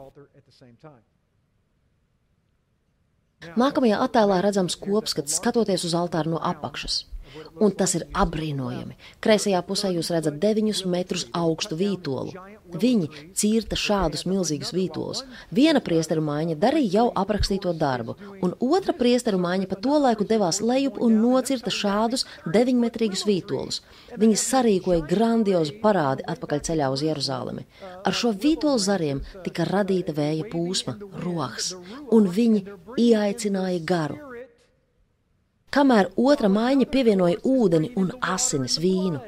Nākamajā 3.60 4.02
attēlā 4.04 4.42
redzams 4.44 4.76
kops, 4.76 5.14
kad 5.16 5.30
skatoties 5.32 5.86
uz 5.88 5.96
altāru 5.96 6.34
no 6.34 6.42
apakšas. 6.50 7.04
Un 7.62 7.72
tas 7.78 7.94
ir 7.94 8.04
apbrīnojami. 8.22 8.96
Kreisajā 9.22 9.60
pusē 9.66 9.92
jūs 9.94 10.10
redzat 10.12 10.40
deviņus 10.42 10.82
metrus 10.90 11.26
augstu 11.36 11.78
vītolu. 11.78 12.34
Viņi 12.70 13.08
cirta 13.34 13.76
šādus 13.78 14.26
milzīgus 14.28 14.72
vītolus. 14.76 15.24
Viena 15.54 15.82
priesteru 15.84 16.22
mājiņa 16.26 16.56
darīja 16.60 16.92
jau 17.00 17.06
aprakstīto 17.22 17.72
darbu, 17.76 18.16
un 18.44 18.54
otra 18.60 18.94
priesteru 18.96 19.40
mājiņa 19.42 19.70
pa 19.70 19.80
to 19.86 19.98
laiku 20.04 20.26
devās 20.28 20.60
lejup 20.62 21.00
un 21.02 21.18
nocirta 21.22 21.72
šādus 21.74 22.26
deviņmetrīgus 22.46 23.26
vītolus. 23.28 23.82
Viņi 24.20 24.40
sarīkoja 24.44 25.04
grandiozu 25.10 25.78
parādi 25.82 26.26
atpakaļ 26.30 26.64
ceļā 26.70 26.90
uz 26.94 27.04
Jeruzālemi. 27.06 27.66
Ar 28.04 28.16
šo 28.16 28.32
vītolu 28.32 28.78
zariem 28.78 29.22
tika 29.44 29.66
radīta 29.68 30.14
vēja 30.16 30.48
plūsma, 30.52 30.98
rohs, 31.24 31.74
un 32.14 32.28
viņi 32.30 32.66
ieaicināja 32.98 33.84
garu 33.86 34.26
kamēr 35.74 36.10
otra 36.18 36.50
maiņa 36.50 36.86
pievienoja 36.90 37.40
ūdeni 37.46 37.92
un 38.00 38.10
asinis 38.34 38.78
vīnu. 38.82 39.20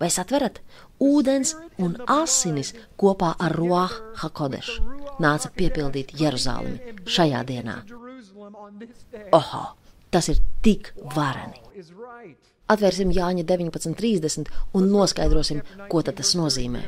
Vai 0.00 0.10
satverat? 0.10 0.58
Ūdens 1.02 1.54
un 1.82 1.94
asinis 2.10 2.72
kopā 2.98 3.34
ar 3.38 3.54
Ruah 3.54 3.92
Hakodešu 4.22 4.82
nāca 5.22 5.50
piepildīt 5.54 6.14
Jeruzālemi 6.18 6.96
šajā 7.06 7.42
dienā. 7.46 7.76
Oho, 9.38 9.64
tas 10.10 10.30
ir 10.32 10.42
tik 10.62 10.92
vareni! 11.14 11.62
Atvērsim 12.72 13.10
Jāņa 13.12 13.44
19.30 13.44 14.48
un 14.78 14.86
noskaidrosim, 14.88 15.60
ko 15.92 16.00
tas 16.06 16.32
nozīmē. 16.38 16.80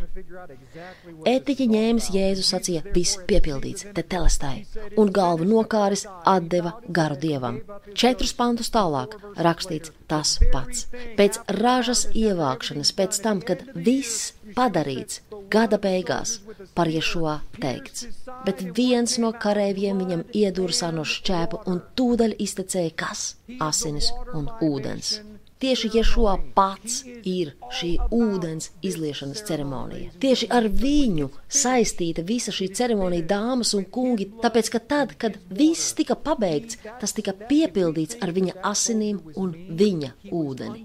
Ētiķi 1.28 1.66
ņēmis 1.72 2.08
Jēzus 2.14 2.52
sacīja, 2.54 2.84
viss 2.94 3.18
piepildīts, 3.28 3.84
te 3.96 4.04
telestai, 4.14 4.64
un 4.96 5.12
galvu 5.12 5.44
nokāris 5.50 6.06
atdeva 6.24 6.78
garu 6.88 7.20
dievam. 7.20 7.60
Četrus 7.92 8.32
pantus 8.38 8.72
tālāk 8.72 9.18
rakstīts 9.36 9.92
tas 10.08 10.38
pats. 10.52 10.86
Pēc 11.18 11.42
ražas 11.60 12.06
ievākšanas, 12.16 12.94
pēc 12.96 13.20
tam, 13.20 13.44
kad 13.44 13.66
viss 13.76 14.32
padarīts, 14.56 15.20
gada 15.52 15.76
beigās 15.82 16.38
par 16.76 16.88
Ješua 16.88 17.40
teikts. 17.60 18.08
Bet 18.48 18.64
viens 18.76 19.18
no 19.20 19.34
karēviem 19.44 20.00
viņam 20.02 20.26
iedursā 20.32 20.92
no 20.94 21.04
šķēpa 21.04 21.66
un 21.70 21.82
tūdaļ 21.98 22.36
iztecēja 22.48 22.96
kas? 23.04 23.32
Asinis 23.60 24.12
un 24.32 24.48
ūdens. 24.64 25.18
Tieši 25.56 25.88
Ješua 25.94 26.34
pats 26.52 26.98
ir 27.24 27.54
šī 27.72 27.94
ūdens 28.12 28.68
izliešanas 28.84 29.40
ceremonija. 29.48 30.10
Tieši 30.20 30.50
ar 30.52 30.66
viņu 30.68 31.30
saistīta 31.48 32.24
visa 32.28 32.52
šī 32.52 32.68
ceremonija, 32.76 33.24
dāmas 33.30 33.72
un 33.78 33.86
kungi, 33.88 34.26
tāpēc, 34.42 34.68
ka 34.74 34.82
tad, 34.92 35.14
kad 35.16 35.38
viss 35.48 35.94
tika 35.96 36.12
pabeigts, 36.28 36.76
tas 37.00 37.16
tika 37.16 37.32
piepildīts 37.48 38.20
ar 38.20 38.34
viņa 38.36 38.58
asinīm 38.68 39.22
un 39.40 39.54
viņa 39.80 40.12
ūdeni. 40.28 40.84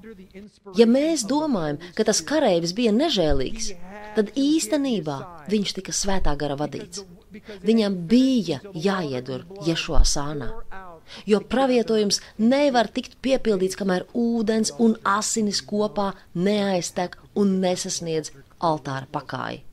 Ja 0.80 0.88
mēs 0.88 1.28
domājam, 1.28 1.82
ka 1.98 2.08
tas 2.08 2.24
kareivis 2.24 2.72
bija 2.78 2.96
nežēlīgs, 2.96 3.74
tad 4.16 4.32
īstenībā 4.40 5.18
viņš 5.52 5.76
tika 5.82 5.96
svētā 5.96 6.38
gara 6.40 6.56
vadīts. 6.56 7.04
Viņam 7.68 8.00
bija 8.08 8.64
jāiedur 8.72 9.44
Ješua 9.68 10.06
sānā 10.08 10.54
jo 11.26 11.42
pravietojums 11.54 12.22
nevar 12.38 12.90
tikt 12.94 13.18
piepildīts, 13.22 13.78
kamēr 13.80 14.08
ūdens 14.18 14.74
un 14.80 14.96
asinis 15.08 15.62
kopā 15.66 16.12
neaiztek 16.36 17.18
un 17.36 17.60
nesasniedz 17.64 18.34
altāra 18.62 19.08
pakāpi. 19.12 19.64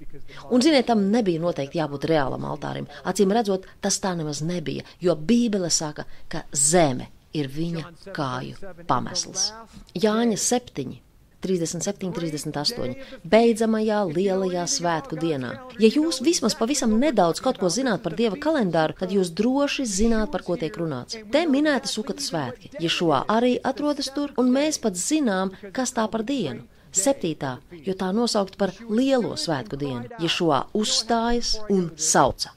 Un, 0.51 0.63
ziniet, 0.65 0.87
tam 0.89 1.05
nebija 1.13 1.41
noteikti 1.43 1.81
jābūt 1.81 2.09
reālam 2.09 2.47
altārim. 2.49 2.89
Acīm 3.09 3.33
redzot, 3.37 3.67
tas 3.85 4.01
tā 4.01 4.15
nemaz 4.17 4.41
nebija, 4.47 4.87
jo 5.05 5.15
Bībele 5.17 5.71
saka, 5.71 6.07
ka 6.29 6.47
zeme 6.57 7.11
ir 7.37 7.51
viņa 7.53 7.85
kāju 8.17 8.73
pamesls. 8.89 9.51
Jāņa 9.99 10.39
7. 10.41 10.97
37, 11.45 12.11
38. 12.15 12.97
Beidzamajā 13.23 14.01
lielajā 14.11 14.65
svētku 14.71 15.19
dienā. 15.21 15.53
Ja 15.79 15.91
jūs 15.93 16.19
vismaz 16.25 16.57
pavisam 16.59 16.97
nedaudz 16.99 17.43
kaut 17.45 17.61
ko 17.63 17.71
zināt 17.71 18.03
par 18.03 18.17
dieva 18.19 18.39
kalendāru, 18.41 18.97
tad 18.99 19.15
jūs 19.15 19.31
droši 19.39 19.87
zināt, 19.87 20.33
par 20.35 20.43
ko 20.47 20.59
tiek 20.59 20.75
runāts. 20.75 21.21
Te 21.33 21.45
minēta 21.47 21.91
sukata 21.91 22.25
svētki. 22.25 22.73
Ješua 22.83 23.23
arī 23.31 23.55
atrodas 23.63 24.11
tur, 24.15 24.35
un 24.41 24.51
mēs 24.55 24.83
pat 24.83 24.99
zinām, 24.99 25.55
kas 25.73 25.95
tā 25.95 26.09
par 26.11 26.27
dienu. 26.27 26.67
Septītā, 26.99 27.59
jo 27.85 27.95
tā 27.95 28.09
nosaukt 28.17 28.57
par 28.59 28.73
lielo 28.89 29.37
svētku 29.37 29.79
dienu. 29.79 30.09
Ješua 30.19 30.65
uzstājas 30.75 31.59
un 31.71 31.91
sauca. 31.95 32.55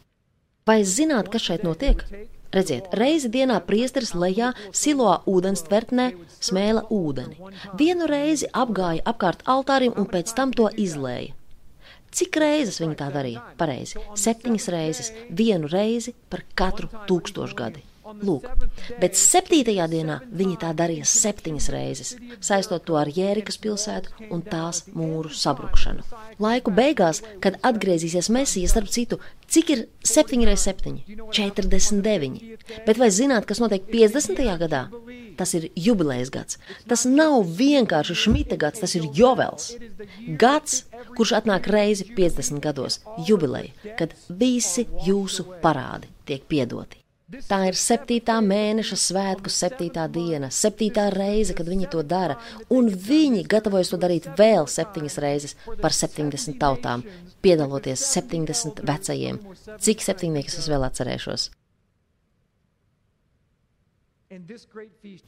Vai 0.66 0.82
zināt, 0.88 1.30
kas 1.34 1.50
šeit 1.50 1.68
notiek? 1.68 2.06
Redziet, 2.52 2.90
reizi 3.00 3.30
dienā 3.32 3.62
priesteris 3.64 4.12
lejā 4.12 4.50
silo 4.76 5.12
ūdens 5.30 5.64
tvertnē 5.68 6.10
smēla 6.44 6.84
ūdeni. 6.92 7.38
Vienu 7.80 8.10
reizi 8.12 8.50
apgāja 8.52 9.06
apkārt 9.08 9.46
altārim 9.54 9.96
un 9.96 10.10
pēc 10.12 10.34
tam 10.36 10.52
to 10.52 10.68
izlēja. 10.76 11.32
Cik 12.12 12.42
reizes 12.44 12.82
viņi 12.84 12.98
tā 13.00 13.08
darīja? 13.14 13.46
Pareizi, 13.56 14.02
septiņas 14.20 14.68
reizes, 14.76 15.14
vienu 15.32 15.72
reizi 15.72 16.12
par 16.28 16.44
katru 16.60 16.92
tūkstošgadi. 17.08 17.86
Lūk, 18.20 18.48
bet 19.02 19.16
septītajā 19.18 19.88
dienā 19.92 20.18
viņi 20.36 20.58
tā 20.62 20.72
darīja 20.78 21.08
septiņas 21.08 21.70
reizes, 21.74 22.14
saistot 22.44 22.84
to 22.88 22.98
ar 23.00 23.10
Jērikas 23.12 23.60
pilsētu 23.62 24.28
un 24.34 24.44
tās 24.44 24.84
mūru 24.92 25.32
sabrukšanu. 25.32 26.04
Laiku 26.42 26.74
beigās, 26.76 27.22
kad 27.44 27.60
atgriezīsies 27.68 28.32
Mēsija, 28.34 28.70
starp 28.72 28.92
citu, 28.92 29.20
cik 29.52 29.74
ir 29.76 29.86
7 30.08 30.46
reizes 30.48 30.68
7? 30.68 30.98
49. 31.32 32.58
Bet 32.88 33.02
vai 33.02 33.12
zināt, 33.14 33.48
kas 33.50 33.62
notiek 33.64 33.88
50. 33.92 34.42
gadā? 34.62 34.88
Tas 35.40 35.54
ir 35.58 35.70
jubilejas 35.80 36.30
gads. 36.34 36.60
Tas 36.90 37.06
nav 37.10 37.48
vienkārši 37.58 38.18
šmita 38.26 38.58
gads, 38.62 38.84
tas 38.84 38.96
ir 39.00 39.08
jovels. 39.16 39.72
Gads, 40.42 40.84
kurš 41.18 41.36
atnāk 41.40 41.70
reizi 41.72 42.10
50 42.18 42.62
gados, 42.64 43.00
jubileja, 43.28 43.96
kad 43.98 44.16
visi 44.30 44.88
jūsu 45.08 45.48
parādi 45.64 46.12
tiek 46.28 46.46
piedoti. 46.50 47.01
Tā 47.32 47.58
ir 47.70 47.78
septītā 47.80 48.40
mēneša 48.44 48.98
svētku, 49.00 49.52
septītā 49.54 50.08
diena, 50.12 50.50
septītā 50.52 51.06
reize, 51.14 51.56
kad 51.56 51.70
viņi 51.70 51.88
to 51.94 52.04
dara, 52.04 52.36
un 52.74 52.90
viņi 52.92 53.46
gatavojas 53.52 53.94
to 53.94 54.00
darīt 54.02 54.28
vēl 54.40 54.68
septiņas 54.68 55.18
reizes 55.24 55.56
par 55.84 55.96
septiņdesmit 55.96 56.60
tautām, 56.60 57.06
piedaloties 57.46 58.04
septiņdesmit 58.12 58.84
vecajiem. 58.92 59.40
Cik 59.80 60.04
septiņniekus 60.10 60.60
es 60.60 60.70
vēl 60.72 60.88
atcerēšos? 60.90 61.50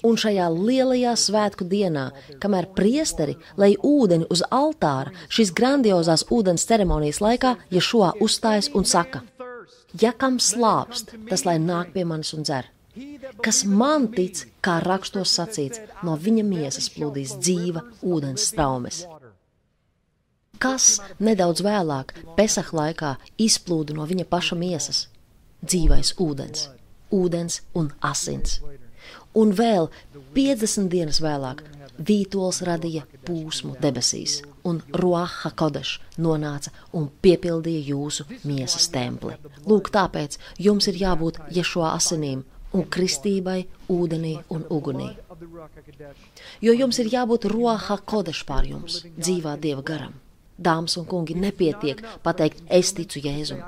Un 0.07 0.15
šajā 0.15 0.45
lielajā 0.47 1.13
svētku 1.19 1.65
dienā, 1.67 2.05
kamēr 2.39 2.69
priesteri 2.75 3.33
lej 3.59 3.75
ūdeni 3.83 4.29
uz 4.31 4.43
altāra, 4.47 5.11
šīs 5.27 5.51
grandiozās 5.55 6.23
ūdens 6.31 6.63
ceremonijas 6.69 7.19
laikā, 7.23 7.57
ja 7.67 7.83
šo 7.83 8.13
uzstājas 8.23 8.71
un 8.71 8.87
saka: 8.87 9.25
Ja 10.01 10.13
kam 10.17 10.39
slāpst, 10.41 11.13
tas 11.29 11.43
lai 11.45 11.59
nāk 11.61 11.91
pie 11.93 12.05
manis 12.09 12.33
un 12.33 12.45
dzer. 12.47 12.69
Kas 13.45 13.63
man 13.65 14.07
tic, 14.13 14.43
kā 14.61 14.79
rakstos 14.83 15.33
sacīts, 15.37 15.81
no 16.05 16.15
viņa 16.17 16.43
miesas 16.45 16.89
plūdīs 16.93 17.35
dzīva 17.41 17.81
ūdens 18.01 18.49
straumes. 18.51 19.03
Kas 20.61 20.99
nedaudz 21.19 21.63
vēlāk, 21.65 22.13
Pesah 22.37 22.69
laikā, 22.73 23.15
izplūda 23.41 23.97
no 23.97 24.05
viņa 24.09 24.25
paša 24.29 24.57
miesas? 24.57 25.07
Dzīvais 25.65 26.13
ūdens, 26.21 26.69
ūdens 27.11 27.61
un 27.77 27.89
asins. 28.01 28.61
Un 29.39 29.53
vēl 29.57 29.89
50 30.35 30.89
dienas 30.91 31.21
vēlāk 31.23 31.63
Vītols 31.93 32.63
radīja 32.65 33.03
pūsmu 33.27 33.75
debesīs, 33.81 34.39
un 34.65 34.79
Ruaha 34.97 35.51
Kodeš 35.53 35.99
nonāca 36.17 36.71
un 36.97 37.05
piepildīja 37.21 37.83
jūsu 37.91 38.25
miesas 38.49 38.89
templi. 38.93 39.35
Lūk, 39.69 39.91
tāpēc 39.93 40.39
jums 40.57 40.89
ir 40.89 40.97
jābūt 41.03 41.37
Ješo 41.53 41.85
asinīm 41.91 42.41
un 42.73 42.87
kristībai, 42.89 43.59
ūdenī 43.93 44.39
un 44.49 44.65
ugunī. 44.73 45.11
Jo 46.65 46.73
jums 46.73 46.99
ir 47.03 47.13
jābūt 47.13 47.45
Ruaha 47.53 47.99
Kodeš 48.01 48.41
pār 48.49 48.65
jums, 48.73 49.03
dzīvā 49.19 49.55
Dieva 49.61 49.85
garam. 49.85 50.17
Dāmas 50.57 50.97
un 50.97 51.05
kungi, 51.09 51.35
nepietiek 51.37 52.01
pateikt, 52.25 52.65
es 52.69 52.93
ticu 52.97 53.21
Jēzum. 53.21 53.61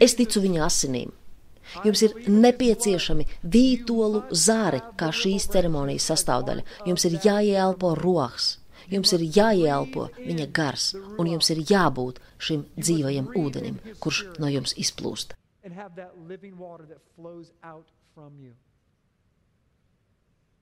Es 0.00 0.16
ticu 0.16 0.44
viņa 0.44 0.64
asinīm. 0.68 1.12
Jums 1.84 2.02
ir 2.06 2.14
nepieciešami 2.30 3.26
vītolu 3.54 4.22
zāri, 4.30 4.80
kā 4.98 5.10
šīs 5.14 5.48
ceremonijas 5.52 6.08
sastāvdaļa. 6.12 6.64
Jums 6.88 7.06
ir 7.08 7.18
jāieelpo 7.24 7.94
rohs, 7.98 8.58
jums 8.92 9.12
ir 9.16 9.26
jāieelpo 9.38 10.08
viņa 10.18 10.46
gars, 10.58 10.92
un 11.18 11.32
jums 11.32 11.50
ir 11.54 11.64
jābūt 11.70 12.20
šim 12.38 12.66
dzīvajam 12.78 13.32
ūdenim, 13.42 13.80
kurš 14.00 14.24
no 14.42 14.50
jums 14.52 14.76
izplūst. 14.76 15.34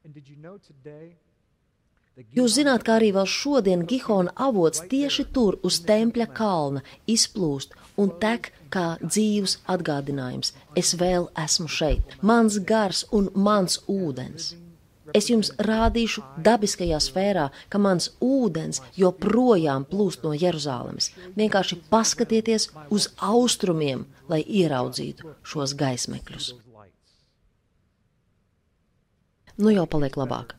And 0.05 0.13
did 0.13 0.29
you 0.29 0.37
know 0.37 0.59
today 0.59 1.17
Jūs 2.15 2.53
zināt, 2.55 2.85
ka 2.87 3.01
arī 3.01 3.09
vēl 3.15 3.27
šodien 3.27 3.81
Gihona 3.91 4.31
avots 4.39 4.85
tieši 4.91 5.25
tur 5.35 5.57
uz 5.67 5.81
tempļa 5.89 6.29
kalna 6.31 6.83
izplūst 7.11 7.75
un 7.99 8.13
tek 8.23 8.53
kā 8.71 8.85
dzīves 9.03 9.57
atgādinājums. 9.75 10.53
Es 10.79 10.95
vēl 11.01 11.27
esmu 11.45 11.67
šeit, 11.67 12.15
mans 12.23 12.61
gars 12.71 13.03
un 13.11 13.33
mans 13.35 13.81
ūdens. 13.91 14.53
Es 15.13 15.27
jums 15.29 15.51
rādīšu 15.59 16.23
dabiskajā 16.47 17.03
sfērā, 17.03 17.49
ka 17.69 17.83
mans 17.83 18.13
ūdens 18.23 18.81
joprojām 18.97 19.85
plūst 19.91 20.23
no 20.25 20.33
Jeruzalemes. 20.39 21.11
Vienkārši 21.35 21.83
paskatieties 21.91 22.71
uz 22.95 23.11
austrumiem, 23.19 24.07
lai 24.31 24.45
ieraudzītu 24.47 25.35
šos 25.43 25.75
gaismekļus. 25.83 26.55
Nu 29.59 29.75
jau 29.75 29.87
paliek 29.91 30.17
labāk. 30.19 30.57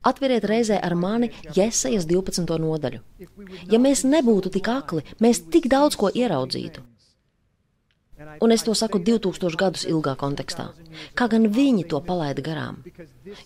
Atveriet 0.00 0.46
reizē 0.48 0.78
ar 0.80 0.94
mani 0.96 1.26
Jēzus 1.52 2.06
12. 2.08 2.54
nodaļu. 2.62 3.02
Ja 3.68 3.76
mēs 3.76 4.00
nebūtu 4.08 4.48
tik 4.54 4.70
akli, 4.72 5.02
mēs 5.20 5.42
tik 5.52 5.68
daudz 5.68 5.98
ko 6.00 6.08
ieraudzītu. 6.08 6.80
Un 8.40 8.52
es 8.52 8.64
to 8.64 8.72
saku 8.76 8.96
2000 9.04 9.58
gadus 9.60 9.84
ilgā 9.84 10.14
kontekstā. 10.16 10.70
Kā 11.16 11.28
gan 11.28 11.44
viņi 11.52 11.84
to 11.92 12.00
palaida 12.04 12.40
garām? 12.44 12.80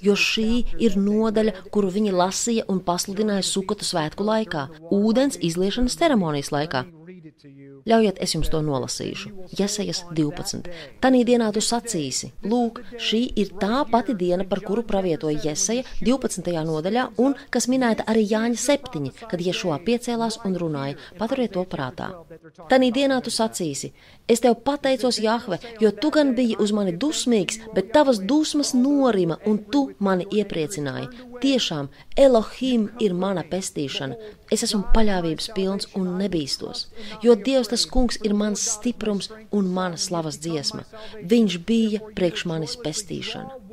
Jo 0.02 0.14
šī 0.14 0.78
ir 0.78 0.94
nodaļa, 0.94 1.57
kuru 1.74 1.90
viņi 1.90 2.14
lasīja 2.14 2.68
un 2.70 2.78
pasludināja 2.86 3.42
sukatu 3.50 3.86
svētku 3.86 4.26
laikā, 4.26 4.68
ūdens 4.94 5.38
izliešanas 5.42 5.98
ceremonijas 5.98 6.55
laikā. 6.55 6.86
Ļaujiet, 7.85 8.20
es 8.24 8.32
jums 8.32 8.49
to 8.49 8.61
nolasīšu. 8.64 9.30
Jesajas 9.59 10.01
12. 10.16 10.68
Tanī 11.03 11.24
dienā 11.28 11.51
tu 11.53 11.61
sacīsi, 11.64 12.30
lūk, 12.49 12.80
šī 12.97 13.20
ir 13.43 13.51
tā 13.61 13.82
pati 13.91 14.14
diena, 14.16 14.47
par 14.49 14.62
kuru 14.64 14.85
pravietoja 14.89 15.43
Jesaja 15.51 15.85
12. 16.01 16.55
nodaļā, 16.68 17.05
un 17.20 17.37
kas 17.53 17.68
minēta 17.68 18.07
arī 18.09 18.24
Jāņa 18.30 18.61
7, 18.62 19.11
kad 19.28 19.45
Ješua 19.45 19.80
piecēlās 19.85 20.41
un 20.49 20.57
runāja. 20.62 20.97
Paturiet 21.18 21.53
to 21.57 21.66
prātā. 21.68 22.12
Tanī 22.70 22.89
dienā 22.95 23.20
tu 23.20 23.35
sacīsi, 23.35 23.93
es 24.28 24.41
tev 24.41 24.57
pateicos, 24.64 25.20
Jahve, 25.20 25.61
jo 25.85 25.93
tu 25.93 26.12
gan 26.14 26.32
biji 26.39 26.57
uz 26.64 26.72
mani 26.72 26.97
dusmīgs, 26.97 27.61
bet 27.76 27.93
tavas 27.93 28.22
dusmas 28.24 28.72
norima, 28.78 29.37
un 29.45 29.61
tu 29.68 29.91
mani 29.99 30.24
iepriecināji. 30.32 31.11
Tiešām 31.43 31.89
Elohim 32.16 32.89
ir 33.01 33.14
mana 33.14 33.45
pestīšana. 33.51 34.18
Es 34.53 34.62
esmu 34.66 34.85
paļāvības 34.95 35.51
pilns 35.57 35.89
un 35.99 36.12
nebīstos, 36.20 36.87
jo 37.24 37.35
Dievs 37.35 37.72
tas 37.72 37.87
kungs 37.91 38.20
ir 38.22 38.37
mans 38.39 38.62
stiprums 38.76 39.30
un 39.51 39.72
mana 39.78 39.99
slavas 39.99 40.39
dziesma. 40.39 40.85
Viņš 41.35 41.59
bija 41.66 42.03
priekš 42.14 42.47
manis 42.51 42.78
pestīšana 42.85 43.64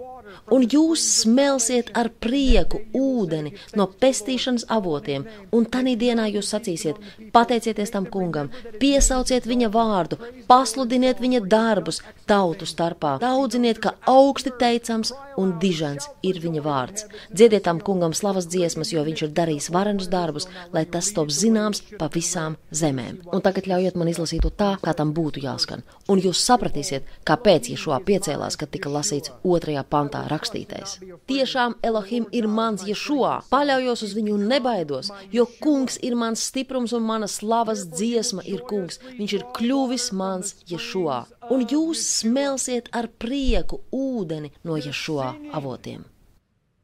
un 0.52 0.66
jūs 0.68 1.04
smelsiet 1.22 1.92
ar 1.98 2.10
prieku 2.24 2.82
ūdeni 2.98 3.54
no 3.80 3.88
pestīšanas 4.04 4.68
avotiem, 4.76 5.26
un 5.56 5.68
tanī 5.74 5.96
dienā 6.00 6.28
jūs 6.32 6.52
sacīsiet, 6.54 7.00
pateicieties 7.36 7.94
tam 7.94 8.08
kungam, 8.14 8.52
piesauciet 8.82 9.48
viņa 9.50 9.72
vārdu, 9.74 10.20
pasludiniet 10.50 11.22
viņa 11.24 11.44
darbus 11.52 12.02
tautu 12.30 12.68
starpā, 12.70 13.18
daudziniet, 13.22 13.82
ka 13.84 13.96
augsti 14.08 14.54
teicams 14.60 15.14
un 15.42 15.56
dižans 15.62 16.08
ir 16.28 16.40
viņa 16.44 16.62
vārds. 16.66 17.08
Dziediet 17.34 17.66
tam 17.68 17.80
kungam 17.82 18.14
slavas 18.18 18.48
dziesmas, 18.52 18.92
jo 18.94 19.04
viņš 19.08 19.26
ir 19.26 19.34
darījis 19.38 19.70
varenus 19.74 20.10
darbus, 20.12 20.48
lai 20.76 20.86
tas 20.86 21.12
top 21.16 21.32
zināms 21.34 21.84
pa 21.98 22.10
visām 22.14 22.58
zemēm. 22.72 23.22
Un 23.34 23.44
tagad 23.46 23.70
ļaujiet 23.72 23.98
man 24.00 24.12
izlasīt 24.12 24.46
to 24.46 24.52
tā, 24.62 24.76
kā 24.84 24.94
tam 24.98 25.14
būtu 25.18 25.44
jāskan, 25.46 25.84
un 26.12 26.22
jūs 26.22 26.44
sapratīsiet, 26.46 27.08
kāpēc 27.28 27.72
Ješua 27.74 28.02
piecēlās, 28.08 28.58
kad 28.60 28.72
tika 28.74 28.92
lasīts 28.94 29.34
otrajā 29.44 29.84
pantā 29.88 30.24
rakstītais. 30.32 30.98
Tiešām 31.32 31.78
Elohim 31.86 32.28
ir 32.32 32.48
mans 32.48 32.86
Ješua, 32.88 33.42
paļaujos 33.52 34.06
uz 34.08 34.16
viņu 34.18 34.38
un 34.38 34.48
nebaidos, 34.52 35.12
jo 35.34 35.48
kungs 35.62 36.00
ir 36.06 36.18
mans 36.20 36.44
stiprums 36.52 36.96
un 36.98 37.06
mana 37.08 37.30
slavas 37.32 37.86
dziesma 37.90 38.46
ir 38.48 38.66
kungs. 38.70 39.00
Viņš 39.20 39.38
ir 39.38 39.48
kļuvis 39.58 40.12
mans 40.18 40.56
Ješua. 40.70 41.26
un 41.52 41.66
jūs 41.68 42.02
smelsiet 42.22 42.90
ar 42.96 43.10
prieku 43.22 43.82
ūdeni 43.92 44.52
no 44.68 44.78
Ješua 44.80 45.31
avotiem. 45.58 46.04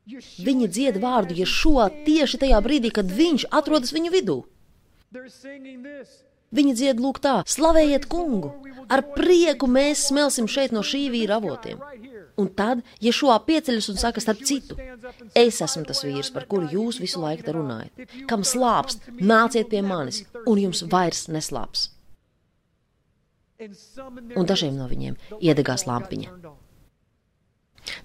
Viņi 0.08 0.68
dzied 0.72 1.02
vārdu 1.04 1.36
Ješua 1.36 1.90
tieši 2.06 2.40
tajā 2.46 2.60
brīdī, 2.64 2.94
kad 2.96 3.10
viņš 3.12 3.50
atrodas 3.52 3.92
viņu 3.96 4.12
vidū. 4.14 4.38
Viņi 6.58 6.76
dzied 6.80 7.02
lūk 7.04 7.20
tā: 7.24 7.42
slavējiet 7.44 8.08
kungu! 8.12 8.54
Ar 8.88 9.04
prieku 9.18 9.68
mēs 9.68 10.06
smelsim 10.08 10.48
šeit 10.48 10.72
no 10.72 10.80
šī 10.80 11.10
vīra 11.12 11.42
avotiem. 11.42 11.82
Un 12.38 12.48
tad, 12.54 12.84
ja 13.02 13.12
šo 13.12 13.34
pieceļas 13.48 13.90
un 13.92 13.98
saka 14.00 14.22
starp 14.22 14.44
citu, 14.48 14.78
es 15.36 15.58
esmu 15.66 15.84
tas 15.90 16.04
vīrs, 16.06 16.30
par 16.32 16.46
kuru 16.48 16.70
jūs 16.72 17.02
visu 17.02 17.20
laiku 17.24 17.56
runājat, 17.56 18.06
kam 18.30 18.46
slāpst, 18.46 19.10
nāciet 19.18 19.72
pie 19.74 19.82
manis, 19.82 20.22
un 20.46 20.62
jums 20.62 20.86
vairs 20.92 21.26
neslāps. 21.34 21.90
Un 24.38 24.46
dažiem 24.46 24.78
no 24.78 24.86
viņiem 24.88 25.18
iedegās 25.42 25.88
lampiņa. 25.90 26.54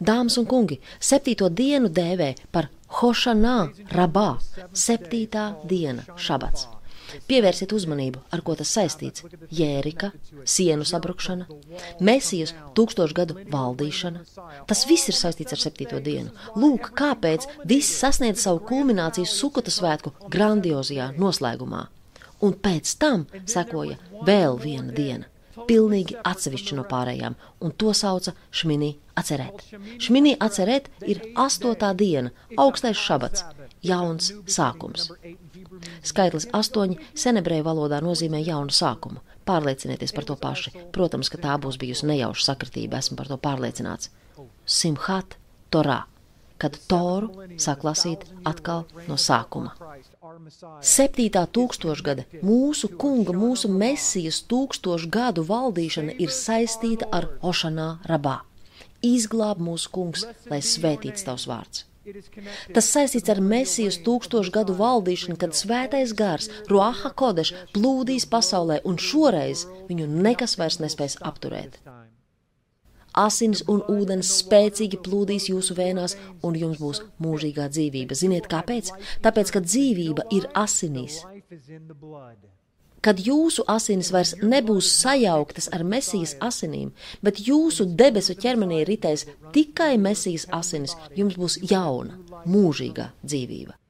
Dāmas 0.00 0.38
un 0.40 0.46
kungi, 0.50 0.80
septīto 1.00 1.48
dienu 1.50 1.90
dēvē 1.92 2.34
par 2.52 2.68
Hošanā, 3.00 3.56
Rabā, 3.94 4.28
septītā 4.76 5.48
diena, 5.68 6.04
šabats. 6.16 6.68
Pievērsiet 7.28 7.72
uzmanību, 7.76 8.22
ar 8.32 8.40
ko 8.44 8.54
tas 8.56 8.70
saistīts- 8.72 9.24
jērika, 9.60 10.12
sienu 10.44 10.84
sabrukšana, 10.88 11.46
mesijas 12.00 12.54
tūkstošu 12.76 13.16
gadu 13.18 13.34
valdīšana. 13.52 14.24
Tas 14.66 14.86
viss 14.88 15.09
ir 15.09 15.14
saistīts 15.14 15.52
ar 15.52 15.60
septīto 15.64 16.00
dienu. 16.02 16.30
Lūk, 16.56 16.92
kāpēc 16.96 17.48
viss 17.66 17.98
sasniedz 18.00 18.40
savu 18.40 18.60
kulmināciju 18.70 19.26
Sukota 19.26 19.70
svētku 19.70 20.12
grandiozajā 20.28 21.12
noslēgumā. 21.18 21.86
Un 22.40 22.54
pēc 22.54 22.96
tam 22.98 23.26
sekoja 23.46 23.98
vēl 24.24 24.59
viena 24.59 24.92
diena 24.92 25.31
pilnīgi 25.69 26.19
atsevišķi 26.27 26.79
no 26.79 26.85
pārējām, 26.89 27.37
un 27.65 27.74
to 27.79 27.93
sauca 27.97 28.35
Šminī 28.51 28.95
atcerēt. 29.19 29.65
Šminī 30.03 30.37
atcerēt 30.41 30.89
ir 31.07 31.23
astotā 31.41 31.93
diena, 31.97 32.33
augstais 32.57 32.99
šabats, 32.99 33.45
jauns 33.85 34.33
sākums. 34.47 35.11
Skaitlis 36.07 36.49
astoņi 36.55 36.99
senebreju 37.19 37.66
valodā 37.66 38.01
nozīmē 38.05 38.43
jaunu 38.45 38.73
sākumu. 38.74 39.23
Pārliecinieties 39.49 40.15
par 40.15 40.27
to 40.29 40.37
paši. 40.39 40.73
Protams, 40.95 41.31
ka 41.33 41.41
tā 41.43 41.57
būs 41.59 41.79
bijusi 41.81 42.07
nejauša 42.11 42.53
sakritība, 42.53 43.01
esmu 43.03 43.19
par 43.19 43.31
to 43.31 43.39
pārliecināts. 43.43 44.12
Simhat 44.66 45.37
Torā, 45.73 46.03
kad 46.62 46.79
Toru 46.89 47.49
sāk 47.59 47.83
lasīt 47.87 48.29
atkal 48.47 48.87
no 49.09 49.19
sākuma. 49.19 49.74
Septītā 50.82 51.42
tūkstošgada 51.56 52.24
mūsu 52.46 52.90
kunga, 53.00 53.34
mūsu 53.36 53.70
mesijas 53.72 54.42
tūkstošu 54.50 55.10
gadu 55.12 55.44
valdīšana 55.48 56.16
ir 56.22 56.32
saistīta 56.32 57.09
ar 57.12 57.28
Ošanā 57.42 57.88
Rabā. 58.09 58.40
Izglāb 59.02 59.60
mūsu 59.62 59.90
kungs, 59.92 60.26
lai 60.50 60.60
svētīts 60.62 61.26
tavs 61.26 61.48
vārds. 61.50 61.86
Tas 62.74 62.88
saistīts 62.90 63.30
ar 63.30 63.38
Mēsijas 63.52 64.00
tūkstošu 64.06 64.54
gadu 64.54 64.74
valdīšanu, 64.78 65.36
kad 65.38 65.54
svētais 65.54 66.14
gars, 66.18 66.48
Ruaha 66.70 67.12
Kodeš, 67.14 67.52
plūdīs 67.74 68.26
pasaulē, 68.30 68.80
un 68.88 68.98
šoreiz 68.98 69.66
viņu 69.90 70.09
nekas 70.26 70.59
vairs 70.59 70.80
nespēs 70.82 71.20
apturēt. 71.22 71.78
Asins 73.18 73.64
un 73.68 73.82
ūdens 73.93 74.30
spēcīgi 74.40 75.02
plūdīs 75.05 75.51
jūsu 75.51 75.76
vēnās, 75.76 76.16
un 76.43 76.56
jums 76.56 76.80
būs 76.80 77.02
mūžīgā 77.22 77.68
dzīvība. 77.72 78.16
Ziniet, 78.16 78.48
kāpēc? 78.52 78.94
Tāpēc, 79.24 79.52
ka 79.52 79.64
dzīvība 79.66 80.30
ir 80.32 80.48
asinīs 80.56 81.20
kad 83.02 83.18
jūsu 83.18 83.64
asinis 83.66 84.12
vairs 84.14 84.36
nebūs 84.40 84.89
sajauktas 85.02 85.68
ar 85.74 85.82
mesijas 85.82 86.36
asinīm, 86.48 86.93
bet 87.22 87.43
jūsu 87.48 87.89
debesu 87.98 88.39
ķermenī 88.39 88.84
ritēs 88.86 89.26
tikai 89.56 89.97
mesijas 89.98 90.47
asinis, 90.55 90.97
jums 91.18 91.39
būs 91.39 91.59
jauna, 91.66 92.20
mūžīga 92.47 93.10
dzīvība. 93.26 93.81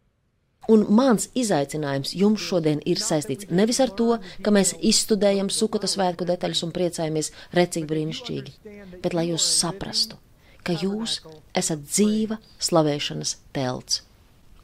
Un 0.70 0.84
mans 0.94 1.26
izaicinājums 1.34 2.12
jums 2.14 2.42
šodien 2.46 2.78
ir 2.86 3.00
saistīts 3.02 3.48
nevis 3.50 3.80
ar 3.82 3.90
to, 3.98 4.18
ka 4.46 4.52
mēs 4.54 4.76
izstudējam 4.78 5.50
sukota 5.50 5.90
svētku 5.90 6.26
detaļas 6.28 6.62
un 6.62 6.74
priecājamies 6.76 7.32
recīgi 7.58 7.88
brīnišķīgi, 7.90 8.54
bet 9.02 9.16
lai 9.18 9.26
jūs 9.32 9.48
saprastu, 9.58 10.20
ka 10.62 10.76
jūs 10.78 11.18
esat 11.58 11.82
dzīva 11.88 12.38
slavēšanas 12.62 13.36
telts. 13.56 14.04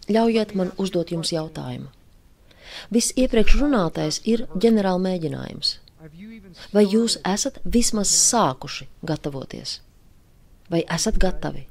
Ļaujiet 0.09 0.55
man 0.55 0.71
uzdot 0.79 1.11
jums 1.13 1.35
jautājumu. 1.35 1.91
Viss 2.95 3.13
iepriekš 3.19 3.59
runātais 3.59 4.21
ir 4.25 4.47
ģenerāla 4.55 5.03
mēģinājums. 5.03 5.75
Vai 6.73 6.85
jūs 6.87 7.19
esat 7.27 7.59
vismaz 7.65 8.13
sākuši 8.15 8.87
gatavoties? 9.03 9.81
Vai 10.71 10.85
esat 10.87 11.19
gatavi? 11.19 11.67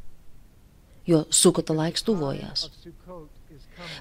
Jo 1.07 1.23
sukota 1.31 1.73
laiks 1.77 2.03
tuvojās. 2.03 2.67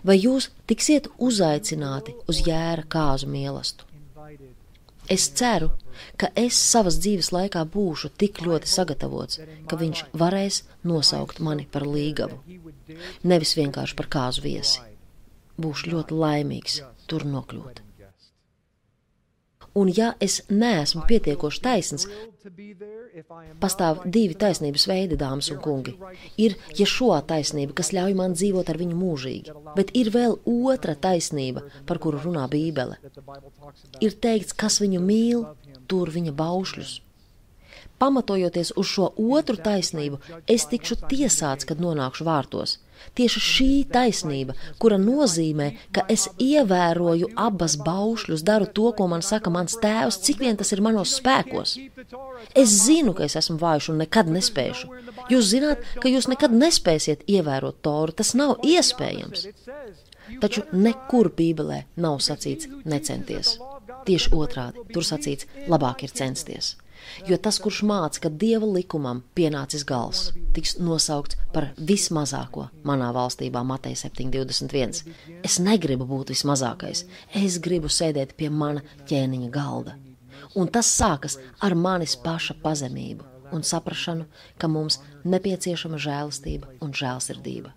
Vai 0.07 0.17
jūs 0.19 0.51
tiksiet 0.71 1.09
uzaicināti 1.19 2.17
uz 2.31 2.43
jēra 2.47 2.87
kāzu 2.89 3.29
mīlestību? 3.33 3.93
Es 5.13 5.29
ceru, 5.39 5.71
ka 6.19 6.33
es 6.35 6.59
savas 6.59 6.97
dzīves 6.99 7.31
laikā 7.31 7.63
būšu 7.71 8.11
tik 8.19 8.43
ļoti 8.43 8.67
sagatavots, 8.73 9.39
ka 9.71 9.79
viņš 9.79 10.03
varēs 10.19 10.65
nosaukt 10.83 11.39
mani 11.39 11.69
par 11.71 11.87
līgavu, 11.87 12.41
nevis 13.23 13.55
vienkārši 13.61 13.99
par 14.01 14.11
kāzu 14.19 14.43
viesi 14.43 14.83
būšu 15.61 15.93
ļoti 15.93 16.21
laimīgs 16.21 16.81
tur 17.11 17.25
nokļūt. 17.33 17.86
Un 19.77 19.91
ja 19.93 20.15
es 20.25 20.41
neesmu 20.49 21.03
pietiekoši 21.09 21.61
taisns, 21.61 22.07
pastāv 23.61 24.03
divi 24.13 24.37
taisnības 24.39 24.87
veidi, 24.89 25.19
dāmas 25.21 25.51
un 25.53 25.61
kungi. 25.61 25.93
Ir 26.41 26.57
ja 26.79 26.87
šo 26.89 27.11
taisnība, 27.29 27.77
kas 27.77 27.93
ļauj 27.97 28.17
man 28.17 28.37
dzīvot 28.39 28.71
ar 28.73 28.81
viņu 28.81 28.97
mūžīgi, 28.97 29.57
bet 29.77 29.93
ir 30.01 30.13
vēl 30.15 30.39
otra 30.53 30.97
taisnība, 31.07 31.65
par 31.89 32.01
kuru 32.01 32.23
runā 32.25 32.47
Bībele. 32.53 32.97
Ir 34.01 34.17
teikts, 34.27 34.57
kas 34.57 34.81
viņu 34.81 35.03
mīl, 35.05 35.45
tur 35.91 36.13
viņa 36.15 36.33
baušļus. 36.37 37.01
Pamatojoties 38.01 38.75
uz 38.77 38.89
šo 38.93 39.11
otru 39.17 39.57
taisnību, 39.57 40.21
es 40.53 40.67
tikšu 40.73 40.99
tiesāts, 41.09 41.69
kad 41.69 41.81
nonākšu 41.81 42.27
vārtos. 42.29 42.79
Tieši 43.17 43.41
šī 43.43 43.71
taisnība, 43.93 44.57
kura 44.83 44.99
nozīmē, 45.01 45.71
ka 45.95 46.05
es 46.13 46.27
ievēroju 46.43 47.31
abas 47.47 47.77
baušļus, 47.81 48.45
daru 48.47 48.69
to, 48.79 48.91
ko 48.97 49.09
man 49.13 49.25
saka 49.25 49.53
mans 49.53 49.79
tēvs, 49.83 50.21
cik 50.27 50.43
vien 50.45 50.59
tas 50.61 50.73
ir 50.77 50.83
manos 50.85 51.17
spēkos. 51.21 51.77
Es 52.55 52.75
zinu, 52.85 53.15
ka 53.17 53.25
es 53.29 53.37
esmu 53.41 53.59
vājš 53.63 53.91
un 53.93 54.03
nekad 54.05 54.31
nespēšu. 54.33 54.91
Jūs 55.33 55.51
zināt, 55.53 55.85
ka 56.03 56.13
jūs 56.13 56.29
nekad 56.31 56.55
nespēsiet 56.55 57.25
ievērot 57.31 57.81
toru, 57.85 58.15
tas 58.17 58.35
nav 58.39 58.59
iespējams. 58.67 59.49
Taču 60.43 60.65
nekur 60.75 61.31
Bībelē 61.37 61.85
nav 62.03 62.19
sacīts 62.25 62.69
necenties. 62.85 63.57
Tieši 64.07 64.33
otrādi, 64.39 64.83
tur 64.93 65.07
sacīts, 65.07 65.49
labāk 65.71 66.05
ir 66.07 66.15
censties. 66.15 66.75
Jo 67.27 67.39
tas, 67.43 67.59
kurš 67.63 67.83
māca, 67.89 68.21
ka 68.25 68.31
dieva 68.31 68.67
likumam 68.69 69.23
pienācis 69.37 69.85
gals, 69.89 70.31
tiks 70.57 70.77
nosaukts 70.79 71.39
par 71.55 71.71
vismazāko 71.77 72.69
manā 72.87 73.09
valstībā, 73.17 73.63
Matei 73.67 73.97
7,21. 73.99 75.15
Es 75.47 75.59
negribu 75.63 76.07
būt 76.09 76.35
vismazākais, 76.35 77.05
es 77.35 77.59
gribu 77.63 77.91
sēdēt 77.93 78.37
pie 78.37 78.51
mana 78.51 78.85
ķēniņa 79.09 79.51
galda. 79.55 79.97
Un 80.57 80.69
tas 80.73 80.91
sākas 80.93 81.39
ar 81.65 81.75
manis 81.77 82.17
paša 82.21 82.59
pazemību 82.63 83.25
un 83.55 83.63
saprašanu, 83.63 84.27
ka 84.59 84.69
mums 84.69 85.01
nepieciešama 85.25 86.01
žēlastība 86.03 86.79
un 86.83 86.95
žēlsirdība. 86.97 87.73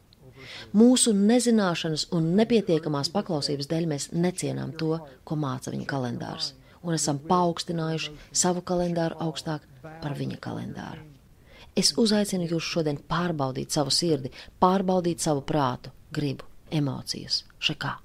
Mūsu 0.73 1.13
nezināšanas 1.13 2.07
un 2.15 2.31
nepietiekamās 2.39 3.11
paklausības 3.13 3.69
dēļ 3.69 3.85
mēs 3.91 4.09
necienām 4.13 4.73
to, 4.79 4.97
ko 5.23 5.37
māca 5.37 5.71
viņa 5.73 5.85
kalendārs 5.89 6.53
un 6.83 6.95
esam 6.95 7.19
paaugstinājuši 7.29 8.13
savu 8.31 8.63
kalendāru 8.65 9.17
augstāk 9.25 9.65
par 9.83 10.15
viņa 10.17 10.39
kalendāru. 10.43 11.05
Es 11.77 11.93
uzaicinu 12.01 12.47
jūs 12.49 12.65
šodien 12.73 12.99
pārbaudīt 13.11 13.71
savu 13.75 13.91
sirdi, 13.93 14.31
pārbaudīt 14.59 15.23
savu 15.23 15.43
prātu, 15.47 15.91
gribu, 16.11 16.47
emocijas, 16.71 17.43
šekā. 17.63 17.95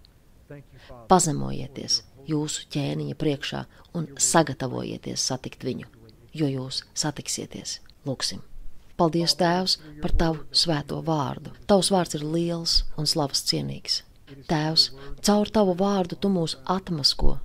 Pazemojieties 1.09 2.02
jūsu 2.28 2.66
ķēniņa 2.72 3.16
priekšā 3.20 3.64
un 3.98 4.09
sagatavojieties 4.20 5.24
satikt 5.30 5.64
viņu, 5.66 5.88
jo 6.36 6.51
jūs 6.51 6.82
satiksieties. 6.94 7.78
Lūksim! 8.06 8.42
Paldies, 8.94 9.34
Tēvs, 9.34 9.78
par 10.02 10.12
Tavu 10.14 10.44
svēto 10.55 11.01
vārdu. 11.02 11.51
Tavs 11.66 11.90
vārds 11.90 12.14
ir 12.14 12.22
liels 12.22 12.76
un 13.01 13.09
slavas 13.10 13.42
cienīgs. 13.48 14.05
Tēvs, 14.46 14.92
caur 15.26 15.51
Tavu 15.51 15.74
vārdu 15.80 16.14
Tu 16.20 16.30
mūs 16.30 16.55
atmasko 16.70 17.40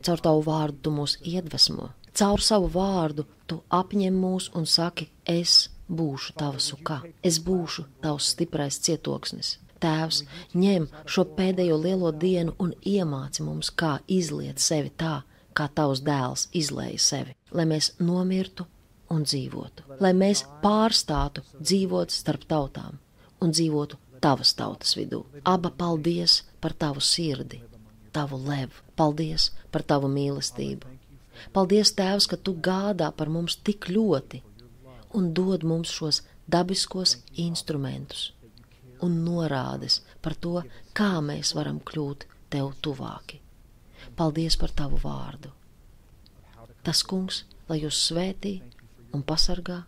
Caur 0.00 0.20
tavu 0.24 0.44
vārdu 0.46 0.78
tu 0.84 0.92
mūs 0.94 1.16
iedvesmo, 1.26 1.90
caur 2.16 2.40
savu 2.40 2.70
vārdu 2.72 3.26
tu 3.46 3.60
apņem 3.68 4.16
mūs 4.16 4.50
un 4.56 4.66
saki, 4.66 5.10
es 5.26 5.68
būšu 5.90 6.36
tava 6.40 6.60
sukā, 6.62 7.00
es 7.22 7.40
būšu 7.42 7.86
tavs 8.04 8.32
stiprais 8.34 8.78
cietoksnis. 8.84 9.58
Tēvs, 9.80 10.24
ņem 10.52 10.90
šo 11.08 11.24
pēdējo 11.36 11.78
lielo 11.80 12.10
dienu 12.12 12.52
un 12.60 12.74
iemāci 12.84 13.44
mums, 13.46 13.70
kā 13.72 13.98
izliet 14.06 14.60
sevi 14.60 14.92
tā, 14.92 15.22
kā 15.56 15.68
tavs 15.74 16.02
dēls 16.04 16.48
izlēja 16.56 17.00
sevi, 17.00 17.36
lai 17.56 17.64
mēs 17.68 17.94
nomirtu 18.00 18.66
un 19.10 19.24
dzīvotu, 19.24 19.96
lai 20.04 20.12
mēs 20.14 20.44
pārstātu 20.62 21.44
dzīvot 21.58 22.12
starp 22.12 22.44
tautām 22.50 23.00
un 23.40 23.56
dzīvotu 23.56 23.98
tavas 24.20 24.52
tautas 24.54 24.94
vidū. 24.98 25.24
Aba 25.48 25.72
paldies 25.72 26.42
par 26.60 26.76
tavu 26.76 27.00
sirdi, 27.00 27.62
tavu 28.12 28.38
levu, 28.44 28.84
paldies 29.00 29.50
par 29.72 29.84
tavu 29.92 30.10
mīlestību. 30.12 30.88
Paldies, 31.56 31.94
Tēvs, 31.96 32.26
ka 32.30 32.36
tu 32.36 32.54
gādā 32.68 33.08
par 33.16 33.30
mums 33.32 33.56
tik 33.68 33.88
ļoti 33.88 34.42
un 35.18 35.30
dod 35.36 35.64
mums 35.64 35.92
šos 35.96 36.20
dabiskos 36.50 37.16
instrumentus 37.44 38.30
un 39.00 39.16
norādes 39.24 40.02
par 40.20 40.36
to, 40.44 40.60
kā 40.92 41.12
mēs 41.24 41.54
varam 41.56 41.80
kļūt 41.80 42.26
tev 42.52 42.74
tuvāki. 42.84 43.40
Paldies 44.16 44.58
par 44.60 44.74
tavu 44.76 45.00
vārdu. 45.00 45.54
Tas 46.84 47.00
kungs, 47.02 47.44
lai 47.68 47.80
jūs 47.80 47.96
svētī 48.10 48.58
un 49.16 49.24
pasargā, 49.24 49.82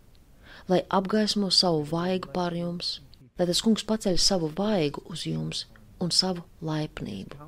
lai 0.69 0.81
apgaismo 0.89 1.51
savu 1.53 1.85
vaigu 1.93 2.33
pār 2.33 2.57
jums 2.57 2.97
lai 3.39 3.47
tas 3.49 3.61
kungs 3.65 3.85
paceļ 3.89 4.19
savu 4.21 4.49
vaigu 4.57 5.01
uz 5.09 5.25
jums 5.25 5.63
un 6.03 6.11
savu 6.13 6.43
laipnību 6.69 7.47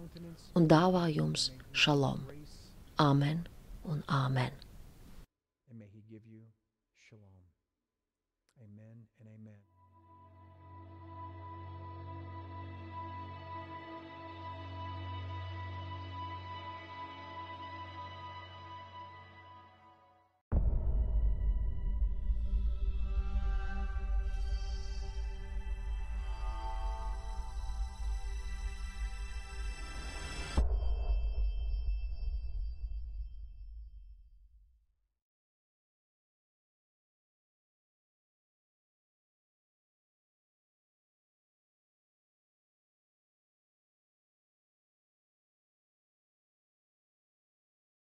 un 0.57 0.67
dāvā 0.71 1.05
jums 1.13 1.51
Shalom. 1.75 2.25
Amen 2.95 3.49
und 3.83 4.07
Amen. 4.07 4.64